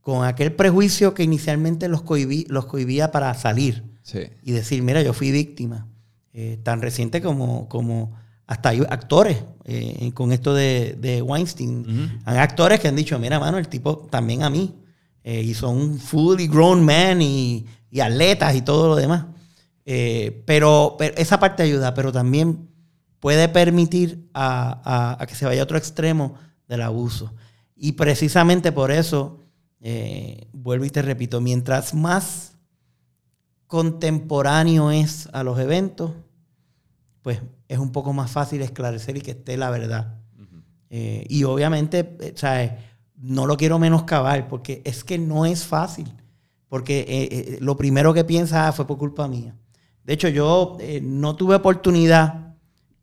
con 0.09 0.24
aquel 0.24 0.54
prejuicio 0.54 1.12
que 1.12 1.22
inicialmente 1.22 1.86
los, 1.86 2.02
los 2.48 2.64
cohibía 2.64 3.12
para 3.12 3.34
salir 3.34 3.84
y 4.42 4.52
decir, 4.52 4.82
mira, 4.82 5.02
yo 5.02 5.12
fui 5.12 5.30
víctima. 5.30 5.86
Eh, 6.32 6.59
tan 6.62 6.80
reciente 6.80 7.20
como, 7.20 7.68
como 7.68 8.16
hasta 8.46 8.70
hay 8.70 8.80
actores 8.88 9.44
eh, 9.64 10.11
con 10.14 10.32
esto 10.32 10.54
de, 10.54 11.22
Weinstein. 11.22 12.22
Hay 12.24 12.38
actores 12.38 12.80
que 12.80 12.88
han 12.88 12.96
dicho, 12.96 13.18
mira, 13.18 13.38
mano, 13.38 13.59
el 13.59 13.68
tipo 13.68 13.98
también 14.11 14.44
a 14.44 14.48
mí 14.48 14.76
eh, 15.22 15.42
y 15.42 15.52
son 15.52 15.98
fully 15.98 16.48
grown 16.48 16.82
men 16.82 17.20
y, 17.20 17.66
atletas 18.00 18.54
y 18.54 18.62
todo 18.62 18.88
lo 18.88 18.96
demás. 18.96 19.26
Eh, 19.84 20.42
pero, 20.46 20.96
esa 21.18 21.38
parte 21.38 21.64
ayuda, 21.64 21.92
pero 21.92 22.12
también 22.12 22.70
puede 23.20 23.46
permitir 23.50 24.26
a, 24.32 25.22
que 25.28 25.34
se 25.34 25.44
vaya 25.44 25.61
a 25.61 25.64
otro 25.64 25.76
extremo 25.76 26.32
del 26.66 26.80
abuso. 26.80 27.34
Y 27.76 27.92
precisamente 27.92 28.72
por 28.72 28.90
eso, 28.90 29.44
eh, 29.80 30.48
vuelvo 30.52 30.84
y 30.84 30.90
te 30.90 31.02
repito, 31.02 31.40
mientras 31.40 31.94
más 31.94 32.56
contemporáneo 33.66 34.90
es 34.90 35.28
a 35.32 35.42
los 35.42 35.58
eventos, 35.58 36.12
pues 37.22 37.40
es 37.68 37.78
un 37.78 37.92
poco 37.92 38.12
más 38.12 38.30
fácil 38.30 38.62
esclarecer 38.62 39.16
y 39.16 39.20
que 39.20 39.32
esté 39.32 39.56
la 39.56 39.70
verdad. 39.70 40.20
y 40.90 41.44
obviamente, 41.44 42.16
¿sabes? 42.34 42.72
no 43.20 43.46
lo 43.46 43.56
quiero 43.56 43.78
menoscabar, 43.78 44.48
porque 44.48 44.82
es 44.84 45.04
que 45.04 45.18
no 45.18 45.44
es 45.44 45.66
fácil. 45.66 46.12
Porque 46.68 47.00
eh, 47.00 47.28
eh, 47.30 47.58
lo 47.60 47.76
primero 47.76 48.12
que 48.12 48.24
piensa 48.24 48.68
ah, 48.68 48.72
fue 48.72 48.86
por 48.86 48.98
culpa 48.98 49.26
mía. 49.26 49.56
De 50.04 50.12
hecho, 50.12 50.28
yo 50.28 50.76
eh, 50.80 51.00
no 51.02 51.36
tuve 51.36 51.56
oportunidad 51.56 52.46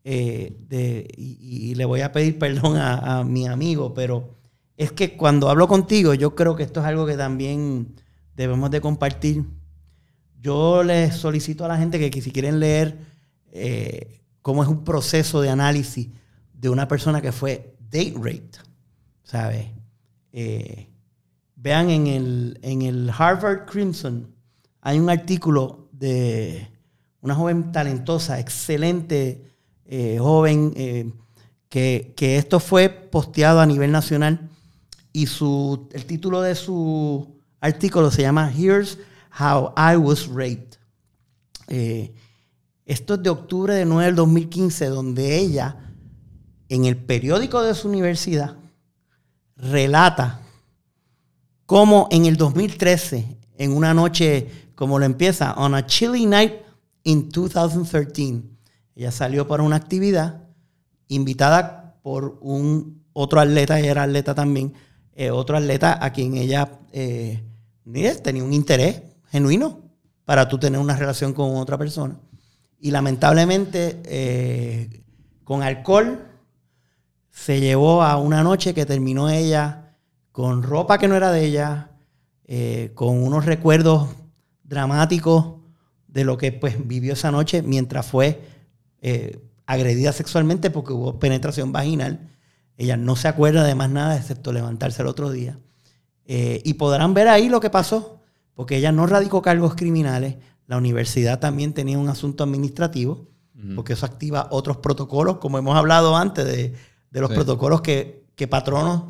de, 0.04 1.08
y, 1.16 1.74
le 1.74 1.84
voy 1.84 2.00
a 2.00 2.12
pedir 2.12 2.38
perdón 2.38 2.76
a, 2.76 3.24
mi 3.24 3.48
amigo, 3.48 3.92
pero 3.92 4.35
es 4.76 4.92
que 4.92 5.16
cuando 5.16 5.48
hablo 5.48 5.68
contigo, 5.68 6.14
yo 6.14 6.34
creo 6.34 6.56
que 6.56 6.62
esto 6.62 6.80
es 6.80 6.86
algo 6.86 7.06
que 7.06 7.16
también 7.16 7.94
debemos 8.34 8.70
de 8.70 8.80
compartir. 8.80 9.44
Yo 10.40 10.82
les 10.82 11.14
solicito 11.14 11.64
a 11.64 11.68
la 11.68 11.78
gente 11.78 11.98
que, 11.98 12.10
que 12.10 12.22
si 12.22 12.30
quieren 12.30 12.60
leer 12.60 12.98
cómo 14.42 14.62
es 14.62 14.68
un 14.68 14.84
proceso 14.84 15.40
de 15.40 15.50
análisis 15.50 16.08
de 16.52 16.68
una 16.68 16.86
persona 16.88 17.20
que 17.20 17.32
fue 17.32 17.76
date 17.90 18.14
raped, 18.16 18.60
¿sabes? 19.22 19.66
Eh, 20.32 20.88
vean 21.54 21.90
en 21.90 22.06
el, 22.06 22.58
en 22.62 22.82
el 22.82 23.10
Harvard 23.16 23.66
Crimson, 23.66 24.34
hay 24.80 24.98
un 24.98 25.10
artículo 25.10 25.88
de 25.92 26.68
una 27.20 27.34
joven 27.34 27.72
talentosa, 27.72 28.38
excelente 28.38 29.50
eh, 29.84 30.18
joven, 30.20 30.72
eh, 30.76 31.12
que, 31.68 32.14
esto 32.18 32.60
fue 32.60 32.88
posteado 32.88 33.60
a 33.60 33.66
nivel 33.66 33.92
nacional 33.92 34.48
y 35.16 35.26
su, 35.26 35.88
el 35.92 36.04
título 36.04 36.42
de 36.42 36.54
su 36.54 37.40
artículo 37.58 38.10
se 38.10 38.20
llama 38.20 38.52
Here's 38.54 38.98
How 39.40 39.72
I 39.74 39.96
Was 39.96 40.26
Raped. 40.26 40.76
esto 42.84 43.14
es 43.14 43.22
de 43.22 43.30
octubre 43.30 43.72
de 43.72 43.86
9 43.86 44.04
del 44.04 44.14
2015, 44.14 44.84
donde 44.90 45.38
ella, 45.38 45.94
en 46.68 46.84
el 46.84 46.98
periódico 46.98 47.62
de 47.62 47.74
su 47.74 47.88
universidad, 47.88 48.58
relata 49.56 50.42
cómo 51.64 52.08
en 52.10 52.26
el 52.26 52.36
2013, 52.36 53.38
en 53.56 53.72
una 53.72 53.94
noche 53.94 54.68
como 54.74 54.98
lo 54.98 55.06
empieza, 55.06 55.54
on 55.54 55.74
a 55.74 55.86
chilly 55.86 56.26
night 56.26 56.52
in 57.04 57.30
2013, 57.30 58.42
ella 58.94 59.10
salió 59.10 59.48
para 59.48 59.62
una 59.62 59.76
actividad 59.76 60.42
invitada 61.08 61.96
por 62.02 62.36
un 62.42 63.02
otro 63.14 63.40
atleta, 63.40 63.78
ella 63.78 63.92
era 63.92 64.02
atleta 64.02 64.34
también, 64.34 64.74
eh, 65.18 65.30
otro 65.30 65.56
atleta 65.56 65.98
a 66.04 66.12
quien 66.12 66.36
ella 66.36 66.68
eh, 66.92 67.42
tenía 68.22 68.44
un 68.44 68.52
interés 68.52 69.00
genuino 69.30 69.80
para 70.26 70.46
tú 70.46 70.58
tener 70.58 70.78
una 70.78 70.94
relación 70.94 71.32
con 71.32 71.56
otra 71.56 71.78
persona. 71.78 72.20
Y 72.78 72.90
lamentablemente, 72.90 74.02
eh, 74.04 75.04
con 75.42 75.62
alcohol, 75.62 76.22
se 77.30 77.60
llevó 77.60 78.02
a 78.02 78.18
una 78.18 78.42
noche 78.42 78.74
que 78.74 78.84
terminó 78.84 79.30
ella 79.30 79.96
con 80.32 80.62
ropa 80.62 80.98
que 80.98 81.08
no 81.08 81.16
era 81.16 81.32
de 81.32 81.46
ella, 81.46 81.90
con 82.94 83.22
unos 83.22 83.46
recuerdos 83.46 84.10
dramáticos 84.62 85.54
de 86.08 86.24
lo 86.24 86.36
que 86.36 86.52
pues, 86.52 86.86
vivió 86.86 87.14
esa 87.14 87.30
noche 87.30 87.62
mientras 87.62 88.06
fue 88.06 88.42
agredida 89.64 90.12
sexualmente 90.12 90.70
porque 90.70 90.92
hubo 90.92 91.18
penetración 91.18 91.72
vaginal. 91.72 92.35
Ella 92.76 92.96
no 92.96 93.16
se 93.16 93.28
acuerda 93.28 93.64
de 93.64 93.74
más 93.74 93.90
nada 93.90 94.16
excepto 94.16 94.52
levantarse 94.52 95.02
el 95.02 95.08
otro 95.08 95.30
día. 95.30 95.58
Eh, 96.24 96.60
y 96.64 96.74
podrán 96.74 97.14
ver 97.14 97.28
ahí 97.28 97.48
lo 97.48 97.60
que 97.60 97.70
pasó, 97.70 98.20
porque 98.54 98.76
ella 98.76 98.92
no 98.92 99.06
radicó 99.06 99.42
cargos 99.42 99.74
criminales. 99.74 100.36
La 100.66 100.76
universidad 100.76 101.38
también 101.38 101.72
tenía 101.72 101.98
un 101.98 102.08
asunto 102.08 102.44
administrativo, 102.44 103.28
porque 103.74 103.94
eso 103.94 104.04
activa 104.04 104.48
otros 104.50 104.76
protocolos, 104.76 105.38
como 105.38 105.56
hemos 105.56 105.76
hablado 105.76 106.14
antes 106.14 106.44
de 106.44 106.74
de 107.16 107.22
los 107.22 107.30
protocolos 107.30 107.80
que, 107.80 108.46
patronos 108.50 109.04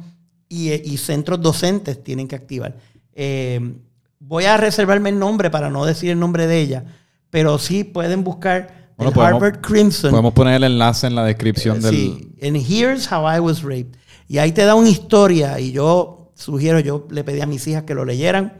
y, 0.49 0.97
centros 0.97 1.41
docentes 1.41 2.05
tienen 2.05 2.29
que 2.29 2.37
activar. 2.37 2.77
Eh, 3.13 3.75
voy 4.21 4.45
a 4.45 4.57
reservarme 4.57 5.09
el 5.09 5.19
nombre 5.19 5.51
para 5.51 5.71
no 5.71 5.85
decir 5.85 6.11
el 6.11 6.21
nombre 6.21 6.47
de 6.47 6.61
ella, 6.61 6.85
pero 7.31 7.59
sí 7.59 7.83
pueden 7.83 8.23
buscar 8.23 8.86
el 8.99 9.19
Harvard 9.19 9.61
Crimson. 9.61 10.11
Podemos 10.11 10.33
poner 10.33 10.55
el 10.55 10.65
enlace 10.65 11.07
en 11.07 11.15
la 11.15 11.25
descripción 11.25 11.81
del. 11.81 11.95
Sí, 11.95 12.33
en 12.39 12.57
Here's 12.57 13.11
How 13.11 13.37
I 13.37 13.41
Was 13.41 13.63
Raped. 13.63 13.97
Y 14.29 14.39
ahí 14.39 14.53
te 14.53 14.65
da 14.65 14.75
una 14.75 14.89
historia 14.89 15.61
y 15.61 15.73
yo 15.73 16.33
sugiero, 16.35 16.81
yo 16.81 17.07
le 17.11 17.25
pedí 17.25 17.41
a 17.41 17.47
mis 17.47 17.67
hijas 17.67 17.85
que 17.85 17.95
lo 17.95 18.05
leyeran. 18.05 18.55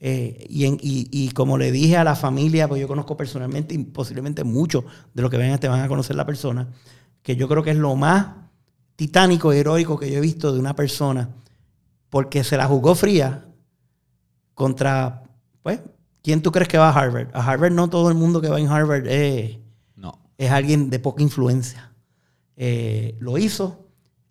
Eh, 0.00 0.46
y, 0.48 0.78
y, 1.10 1.30
como 1.30 1.58
le 1.58 1.72
dije 1.72 1.96
a 1.96 2.04
la 2.04 2.14
familia, 2.14 2.68
pues 2.68 2.80
yo 2.80 2.86
conozco 2.86 3.16
personalmente 3.16 3.74
y 3.74 3.78
posiblemente 3.78 4.44
muchos 4.44 4.84
de 5.12 5.22
los 5.22 5.30
que 5.30 5.36
vengan 5.36 5.58
te 5.58 5.66
van 5.66 5.80
a 5.80 5.88
conocer 5.88 6.14
la 6.14 6.24
persona, 6.24 6.68
que 7.20 7.34
yo 7.34 7.48
creo 7.48 7.64
que 7.64 7.72
es 7.72 7.76
lo 7.76 7.96
más 7.96 8.28
titánico 8.94 9.52
y 9.52 9.58
heroico 9.58 9.98
que 9.98 10.08
yo 10.08 10.18
he 10.18 10.20
visto 10.20 10.52
de 10.52 10.60
una 10.60 10.76
persona 10.76 11.30
porque 12.10 12.44
se 12.44 12.56
la 12.56 12.66
jugó 12.66 12.94
fría 12.94 13.46
contra, 14.54 15.24
pues, 15.62 15.80
¿quién 16.22 16.42
tú 16.42 16.52
crees 16.52 16.68
que 16.68 16.78
va 16.78 16.90
a 16.90 16.92
Harvard? 16.92 17.28
A 17.32 17.44
Harvard 17.44 17.72
no 17.72 17.90
todo 17.90 18.08
el 18.08 18.14
mundo 18.14 18.40
que 18.40 18.48
va 18.48 18.60
en 18.60 18.68
Harvard 18.68 19.06
es. 19.06 19.58
Es 20.38 20.50
alguien 20.50 20.88
de 20.88 21.00
poca 21.00 21.22
influencia. 21.22 21.92
Eh, 22.56 23.16
lo 23.20 23.36
hizo, 23.36 23.88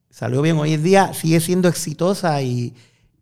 salió 0.10 0.42
bien. 0.42 0.58
Hoy 0.58 0.74
en 0.74 0.84
día 0.84 1.14
sigue 1.14 1.40
siendo 1.40 1.68
exitosa 1.68 2.42
y, 2.42 2.74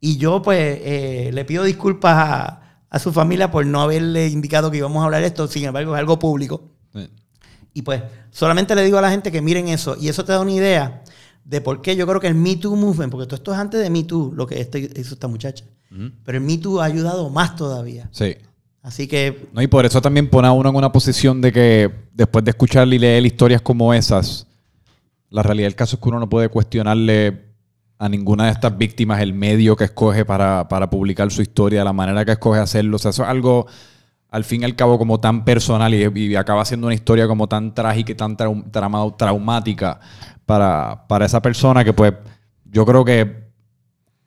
yo 0.02 0.44
pues 0.44 0.80
eh, 0.84 1.32
le 1.34 1.46
pido 1.46 1.64
disculpas 1.64 2.16
a, 2.16 2.62
su 3.00 3.12
familia 3.12 3.52
por 3.52 3.66
no 3.66 3.82
haberle 3.82 4.28
indicado 4.28 4.72
que 4.72 4.78
íbamos 4.78 5.02
a 5.02 5.06
hablar 5.06 5.20
de 5.20 5.28
esto, 5.28 5.48
sin 5.50 5.66
embargo 5.66 5.94
es 5.94 6.00
algo 6.00 6.18
público. 6.18 6.70
Y 7.74 7.82
pues 7.82 8.02
solamente 8.32 8.74
le 8.74 8.86
digo 8.86 8.98
a 8.98 9.02
la 9.02 9.12
gente 9.12 9.34
que 9.34 9.42
miren 9.42 9.68
eso 9.68 9.98
y 10.00 10.08
eso 10.08 10.24
te 10.24 10.32
da 10.32 10.40
una 10.40 10.54
idea 10.54 11.04
de 11.44 11.60
por 11.60 11.82
qué 11.82 11.98
yo 11.98 12.08
creo 12.08 12.22
que 12.22 12.28
el 12.28 12.36
Me 12.36 12.56
Too 12.56 12.74
Movement, 12.74 13.12
porque 13.12 13.26
todo 13.26 13.36
esto 13.36 13.52
es 13.52 13.60
antes 13.60 13.82
de 13.82 13.90
Me 13.90 14.06
Too, 14.06 14.32
lo 14.34 14.48
que 14.48 14.62
este, 14.62 14.80
hizo 14.80 15.16
esta 15.16 15.28
muchacha, 15.28 15.66
pero 16.24 16.38
el 16.38 16.44
Me 16.46 16.58
Too 16.58 16.80
ha 16.80 16.86
ayudado 16.86 17.30
más 17.30 17.58
todavía. 17.58 18.08
Sí. 18.14 18.38
Así 18.86 19.08
que... 19.08 19.50
No, 19.52 19.64
y 19.64 19.68
por 19.68 19.84
eso 19.84 20.00
también 20.00 20.30
pone 20.30 20.48
a 20.48 20.52
uno 20.52 20.70
en 20.70 20.76
una 20.76 20.92
posición 20.92 21.42
de 21.42 21.52
que 21.52 21.92
después 22.14 22.46
de 22.46 22.52
escuchar 22.52 22.88
y 22.88 23.00
leer 23.00 23.26
historias 23.26 23.60
como 23.60 23.92
esas, 23.96 24.46
la 25.32 25.42
realidad 25.42 25.66
del 25.66 25.76
caso 25.76 25.96
es 25.96 26.04
que 26.04 26.08
uno 26.08 26.20
no 26.20 26.30
puede 26.30 26.50
cuestionarle 26.50 27.46
a 27.98 28.08
ninguna 28.08 28.46
de 28.46 28.52
estas 28.52 28.78
víctimas 28.78 29.22
el 29.22 29.34
medio 29.34 29.76
que 29.76 29.86
escoge 29.86 30.24
para, 30.24 30.68
publicar 30.92 31.32
su 31.32 31.42
historia, 31.42 31.84
la 31.84 31.94
manera 31.94 32.24
que 32.26 32.34
escoge 32.34 32.60
hacerlo. 32.60 32.98
O 32.98 33.00
sea, 33.00 33.10
eso 33.10 33.24
es 33.24 33.30
algo 33.30 33.66
al 34.30 34.44
fin 34.44 34.62
y 34.62 34.66
al 34.66 34.76
cabo 34.76 35.00
como 35.00 35.20
tan 35.20 35.46
personal 35.46 35.92
y, 35.92 36.36
acaba 36.36 36.64
siendo 36.64 36.86
una 36.86 36.94
historia 36.94 37.26
como 37.26 37.48
tan 37.48 37.74
trágica 37.74 38.12
y 38.12 38.16
tan 38.16 38.38
traumática 38.38 40.00
para, 40.46 41.08
para 41.08 41.26
esa 41.26 41.42
persona 41.42 41.84
que 41.84 41.94
pues 41.94 42.14
yo 42.66 42.86
creo 42.86 43.04
que 43.04 43.45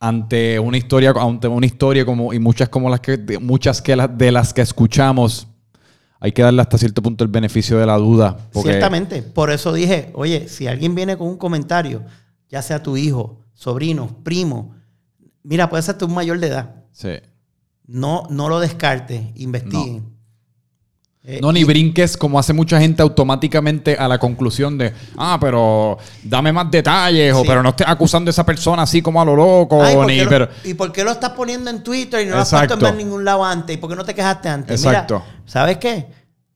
ante 0.01 0.59
una 0.59 0.77
historia, 0.77 1.13
ante 1.17 1.49
una 1.49 1.67
historia 1.67 2.05
como, 2.05 2.33
y 2.33 2.39
muchas 2.39 2.69
como 2.69 2.89
las 2.89 3.01
que, 3.01 3.39
muchas 3.41 3.83
que 3.83 3.97
de 3.97 4.33
las 4.33 4.55
que 4.55 4.63
escuchamos, 4.63 5.49
hay 6.21 6.33
que 6.33 6.43
darle 6.43 6.63
hasta 6.63 6.79
cierto 6.79 7.03
punto 7.03 7.25
el 7.25 7.31
beneficio 7.31 7.79
de 7.79 7.87
la 7.87 7.97
duda. 7.97 8.37
Ciertamente. 8.53 9.23
Por 9.23 9.51
eso 9.51 9.73
dije, 9.73 10.11
oye, 10.15 10.49
si 10.49 10.67
alguien 10.67 10.95
viene 10.95 11.17
con 11.17 11.29
un 11.29 11.37
comentario, 11.37 12.05
ya 12.49 12.63
sea 12.63 12.83
tu 12.83 12.97
hijo, 12.97 13.45
sobrino, 13.55 14.09
primo, 14.23 14.75
mira, 15.43 15.69
puede 15.69 15.83
ser 15.83 15.99
tu 15.99 16.09
mayor 16.09 16.39
de 16.41 16.49
edad. 16.49 16.85
Sí. 16.93 17.15
No, 17.87 18.25
no 18.31 18.49
lo 18.49 18.61
descarte, 18.61 19.33
investiguen. 19.37 20.18
Eh, 21.31 21.41
no, 21.43 21.53
ni 21.53 21.63
brinques 21.63 22.17
como 22.17 22.39
hace 22.39 22.55
mucha 22.55 22.81
gente 22.81 23.03
automáticamente 23.03 23.95
a 23.97 24.09
la 24.09 24.19
conclusión 24.19 24.79
de, 24.79 24.95
ah, 25.19 25.37
pero 25.39 25.99
dame 26.23 26.53
más 26.53 26.71
detalles, 26.71 27.35
o 27.35 27.43
pero 27.45 27.63
no 27.63 27.69
estés 27.69 27.87
acusando 27.87 28.31
a 28.31 28.33
esa 28.33 28.47
persona 28.47 28.85
así 28.85 29.03
como 29.03 29.21
a 29.21 29.27
lo 29.27 29.37
loco. 29.37 29.87
¿y, 29.87 29.95
por 29.95 30.29
pero... 30.29 30.49
¿Y 30.65 30.73
por 30.73 30.91
qué 30.91 31.05
lo 31.05 31.11
estás 31.11 31.33
poniendo 31.33 31.69
en 31.69 31.83
Twitter 31.83 32.23
y 32.23 32.31
no 32.31 32.37
lo 32.37 32.41
has 32.41 32.51
puesto 32.51 32.89
en 32.89 32.97
ningún 32.97 33.27
lado 33.27 33.45
antes? 33.45 33.77
¿Y 33.77 33.79
por 33.79 33.91
qué 33.91 33.97
no 33.97 34.07
te 34.07 34.15
quejaste 34.15 34.49
antes? 34.49 34.83
Exacto. 34.83 35.23
¿sabes 35.45 35.77
qué? 35.77 36.07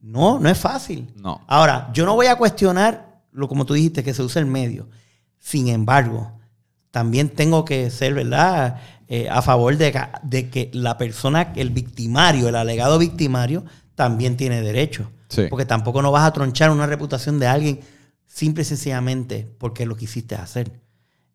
No, 0.01 0.39
no 0.39 0.49
es 0.49 0.57
fácil. 0.57 1.07
No. 1.21 1.41
Ahora, 1.45 1.91
yo 1.93 2.05
no 2.07 2.15
voy 2.15 2.25
a 2.25 2.35
cuestionar 2.35 3.13
lo 3.33 3.47
como 3.47 3.65
tú 3.65 3.73
dijiste, 3.73 4.03
que 4.03 4.13
se 4.13 4.23
usa 4.23 4.39
el 4.39 4.45
medio. 4.45 4.87
Sin 5.39 5.67
embargo, 5.67 6.31
también 6.91 7.29
tengo 7.29 7.65
que 7.65 7.89
ser, 7.89 8.13
¿verdad? 8.13 8.79
Eh, 9.07 9.27
a 9.29 9.41
favor 9.41 9.75
de, 9.77 9.99
de 10.23 10.49
que 10.49 10.69
la 10.73 10.97
persona, 10.97 11.51
el 11.55 11.69
victimario, 11.71 12.47
el 12.47 12.55
alegado 12.55 12.97
victimario, 12.97 13.65
también 13.95 14.37
tiene 14.37 14.61
derecho. 14.61 15.09
Porque 15.49 15.65
tampoco 15.65 16.01
no 16.01 16.11
vas 16.11 16.25
a 16.25 16.33
tronchar 16.33 16.69
una 16.69 16.85
reputación 16.85 17.39
de 17.39 17.47
alguien 17.47 17.79
simple 18.27 18.61
y 18.61 18.65
sencillamente 18.65 19.51
porque 19.57 19.85
lo 19.85 19.95
quisiste 19.95 20.35
hacer. 20.35 20.81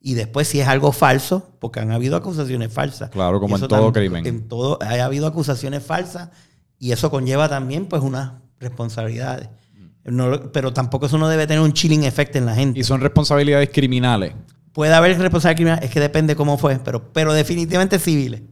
y 0.00 0.14
después 0.14 0.46
si 0.46 0.60
es 0.60 0.68
algo 0.68 0.92
falso, 0.92 1.50
porque 1.58 1.80
han 1.80 1.90
habido 1.90 2.16
acusaciones 2.16 2.72
falsas. 2.72 3.10
Claro, 3.10 3.40
como 3.40 3.56
en 3.56 3.66
todo 3.66 3.92
crimen. 3.92 4.24
En 4.26 4.46
todo, 4.46 4.78
ha 4.80 5.04
habido 5.04 5.26
acusaciones 5.26 5.82
falsas 5.82 6.30
y 6.78 6.92
eso 6.92 7.10
conlleva 7.10 7.48
también 7.48 7.86
pues 7.86 8.02
unas 8.02 8.34
responsabilidades. 8.60 9.48
pero 10.52 10.72
tampoco 10.72 11.06
eso 11.06 11.18
no 11.18 11.28
debe 11.28 11.46
tener 11.46 11.62
un 11.62 11.72
chilling 11.72 12.04
effect 12.04 12.36
en 12.36 12.46
la 12.46 12.54
gente. 12.54 12.78
¿Y 12.78 12.84
son 12.84 13.00
responsabilidades 13.00 13.70
criminales? 13.72 14.34
Puede 14.72 14.94
haber 14.94 15.18
responsabilidades 15.18 15.56
criminales, 15.56 15.84
es 15.86 15.90
que 15.90 16.00
depende 16.00 16.36
cómo 16.36 16.56
fue, 16.58 16.78
pero, 16.78 17.12
pero 17.12 17.32
definitivamente 17.32 17.98
civiles. 17.98 18.42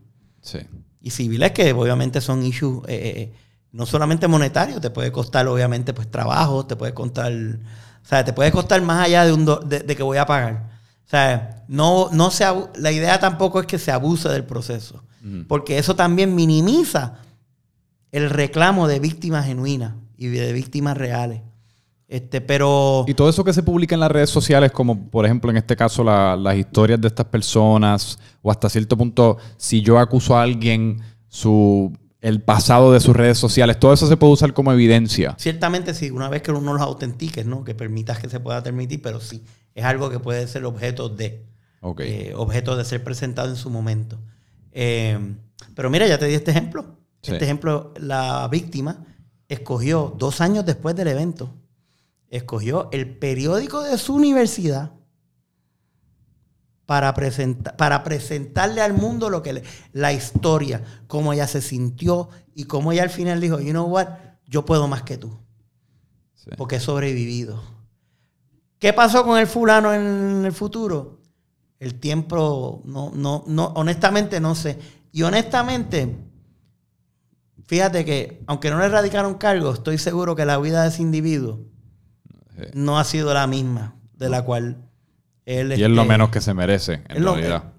Sí. 0.41 0.59
Y 1.01 1.11
civiles 1.11 1.53
que 1.53 1.73
obviamente 1.73 2.21
son 2.21 2.43
issues 2.43 2.83
eh, 2.89 2.95
eh, 2.95 3.13
eh, 3.21 3.33
no 3.77 3.85
solamente 3.85 4.27
monetarios, 4.27 4.81
te 4.81 4.89
puede 4.89 5.13
costar 5.13 5.47
obviamente 5.49 5.93
pues 5.93 6.11
trabajo, 6.11 6.65
te 6.65 6.77
puede 6.77 6.95
costar, 6.95 7.31
o 7.31 8.09
sea, 8.09 8.25
te 8.25 8.33
puede 8.33 8.51
costar 8.51 8.81
más 8.81 9.05
allá 9.05 9.27
de, 9.27 9.35
un 9.35 9.45
de 9.45 9.97
que 9.97 10.03
voy 10.03 10.17
a 10.17 10.25
pagar. 10.25 10.71
O 11.05 11.09
sea, 11.09 11.63
no, 11.69 12.09
no 12.11 12.31
se, 12.31 12.47
la 12.77 12.91
idea 12.91 13.21
tampoco 13.21 13.61
es 13.61 13.67
que 13.67 13.79
se 13.79 13.93
abuse 13.93 14.31
del 14.31 14.45
proceso, 14.45 15.05
porque 15.47 15.77
eso 15.77 15.95
también 15.95 16.35
minimiza 16.35 17.19
el 18.13 18.31
reclamo 18.31 18.89
de 18.89 18.99
víctimas 18.99 19.45
genuinas 19.45 19.93
y 20.17 20.29
de 20.29 20.53
víctimas 20.55 20.97
reales. 20.97 21.43
Este, 22.09 22.41
pero... 22.41 23.05
Y 23.09 23.15
todo 23.15 23.29
eso 23.29 23.45
que 23.45 23.53
se 23.53 23.63
publica 23.65 23.95
en 23.95 24.01
las 24.01 24.11
redes 24.11 24.31
sociales, 24.31 24.73
como 24.73 25.11
por 25.11 25.27
ejemplo 25.27 25.51
en 25.51 25.59
este 25.59 25.77
caso 25.77 26.03
las 26.03 26.57
historias 26.57 26.99
de 27.01 27.09
estas 27.09 27.27
personas, 27.27 28.19
o 28.41 28.51
hasta 28.51 28.71
cierto 28.71 28.97
punto, 28.97 29.37
si 29.59 29.83
yo 29.83 29.99
acuso 29.99 30.37
a 30.37 30.43
alguien, 30.43 31.03
su, 31.29 31.93
el 32.27 32.43
pasado 32.43 32.93
de 32.93 32.99
sus 32.99 33.15
redes 33.15 33.39
sociales, 33.39 33.79
todo 33.79 33.93
eso 33.93 34.09
se 34.09 34.17
puede 34.17 34.33
usar 34.33 34.53
como 34.53 34.73
evidencia. 34.73 35.37
Ciertamente 35.39 35.95
sí, 35.95 36.11
una 36.11 36.29
vez 36.29 36.43
que 36.43 36.51
uno 36.51 36.73
los 36.73 36.83
autentiques, 36.83 37.47
¿no? 37.47 37.63
Que 37.63 37.73
permitas 37.73 38.19
que 38.19 38.29
se 38.29 38.41
pueda 38.41 38.65
permitir, 38.65 39.01
pero 39.01 39.21
sí, 39.21 39.45
es 39.77 39.85
algo 39.85 40.11
que 40.11 40.19
puede 40.19 40.49
ser 40.49 40.65
objeto 40.65 41.09
de. 41.09 41.47
Eh, 41.99 42.33
objeto 42.35 42.75
de 42.75 42.85
ser 42.85 43.05
presentado 43.05 43.49
en 43.49 43.55
su 43.55 43.71
momento. 43.71 44.19
Eh, 44.73 45.37
pero 45.77 45.89
mira, 45.89 46.09
ya 46.09 46.19
te 46.19 46.27
di 46.27 46.35
este 46.35 46.51
ejemplo. 46.51 46.97
Este 47.23 47.45
ejemplo, 47.45 47.95
la 47.97 48.49
víctima 48.49 49.07
escogió 49.49 50.13
dos 50.19 50.41
años 50.41 50.67
después 50.67 50.97
del 50.97 51.07
evento, 51.07 51.55
escogió 52.29 52.89
el 52.91 53.09
periódico 53.19 53.83
de 53.83 53.99
su 53.99 54.15
universidad 54.15 54.91
para, 56.87 57.15
para 57.77 58.05
presentarle 58.05 58.81
al 58.81 58.95
mundo 58.95 59.29
lo 59.29 59.43
que 59.43 59.63
la 59.93 60.13
historia, 60.13 60.83
cómo 61.07 61.33
ella 61.33 61.47
se 61.47 61.61
sintió 61.61 62.29
y 62.55 62.65
cómo 62.65 62.93
ella 62.93 63.03
al 63.03 63.11
final 63.11 63.41
dijo, 63.41 63.61
you 63.61 63.73
know 63.73 63.87
what, 63.87 64.09
yo 64.47 64.65
puedo 64.65 64.89
más 64.89 65.03
que 65.03 65.19
tú. 65.19 65.39
Porque 66.57 66.77
he 66.77 66.81
sobrevivido 66.81 67.61
¿Qué 68.79 68.93
pasó 68.93 69.25
con 69.25 69.39
el 69.39 69.47
fulano 69.47 69.93
en 69.95 70.45
el 70.45 70.53
futuro? 70.53 71.21
El 71.79 71.99
tiempo, 71.99 72.83
no, 72.85 73.11
no, 73.15 73.45
no, 73.47 73.67
honestamente 73.69 74.41
no 74.41 74.55
sé. 74.55 74.79
Y 75.13 75.23
honestamente, 75.23 76.17
fíjate 77.65 78.05
que, 78.05 78.43
aunque 78.47 78.71
no 78.71 78.79
le 78.79 78.89
radicaron 78.89 79.35
cargo, 79.35 79.73
estoy 79.73 79.99
seguro 79.99 80.37
que 80.37 80.45
la 80.45 80.59
vida 80.59 80.83
de 80.83 80.89
ese 80.89 81.03
individuo 81.03 81.61
no 82.75 82.99
ha 82.99 83.05
sido 83.05 83.33
la 83.33 83.47
misma 83.47 83.97
de 84.15 84.29
la 84.29 84.43
cual 84.45 84.87
él... 85.47 85.73
Y 85.79 85.83
es 85.83 85.91
lo 85.91 86.05
menos 86.05 86.29
que 86.29 86.43
se 86.43 86.53
merece, 86.53 87.03
en 87.09 87.25
realidad. 87.25 87.73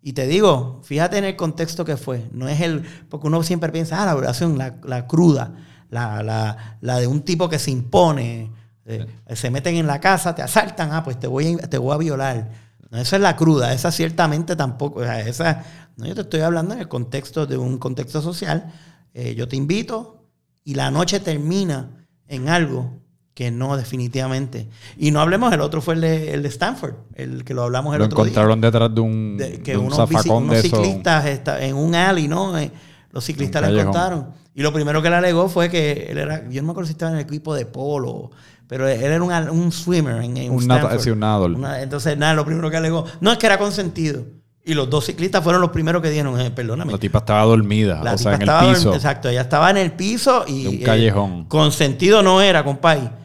y 0.00 0.14
te 0.14 0.26
digo, 0.26 0.80
fíjate 0.82 1.18
en 1.18 1.24
el 1.24 1.36
contexto 1.36 1.84
que 1.84 1.98
fue. 1.98 2.26
No 2.32 2.48
es 2.48 2.62
el... 2.62 2.82
Porque 3.10 3.26
uno 3.26 3.42
siempre 3.42 3.70
piensa, 3.70 4.02
ah, 4.02 4.06
la 4.06 4.14
violación, 4.14 4.56
la, 4.56 5.06
cruda, 5.06 5.52
la, 5.90 6.22
la, 6.22 6.78
la 6.80 6.98
de 6.98 7.06
un 7.06 7.20
tipo 7.22 7.50
que 7.50 7.58
se 7.58 7.70
impone 7.70 8.50
eh, 8.90 9.06
se 9.36 9.50
meten 9.50 9.76
en 9.76 9.86
la 9.86 10.00
casa, 10.00 10.34
te 10.34 10.42
asaltan, 10.42 10.92
ah, 10.92 11.04
pues 11.04 11.18
te 11.18 11.28
voy 11.28 11.58
a, 11.62 11.68
te 11.68 11.78
voy 11.78 11.94
a 11.94 11.98
violar. 11.98 12.50
No, 12.90 12.98
esa 12.98 13.16
es 13.16 13.22
la 13.22 13.36
cruda, 13.36 13.72
esa 13.72 13.92
ciertamente 13.92 14.56
tampoco. 14.56 15.04
esa, 15.04 15.64
no, 15.96 16.06
yo 16.06 16.14
te 16.14 16.22
estoy 16.22 16.40
hablando 16.40 16.74
en 16.74 16.80
el 16.80 16.88
contexto 16.88 17.46
de 17.46 17.56
un 17.56 17.78
contexto 17.78 18.20
social. 18.20 18.72
Eh, 19.14 19.34
yo 19.36 19.46
te 19.46 19.56
invito 19.56 20.24
y 20.64 20.74
la 20.74 20.90
noche 20.90 21.20
termina 21.20 22.06
en 22.26 22.48
algo 22.48 23.00
que 23.40 23.50
no, 23.50 23.74
definitivamente. 23.74 24.68
Y 24.98 25.12
no 25.12 25.20
hablemos, 25.22 25.50
el 25.50 25.62
otro 25.62 25.80
fue 25.80 25.94
el 25.94 26.02
de, 26.02 26.34
el 26.34 26.42
de 26.42 26.50
Stanford, 26.50 26.92
el 27.14 27.42
que 27.42 27.54
lo 27.54 27.62
hablamos 27.62 27.94
el 27.94 28.00
lo 28.00 28.04
otro 28.04 28.16
día. 28.16 28.24
Lo 28.24 28.28
encontraron 28.28 28.60
detrás 28.60 28.94
de 28.94 29.00
un, 29.00 29.40
que 29.64 29.78
unos, 29.78 29.96
zafacón 29.96 30.50
de 30.50 30.60
ciclistas 30.60 31.24
en 31.62 31.74
un 31.74 31.94
alley, 31.94 32.28
¿no? 32.28 32.58
Eh, 32.58 32.70
los 33.10 33.24
ciclistas 33.24 33.66
le 33.66 33.82
contaron. 33.82 34.26
Y 34.54 34.60
lo 34.60 34.74
primero 34.74 35.00
que 35.00 35.08
le 35.08 35.16
alegó 35.16 35.48
fue 35.48 35.70
que 35.70 36.08
él 36.10 36.18
era, 36.18 36.46
yo 36.50 36.60
no 36.60 36.66
me 36.66 36.72
acuerdo 36.72 36.88
si 36.88 36.92
estaba 36.92 37.12
en 37.12 37.16
el 37.16 37.24
equipo 37.24 37.54
de 37.54 37.64
polo 37.64 38.30
pero 38.66 38.86
él 38.86 39.02
era 39.02 39.22
un, 39.22 39.32
un 39.58 39.72
swimmer 39.72 40.22
en, 40.22 40.36
en 40.36 40.52
un, 40.52 40.62
un 40.70 41.64
entonces, 41.80 42.18
nada, 42.18 42.34
lo 42.34 42.44
primero 42.44 42.70
que 42.70 42.76
alegó, 42.76 43.06
no 43.22 43.32
es 43.32 43.38
que 43.38 43.46
era 43.46 43.58
consentido. 43.58 44.22
Y 44.62 44.74
los 44.74 44.90
dos 44.90 45.06
ciclistas 45.06 45.42
fueron 45.42 45.62
los 45.62 45.70
primeros 45.70 46.02
que 46.02 46.10
dieron, 46.10 46.38
eh, 46.38 46.50
perdóname. 46.50 46.92
La 46.92 46.98
tipa 46.98 47.20
estaba 47.20 47.42
dormida, 47.44 48.02
o 48.02 48.18
sea, 48.18 48.34
en 48.34 48.42
el 48.42 48.74
piso. 48.74 48.94
exacto, 48.94 49.30
ella 49.30 49.40
estaba 49.40 49.70
en 49.70 49.78
el 49.78 49.92
piso 49.92 50.44
y... 50.46 50.66
un 50.66 50.78
callejón. 50.78 51.32
Eh, 51.32 51.44
consentido 51.48 52.22
no 52.22 52.42
era, 52.42 52.62
compadre. 52.62 53.19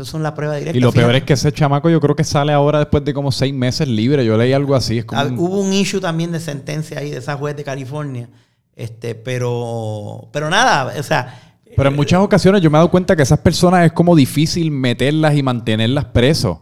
Esas 0.00 0.10
son 0.10 0.22
las 0.22 0.32
pruebas 0.32 0.58
directas. 0.58 0.76
Y 0.76 0.80
lo 0.80 0.92
peor 0.92 1.14
es 1.14 1.24
que 1.24 1.34
ese 1.34 1.52
chamaco 1.52 1.90
yo 1.90 2.00
creo 2.00 2.16
que 2.16 2.24
sale 2.24 2.52
ahora 2.52 2.78
después 2.78 3.04
de 3.04 3.12
como 3.12 3.30
seis 3.30 3.52
meses 3.52 3.86
libre. 3.86 4.24
Yo 4.24 4.36
leí 4.36 4.52
algo 4.52 4.74
así. 4.74 5.04
Ah, 5.12 5.28
hubo 5.36 5.60
un 5.60 5.72
issue 5.72 6.00
también 6.00 6.32
de 6.32 6.40
sentencia 6.40 6.98
ahí 6.98 7.10
de 7.10 7.18
esa 7.18 7.36
juez 7.36 7.54
de 7.56 7.64
California. 7.64 8.28
Este, 8.74 9.14
pero, 9.14 10.28
pero 10.32 10.48
nada, 10.48 10.94
o 10.98 11.02
sea, 11.02 11.50
pero 11.76 11.90
en 11.90 11.96
muchas 11.96 12.20
ocasiones 12.20 12.62
yo 12.62 12.70
me 12.70 12.76
he 12.76 12.80
dado 12.80 12.90
cuenta 12.90 13.14
que 13.14 13.22
esas 13.22 13.38
personas 13.40 13.86
es 13.86 13.92
como 13.92 14.16
difícil 14.16 14.70
meterlas 14.70 15.36
y 15.36 15.42
mantenerlas 15.42 16.06
presos. 16.06 16.58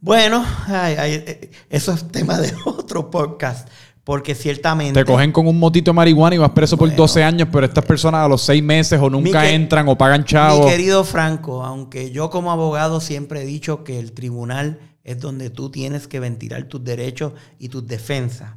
Bueno, 0.00 0.44
eh, 0.70 1.50
eso 1.70 1.92
es 1.92 2.08
tema 2.08 2.38
de 2.38 2.52
otro 2.64 3.10
podcast. 3.10 3.68
Porque 4.08 4.34
ciertamente. 4.34 4.98
Te 4.98 5.04
cogen 5.04 5.30
con 5.32 5.46
un 5.46 5.58
motito 5.58 5.90
de 5.90 5.94
marihuana 5.94 6.34
y 6.34 6.38
vas 6.38 6.52
preso 6.52 6.78
por 6.78 6.96
12 6.96 7.22
años, 7.22 7.46
pero 7.52 7.66
estas 7.66 7.84
personas 7.84 8.24
a 8.24 8.28
los 8.28 8.40
6 8.40 8.62
meses 8.62 8.98
o 8.98 9.10
nunca 9.10 9.50
entran 9.50 9.86
o 9.86 9.98
pagan 9.98 10.24
chavos. 10.24 10.64
Mi 10.64 10.70
querido 10.70 11.04
Franco, 11.04 11.62
aunque 11.62 12.10
yo 12.10 12.30
como 12.30 12.50
abogado 12.50 13.02
siempre 13.02 13.42
he 13.42 13.44
dicho 13.44 13.84
que 13.84 13.98
el 13.98 14.12
tribunal 14.12 14.80
es 15.04 15.20
donde 15.20 15.50
tú 15.50 15.70
tienes 15.70 16.08
que 16.08 16.20
ventilar 16.20 16.64
tus 16.64 16.82
derechos 16.82 17.34
y 17.58 17.68
tus 17.68 17.86
defensas. 17.86 18.52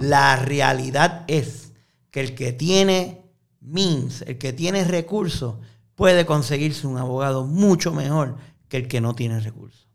La 0.00 0.34
realidad 0.34 1.22
es 1.28 1.72
que 2.10 2.18
el 2.18 2.34
que 2.34 2.52
tiene 2.52 3.30
means, 3.60 4.22
el 4.22 4.38
que 4.38 4.52
tiene 4.52 4.82
recursos, 4.82 5.54
puede 5.94 6.26
conseguirse 6.26 6.84
un 6.88 6.98
abogado 6.98 7.46
mucho 7.46 7.92
mejor 7.92 8.38
que 8.68 8.78
el 8.78 8.88
que 8.88 9.00
no 9.00 9.14
tiene 9.14 9.38
recursos. 9.38 9.86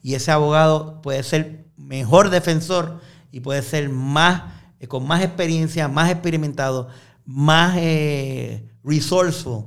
Y 0.00 0.14
ese 0.14 0.30
abogado 0.30 1.02
puede 1.02 1.24
ser 1.24 1.64
mejor 1.76 2.30
defensor 2.30 3.00
y 3.32 3.40
puede 3.40 3.62
ser 3.62 3.88
más, 3.88 4.59
eh, 4.80 4.88
con 4.88 5.06
más 5.06 5.22
experiencia, 5.22 5.86
más 5.86 6.10
experimentado, 6.10 6.88
más 7.24 7.76
eh, 7.78 8.68
resourceful. 8.82 9.66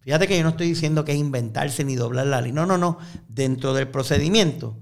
Fíjate 0.00 0.26
que 0.26 0.36
yo 0.36 0.42
no 0.42 0.50
estoy 0.50 0.66
diciendo 0.66 1.04
que 1.04 1.12
es 1.12 1.18
inventarse 1.18 1.84
ni 1.84 1.94
doblar 1.94 2.26
la 2.26 2.40
ley. 2.40 2.50
No, 2.50 2.66
no, 2.66 2.76
no. 2.76 2.98
Dentro 3.28 3.72
del 3.72 3.86
procedimiento, 3.86 4.76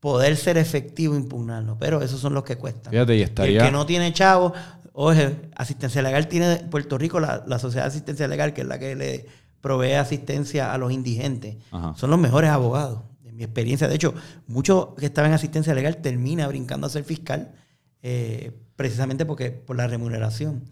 poder 0.00 0.36
ser 0.36 0.58
efectivo, 0.58 1.14
impugnarlo. 1.14 1.78
Pero 1.78 2.02
esos 2.02 2.18
son 2.18 2.34
los 2.34 2.42
que 2.42 2.56
cuestan. 2.56 2.90
Fíjate, 2.90 3.16
y 3.16 3.22
estaría... 3.22 3.60
El 3.60 3.66
que 3.66 3.72
no 3.72 3.86
tiene 3.86 4.12
chavo, 4.12 4.52
Oye, 4.96 5.34
asistencia 5.56 6.02
legal 6.02 6.28
tiene 6.28 6.56
Puerto 6.70 6.96
Rico, 6.96 7.18
la, 7.18 7.58
Sociedad 7.58 7.82
de 7.82 7.88
Asistencia 7.88 8.28
Legal, 8.28 8.54
que 8.54 8.60
es 8.60 8.66
la 8.68 8.78
que 8.78 8.94
le 8.94 9.26
provee 9.60 9.94
asistencia 9.94 10.72
a 10.72 10.78
los 10.78 10.92
indigentes. 10.92 11.56
Son 11.96 12.10
los 12.10 12.18
mejores 12.18 12.50
abogados, 12.50 13.00
en 13.24 13.34
mi 13.36 13.42
experiencia. 13.42 13.88
De 13.88 13.96
hecho, 13.96 14.14
muchos 14.46 14.94
que 14.96 15.06
estaban 15.06 15.32
en 15.32 15.34
asistencia 15.34 15.74
legal 15.74 15.96
terminan 15.96 16.48
brincando 16.48 16.86
a 16.86 16.90
ser 16.90 17.02
fiscal 17.02 17.56
eh, 18.02 18.52
precisamente 18.76 19.26
porque 19.26 19.50
por 19.50 19.76
la 19.76 19.86
remuneración. 19.86 20.62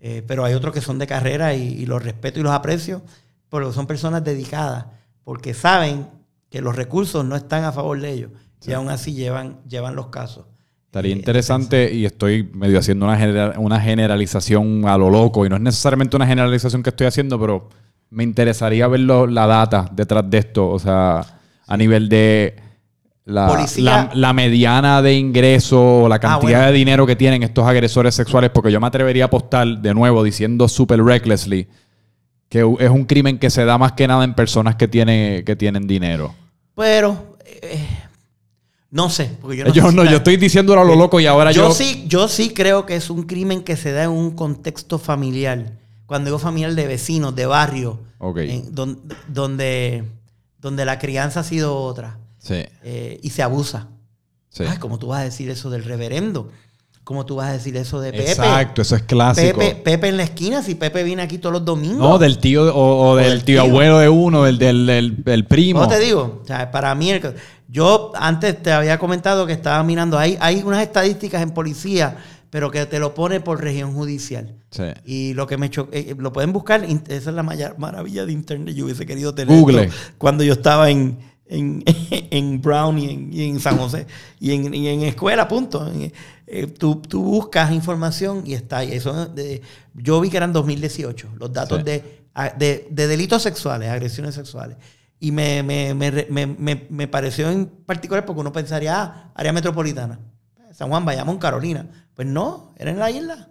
Eh, 0.00 0.22
pero 0.26 0.44
hay 0.44 0.54
otros 0.54 0.72
que 0.72 0.80
son 0.80 0.98
de 0.98 1.06
carrera 1.06 1.54
y, 1.54 1.84
los 1.84 2.02
respeto 2.02 2.40
y 2.40 2.42
los 2.42 2.52
aprecio, 2.52 3.02
porque 3.48 3.72
son 3.72 3.86
personas 3.86 4.24
dedicadas, 4.24 4.86
porque 5.24 5.52
saben 5.52 6.06
que 6.48 6.62
los 6.62 6.74
recursos 6.74 7.24
no 7.24 7.36
están 7.36 7.64
a 7.64 7.72
favor 7.72 8.00
de 8.00 8.10
ellos 8.10 8.30
y 8.66 8.72
aún 8.72 8.88
así 8.88 9.12
llevan, 9.12 9.60
llevan 9.68 9.94
los 9.94 10.06
casos. 10.06 10.46
Estaría 10.86 11.12
interesante 11.12 11.92
y 11.92 12.04
estoy 12.04 12.50
medio 12.52 12.78
haciendo 12.78 13.06
una, 13.06 13.54
una 13.58 13.80
generalización 13.80 14.88
a 14.88 14.98
lo 14.98 15.08
loco 15.08 15.46
y 15.46 15.48
no 15.48 15.56
es 15.56 15.62
necesariamente 15.62 16.16
una 16.16 16.26
generalización 16.26 16.82
que 16.82 16.90
estoy 16.90 17.06
haciendo, 17.06 17.38
pero 17.38 17.68
me 18.10 18.24
interesaría 18.24 18.88
ver 18.88 19.00
la 19.00 19.46
data 19.46 19.88
detrás 19.92 20.28
de 20.28 20.38
esto, 20.38 20.68
o 20.68 20.78
sea, 20.78 21.24
a 21.66 21.76
nivel 21.76 22.08
de 22.08 22.56
la, 23.30 24.10
la, 24.12 24.32
mediana 24.32 25.00
de 25.02 25.14
ingreso, 25.14 26.06
la 26.08 26.16
ah, 26.16 26.20
cantidad 26.20 26.66
de 26.66 26.72
dinero 26.72 27.06
que 27.06 27.16
tienen 27.16 27.42
estos 27.42 27.66
agresores 27.66 28.14
sexuales, 28.14 28.50
porque 28.50 28.70
yo 28.70 28.80
me 28.80 28.86
atrevería 28.86 29.24
a 29.24 29.26
apostar 29.26 29.66
de 29.78 29.94
nuevo 29.94 30.22
diciendo 30.22 30.68
super 30.68 31.02
recklessly 31.02 31.68
que 32.50 32.68
es 32.80 32.90
un 32.90 33.04
crimen 33.04 33.38
que 33.38 33.48
se 33.48 33.64
da 33.64 33.78
más 33.78 33.92
que 33.92 34.08
nada 34.08 34.24
en 34.24 34.34
personas 34.34 34.74
que, 34.74 34.88
tiene, 34.88 35.44
que 35.46 35.56
tienen 35.56 35.86
dinero. 35.86 36.34
Pero... 36.74 37.36
Eh, 37.62 37.86
no 38.90 39.08
sé, 39.08 39.30
porque 39.40 39.58
yo 39.58 39.64
no, 39.64 39.72
yo, 39.72 39.92
no, 39.92 40.04
yo 40.04 40.16
estoy 40.16 40.36
diciendo 40.36 40.72
a 40.78 40.84
lo 40.84 40.96
loco 40.96 41.20
y 41.20 41.26
ahora 41.26 41.52
yo, 41.52 41.68
yo... 41.68 41.74
Sí, 41.74 42.04
yo 42.08 42.26
sí 42.26 42.50
creo 42.50 42.86
que 42.86 42.96
es 42.96 43.08
un 43.08 43.22
crimen 43.22 43.62
que 43.62 43.76
se 43.76 43.92
da 43.92 44.02
en 44.02 44.10
un 44.10 44.32
contexto 44.32 44.98
familiar. 44.98 45.74
Cuando 46.06 46.26
digo 46.26 46.40
familiar 46.40 46.74
de 46.74 46.88
vecinos, 46.88 47.36
de 47.36 47.46
barrio. 47.46 48.00
donde, 48.18 50.04
donde, 50.58 50.84
la 50.84 50.98
crianza 50.98 51.40
ha 51.40 51.44
sido 51.44 51.76
otra. 51.76 52.18
Sí. 52.40 52.64
Eh, 52.82 53.20
y 53.22 53.30
se 53.30 53.42
abusa. 53.42 53.88
Ay, 54.58 54.78
¿cómo 54.78 54.98
tú 54.98 55.08
vas 55.08 55.20
a 55.20 55.24
decir 55.24 55.48
eso 55.48 55.70
del 55.70 55.84
reverendo? 55.84 56.50
¿Cómo 57.04 57.24
tú 57.26 57.36
vas 57.36 57.48
a 57.48 57.52
decir 57.52 57.76
eso 57.76 58.00
de 58.00 58.12
Pepe? 58.12 58.30
Exacto, 58.30 58.82
eso 58.82 58.94
es 58.94 59.02
clásico. 59.02 59.58
Pepe, 59.58 60.08
en 60.08 60.16
la 60.16 60.22
esquina, 60.22 60.62
si 60.62 60.74
Pepe 60.74 61.02
viene 61.02 61.22
aquí 61.22 61.38
todos 61.38 61.52
los 61.52 61.64
domingos. 61.64 61.98
No, 61.98 62.18
del 62.18 62.38
tío 62.38 62.74
o, 62.74 63.16
del, 63.16 63.42
tío, 63.42 63.62
abuelo 63.62 63.98
de 63.98 64.08
uno, 64.08 64.44
del, 64.44 64.58
del, 64.58 65.44
primo. 65.46 65.80
No 65.80 65.88
te 65.88 65.98
digo, 65.98 66.40
o 66.42 66.46
sea, 66.46 66.70
para 66.70 66.94
mí, 66.94 67.12
yo 67.68 68.12
antes 68.14 68.62
te 68.62 68.70
había 68.70 68.98
comentado 68.98 69.46
que 69.46 69.52
estaba 69.52 69.82
mirando, 69.82 70.18
hay, 70.18 70.36
hay 70.40 70.62
unas 70.64 70.82
estadísticas 70.82 71.42
en 71.42 71.50
policía, 71.50 72.18
pero 72.50 72.70
que 72.70 72.84
te 72.86 72.98
lo 72.98 73.14
pone 73.14 73.40
por 73.40 73.60
región 73.60 73.94
judicial. 73.94 74.54
Sí. 74.70 74.84
Y 75.04 75.34
lo 75.34 75.46
que 75.46 75.56
me 75.56 75.66
hecho, 75.66 75.88
eh, 75.92 76.14
lo 76.18 76.32
pueden 76.32 76.52
buscar, 76.52 76.84
esa 76.84 77.30
es 77.30 77.34
la 77.34 77.42
maravilla 77.42 78.26
de 78.26 78.32
Internet, 78.32 78.74
yo 78.74 78.84
hubiese 78.84 79.06
querido 79.06 79.34
tener 79.34 79.58
Google. 79.58 79.90
cuando 80.18 80.44
yo 80.44 80.52
estaba 80.52 80.90
en, 80.90 81.18
en, 81.50 81.82
en 82.10 82.62
Brown 82.62 82.98
y 82.98 83.48
en, 83.48 83.60
San 83.60 83.76
José 83.76 84.06
y 84.38 84.52
en, 84.52 84.72
en 84.72 85.02
escuela, 85.02 85.46
punto. 85.48 85.90
Eh, 86.46 86.66
tú, 86.66 86.96
tú, 86.96 87.22
buscas 87.22 87.72
información 87.72 88.44
y 88.46 88.54
está 88.54 88.78
ahí. 88.78 88.92
Eso 88.92 89.26
de, 89.26 89.60
yo 89.94 90.20
vi 90.20 90.30
que 90.30 90.36
eran 90.36 90.52
2018, 90.52 91.34
los 91.38 91.52
datos 91.52 91.84
de, 91.84 92.22
de, 92.56 92.88
delitos 92.90 93.42
sexuales, 93.42 93.90
agresiones 93.90 94.34
sexuales. 94.34 94.76
Y 95.18 95.32
me, 95.32 95.62
me, 95.62 95.94
me, 95.94 96.86
me, 96.88 97.08
pareció 97.08 97.50
en 97.50 97.66
particular 97.66 98.24
porque 98.24 98.40
uno 98.40 98.52
pensaría, 98.52 99.02
ah, 99.02 99.32
área 99.34 99.52
metropolitana, 99.52 100.18
San 100.72 100.88
Juan, 100.88 101.04
Bayamón, 101.04 101.38
Carolina. 101.38 101.86
Pues 102.14 102.26
no, 102.26 102.72
era 102.78 102.90
en 102.90 102.98
la 102.98 103.10
isla, 103.10 103.50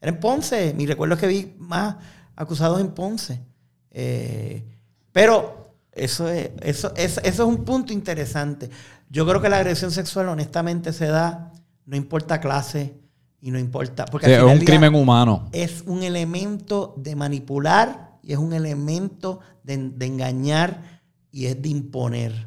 era 0.00 0.12
en 0.12 0.18
Ponce. 0.18 0.72
Mi 0.74 0.86
recuerdo 0.86 1.14
es 1.14 1.20
que 1.20 1.26
vi 1.26 1.54
más 1.58 1.96
acusados 2.36 2.80
en 2.80 2.92
Ponce. 2.92 3.42
Eh, 3.90 4.64
pero 5.12 5.59
eso 6.00 6.28
es, 6.28 6.50
eso, 6.62 6.92
eso 6.96 7.20
es 7.22 7.38
un 7.40 7.64
punto 7.64 7.92
interesante. 7.92 8.70
Yo 9.10 9.26
creo 9.26 9.42
que 9.42 9.48
la 9.48 9.58
agresión 9.58 9.90
sexual 9.90 10.28
honestamente 10.28 10.92
se 10.92 11.06
da 11.06 11.52
no 11.84 11.96
importa 11.96 12.40
clase 12.40 12.94
y 13.40 13.50
no 13.50 13.58
importa. 13.58 14.04
Porque 14.06 14.34
es 14.34 14.42
un 14.42 14.58
crimen 14.60 14.94
humano. 14.94 15.48
Es 15.52 15.82
un 15.86 16.02
elemento 16.02 16.94
de 16.96 17.16
manipular 17.16 18.18
y 18.22 18.32
es 18.32 18.38
un 18.38 18.52
elemento 18.52 19.40
de, 19.64 19.92
engañar 20.00 21.02
y 21.32 21.46
es 21.46 21.60
de 21.60 21.68
imponer. 21.68 22.46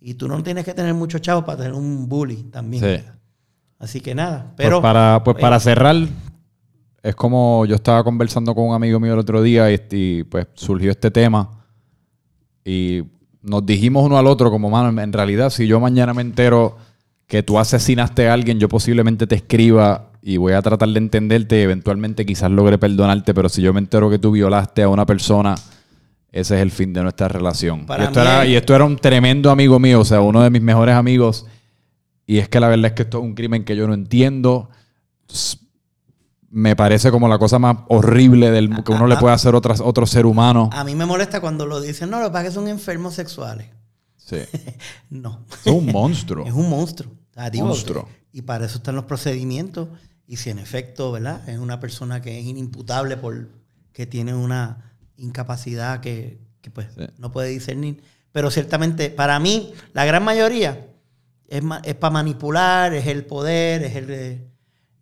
Y 0.00 0.14
tú 0.14 0.28
no 0.28 0.42
tienes 0.42 0.64
que 0.64 0.74
tener 0.74 0.94
mucho 0.94 1.18
chavo 1.18 1.44
para 1.44 1.58
tener 1.58 1.72
un 1.72 2.08
bully 2.08 2.44
también. 2.44 2.84
Sí. 2.84 3.04
Así 3.78 4.00
que 4.00 4.14
nada. 4.14 4.44
Pues 4.44 4.54
pero. 4.56 4.80
Pues 4.80 4.82
para, 4.82 5.24
pues 5.24 5.36
para 5.38 5.56
eh, 5.56 5.60
cerrar, 5.60 5.96
es 7.02 7.14
como 7.16 7.66
yo 7.66 7.74
estaba 7.74 8.04
conversando 8.04 8.54
con 8.54 8.68
un 8.68 8.74
amigo 8.74 9.00
mío 9.00 9.14
el 9.14 9.18
otro 9.18 9.42
día 9.42 9.72
y, 9.72 9.80
y 9.90 10.22
pues 10.24 10.46
surgió 10.54 10.90
este 10.90 11.10
tema. 11.10 11.63
Y 12.64 13.02
nos 13.42 13.64
dijimos 13.66 14.04
uno 14.04 14.16
al 14.16 14.26
otro, 14.26 14.50
como, 14.50 14.70
mano, 14.70 15.00
en 15.00 15.12
realidad, 15.12 15.50
si 15.50 15.66
yo 15.66 15.80
mañana 15.80 16.14
me 16.14 16.22
entero 16.22 16.76
que 17.26 17.42
tú 17.42 17.58
asesinaste 17.58 18.28
a 18.28 18.32
alguien, 18.32 18.58
yo 18.58 18.68
posiblemente 18.68 19.26
te 19.26 19.34
escriba 19.34 20.10
y 20.22 20.38
voy 20.38 20.54
a 20.54 20.62
tratar 20.62 20.88
de 20.88 20.98
entenderte 20.98 21.58
y 21.58 21.62
eventualmente 21.62 22.24
quizás 22.24 22.50
logre 22.50 22.78
perdonarte, 22.78 23.34
pero 23.34 23.48
si 23.48 23.60
yo 23.60 23.72
me 23.74 23.80
entero 23.80 24.08
que 24.08 24.18
tú 24.18 24.30
violaste 24.30 24.82
a 24.82 24.88
una 24.88 25.04
persona, 25.04 25.54
ese 26.32 26.56
es 26.56 26.62
el 26.62 26.70
fin 26.70 26.92
de 26.92 27.02
nuestra 27.02 27.28
relación. 27.28 27.86
Y 27.88 28.02
esto, 28.02 28.20
era, 28.20 28.46
y 28.46 28.56
esto, 28.56 28.74
era, 28.74 28.84
un 28.84 28.96
tremendo 28.96 29.50
amigo 29.50 29.78
mío, 29.78 30.00
o 30.00 30.04
sea, 30.04 30.20
uno 30.20 30.42
de 30.42 30.50
mis 30.50 30.62
mejores 30.62 30.94
amigos. 30.94 31.46
Y 32.26 32.38
es 32.38 32.48
que 32.48 32.58
la 32.58 32.68
verdad 32.68 32.86
es 32.86 32.92
que 32.92 33.02
esto 33.02 33.18
es 33.18 33.24
un 33.24 33.34
crimen 33.34 33.64
que 33.64 33.76
yo 33.76 33.86
no 33.86 33.94
entiendo. 33.94 34.70
Me 36.56 36.76
parece 36.76 37.10
como 37.10 37.26
la 37.26 37.36
cosa 37.36 37.58
más 37.58 37.78
horrible 37.88 38.52
del, 38.52 38.84
que 38.84 38.92
uno 38.92 39.08
le 39.08 39.16
puede 39.16 39.34
hacer 39.34 39.56
a 39.56 39.58
otro 39.58 40.06
ser 40.06 40.24
humano. 40.24 40.70
A 40.72 40.84
mí 40.84 40.94
me 40.94 41.04
molesta 41.04 41.40
cuando 41.40 41.66
lo 41.66 41.80
dicen, 41.80 42.10
no, 42.10 42.20
lo 42.20 42.26
que 42.26 42.30
pasa 42.30 42.44
es 42.44 42.50
que 42.50 42.54
son 42.54 42.68
enfermos 42.68 43.14
sexuales. 43.14 43.66
Sí. 44.16 44.36
no. 45.10 45.44
Es 45.64 45.72
un 45.72 45.86
monstruo. 45.86 46.46
es 46.46 46.52
un 46.52 46.70
monstruo. 46.70 47.10
monstruo. 47.56 48.08
Y 48.30 48.42
para 48.42 48.66
eso 48.66 48.78
están 48.78 48.94
los 48.94 49.06
procedimientos. 49.06 49.88
Y 50.28 50.36
si 50.36 50.50
en 50.50 50.60
efecto, 50.60 51.10
¿verdad? 51.10 51.46
Es 51.48 51.58
una 51.58 51.80
persona 51.80 52.22
que 52.22 52.38
es 52.38 52.46
inimputable 52.46 53.16
por 53.16 53.48
que 53.92 54.06
tiene 54.06 54.32
una 54.32 54.92
incapacidad 55.16 55.98
que, 55.98 56.38
pues 56.72 56.86
no 57.18 57.32
puede 57.32 57.48
discernir. 57.48 58.00
Pero 58.30 58.52
ciertamente, 58.52 59.10
para 59.10 59.40
mí, 59.40 59.74
la 59.92 60.04
gran 60.04 60.22
mayoría 60.22 60.86
es, 61.48 61.64
es 61.82 61.94
para 61.96 62.12
manipular, 62.12 62.94
es 62.94 63.08
el 63.08 63.26
poder, 63.26 63.82
es 63.82 63.96
el... 63.96 64.53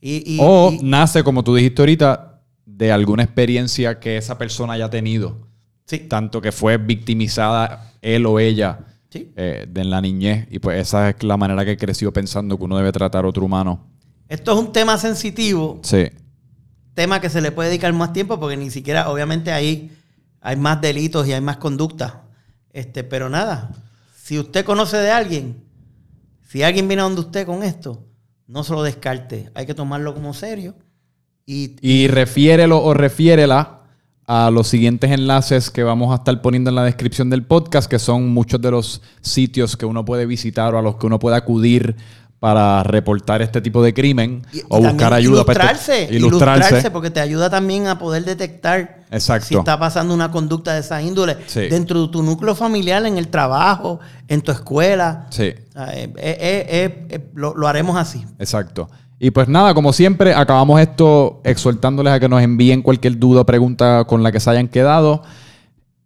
Y, 0.04 0.36
o 0.40 0.74
nace, 0.82 1.22
como 1.22 1.44
tú 1.44 1.54
dijiste 1.54 1.80
ahorita, 1.80 2.42
de 2.66 2.90
alguna 2.90 3.22
experiencia 3.22 4.00
que 4.00 4.16
esa 4.16 4.36
persona 4.36 4.72
haya 4.72 4.90
tenido. 4.90 5.46
Sí. 5.86 6.00
Tanto 6.00 6.40
que 6.40 6.50
fue 6.50 6.76
victimizada 6.76 7.92
él 8.02 8.26
o 8.26 8.40
ella 8.40 8.80
eh, 9.14 9.66
de 9.68 9.84
la 9.84 10.00
niñez. 10.00 10.48
Y 10.50 10.58
pues 10.58 10.80
esa 10.80 11.10
es 11.10 11.22
la 11.22 11.36
manera 11.36 11.64
que 11.64 11.76
creció 11.76 12.12
pensando 12.12 12.58
que 12.58 12.64
uno 12.64 12.76
debe 12.76 12.90
tratar 12.90 13.24
a 13.24 13.28
otro 13.28 13.44
humano. 13.44 13.86
Esto 14.28 14.52
es 14.52 14.58
un 14.58 14.72
tema 14.72 14.98
sensitivo. 14.98 15.80
Sí. 15.84 16.10
Tema 16.94 17.20
que 17.20 17.30
se 17.30 17.40
le 17.40 17.52
puede 17.52 17.68
dedicar 17.68 17.92
más 17.92 18.12
tiempo 18.12 18.40
porque 18.40 18.56
ni 18.56 18.70
siquiera, 18.70 19.08
obviamente, 19.08 19.52
ahí 19.52 19.96
hay 20.40 20.56
más 20.56 20.80
delitos 20.80 21.28
y 21.28 21.32
hay 21.32 21.40
más 21.40 21.58
conductas. 21.58 22.14
Este, 22.72 23.04
pero 23.04 23.28
nada, 23.28 23.70
si 24.16 24.38
usted 24.38 24.64
conoce 24.64 24.96
de 24.96 25.12
alguien, 25.12 25.62
si 26.48 26.64
alguien 26.64 26.88
viene 26.88 27.02
a 27.02 27.04
donde 27.04 27.20
usted 27.20 27.46
con 27.46 27.62
esto, 27.62 28.04
no 28.46 28.64
se 28.64 28.72
lo 28.72 28.82
descarte. 28.82 29.50
Hay 29.54 29.66
que 29.66 29.74
tomarlo 29.74 30.14
como 30.14 30.34
serio. 30.34 30.74
Y, 31.46 31.76
y 31.80 32.08
refiérelo 32.08 32.82
o 32.82 32.94
refiérela 32.94 33.82
a 34.26 34.50
los 34.50 34.68
siguientes 34.68 35.10
enlaces 35.10 35.70
que 35.70 35.82
vamos 35.82 36.12
a 36.12 36.16
estar 36.16 36.40
poniendo 36.40 36.70
en 36.70 36.76
la 36.76 36.84
descripción 36.84 37.28
del 37.28 37.44
podcast, 37.44 37.90
que 37.90 37.98
son 37.98 38.28
muchos 38.30 38.60
de 38.60 38.70
los 38.70 39.02
sitios 39.20 39.76
que 39.76 39.84
uno 39.84 40.04
puede 40.04 40.26
visitar 40.26 40.74
o 40.74 40.78
a 40.78 40.82
los 40.82 40.96
que 40.96 41.06
uno 41.06 41.18
puede 41.18 41.36
acudir 41.36 41.96
para 42.42 42.82
reportar 42.82 43.40
este 43.40 43.60
tipo 43.60 43.84
de 43.84 43.94
crimen 43.94 44.44
o 44.68 44.80
buscar 44.80 45.14
ayuda 45.14 45.42
ilustrarse, 45.42 46.06
para 46.06 46.16
ilustrarse. 46.16 46.90
porque 46.90 47.08
te 47.08 47.20
ayuda 47.20 47.48
también 47.48 47.86
a 47.86 48.00
poder 48.00 48.24
detectar 48.24 49.04
si 49.16 49.54
está 49.54 49.78
pasando 49.78 50.12
una 50.12 50.32
conducta 50.32 50.74
de 50.74 50.80
esa 50.80 51.00
índole 51.00 51.36
dentro 51.54 52.02
de 52.02 52.08
tu 52.08 52.20
núcleo 52.20 52.56
familiar, 52.56 53.06
en 53.06 53.16
el 53.16 53.28
trabajo, 53.28 54.00
en 54.26 54.40
tu 54.40 54.50
escuela. 54.50 55.28
Sí. 55.30 55.44
Eh, 55.44 56.12
eh, 56.16 57.06
eh, 57.10 57.30
lo, 57.32 57.54
lo 57.54 57.68
haremos 57.68 57.96
así. 57.96 58.26
Exacto. 58.40 58.90
Y 59.20 59.30
pues 59.30 59.46
nada, 59.46 59.72
como 59.72 59.92
siempre, 59.92 60.34
acabamos 60.34 60.80
esto 60.80 61.42
exhortándoles 61.44 62.12
a 62.12 62.18
que 62.18 62.28
nos 62.28 62.42
envíen 62.42 62.82
cualquier 62.82 63.20
duda 63.20 63.42
o 63.42 63.46
pregunta 63.46 64.04
con 64.04 64.24
la 64.24 64.32
que 64.32 64.40
se 64.40 64.50
hayan 64.50 64.66
quedado, 64.66 65.22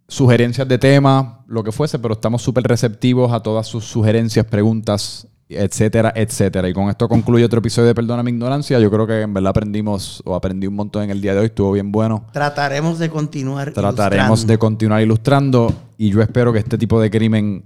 sugerencias 0.07 0.68
de 0.68 0.76
tema, 0.76 1.47
lo 1.47 1.64
que 1.64 1.72
fuese, 1.72 1.99
pero 1.99 2.12
estamos 2.12 2.43
súper 2.43 2.64
receptivos 2.64 3.32
a 3.32 3.41
todas 3.41 3.66
sus 3.66 3.87
sugerencias, 3.87 4.45
preguntas, 4.45 5.28
etcétera, 5.49 6.12
etcétera. 6.14 6.68
Y 6.68 6.72
con 6.72 6.88
esto 6.88 7.09
concluye 7.09 7.44
otro 7.44 7.61
episodio 7.61 7.88
de 7.88 7.94
Perdona 7.94 8.22
mi 8.22 8.30
ignorancia. 8.30 8.78
Yo 8.80 8.90
creo 8.90 9.07
que 9.07 9.22
en 9.22 9.32
verdad 9.34 9.51
aprendimos 9.51 10.22
o 10.24 10.34
aprendí 10.34 10.66
un 10.66 10.74
montón 10.74 11.05
en 11.05 11.11
el 11.11 11.20
día 11.20 11.34
de 11.34 11.40
hoy, 11.40 11.47
estuvo 11.47 11.72
bien 11.72 11.92
bueno. 11.92 12.26
Trataremos 12.32 12.99
de 12.99 13.11
continuar 13.11 13.72
Trataremos 13.72 14.47
de 14.47 14.59
continuar 14.59 15.03
ilustrando 15.03 15.72
y 15.99 16.11
yo 16.11 16.22
espero 16.22 16.53
que 16.53 16.59
este 16.59 16.78
tipo 16.78 17.01
de 17.01 17.11
crimen 17.11 17.64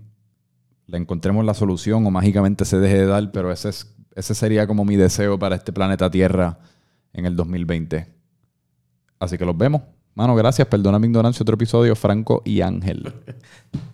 le 0.86 0.98
encontremos 0.98 1.44
la 1.44 1.54
solución 1.54 2.04
o 2.06 2.10
mágicamente 2.10 2.64
se 2.64 2.78
deje 2.78 2.98
de 2.98 3.06
dar, 3.06 3.30
pero 3.32 3.52
ese 3.52 3.68
es 3.70 3.86
ese 4.14 4.34
sería 4.34 4.66
como 4.66 4.84
mi 4.84 4.96
deseo 4.96 5.38
para 5.38 5.56
este 5.56 5.72
planeta 5.72 6.10
Tierra 6.10 6.58
en 7.12 7.26
el 7.26 7.36
2020. 7.36 8.06
Así 9.18 9.38
que 9.38 9.44
los 9.44 9.56
vemos. 9.56 9.82
Mano, 10.14 10.34
gracias. 10.34 10.66
Perdona 10.68 10.98
mi 10.98 11.06
ignorancia. 11.06 11.42
Otro 11.42 11.54
episodio, 11.54 11.94
Franco 11.94 12.42
y 12.44 12.60
Ángel. 12.60 13.12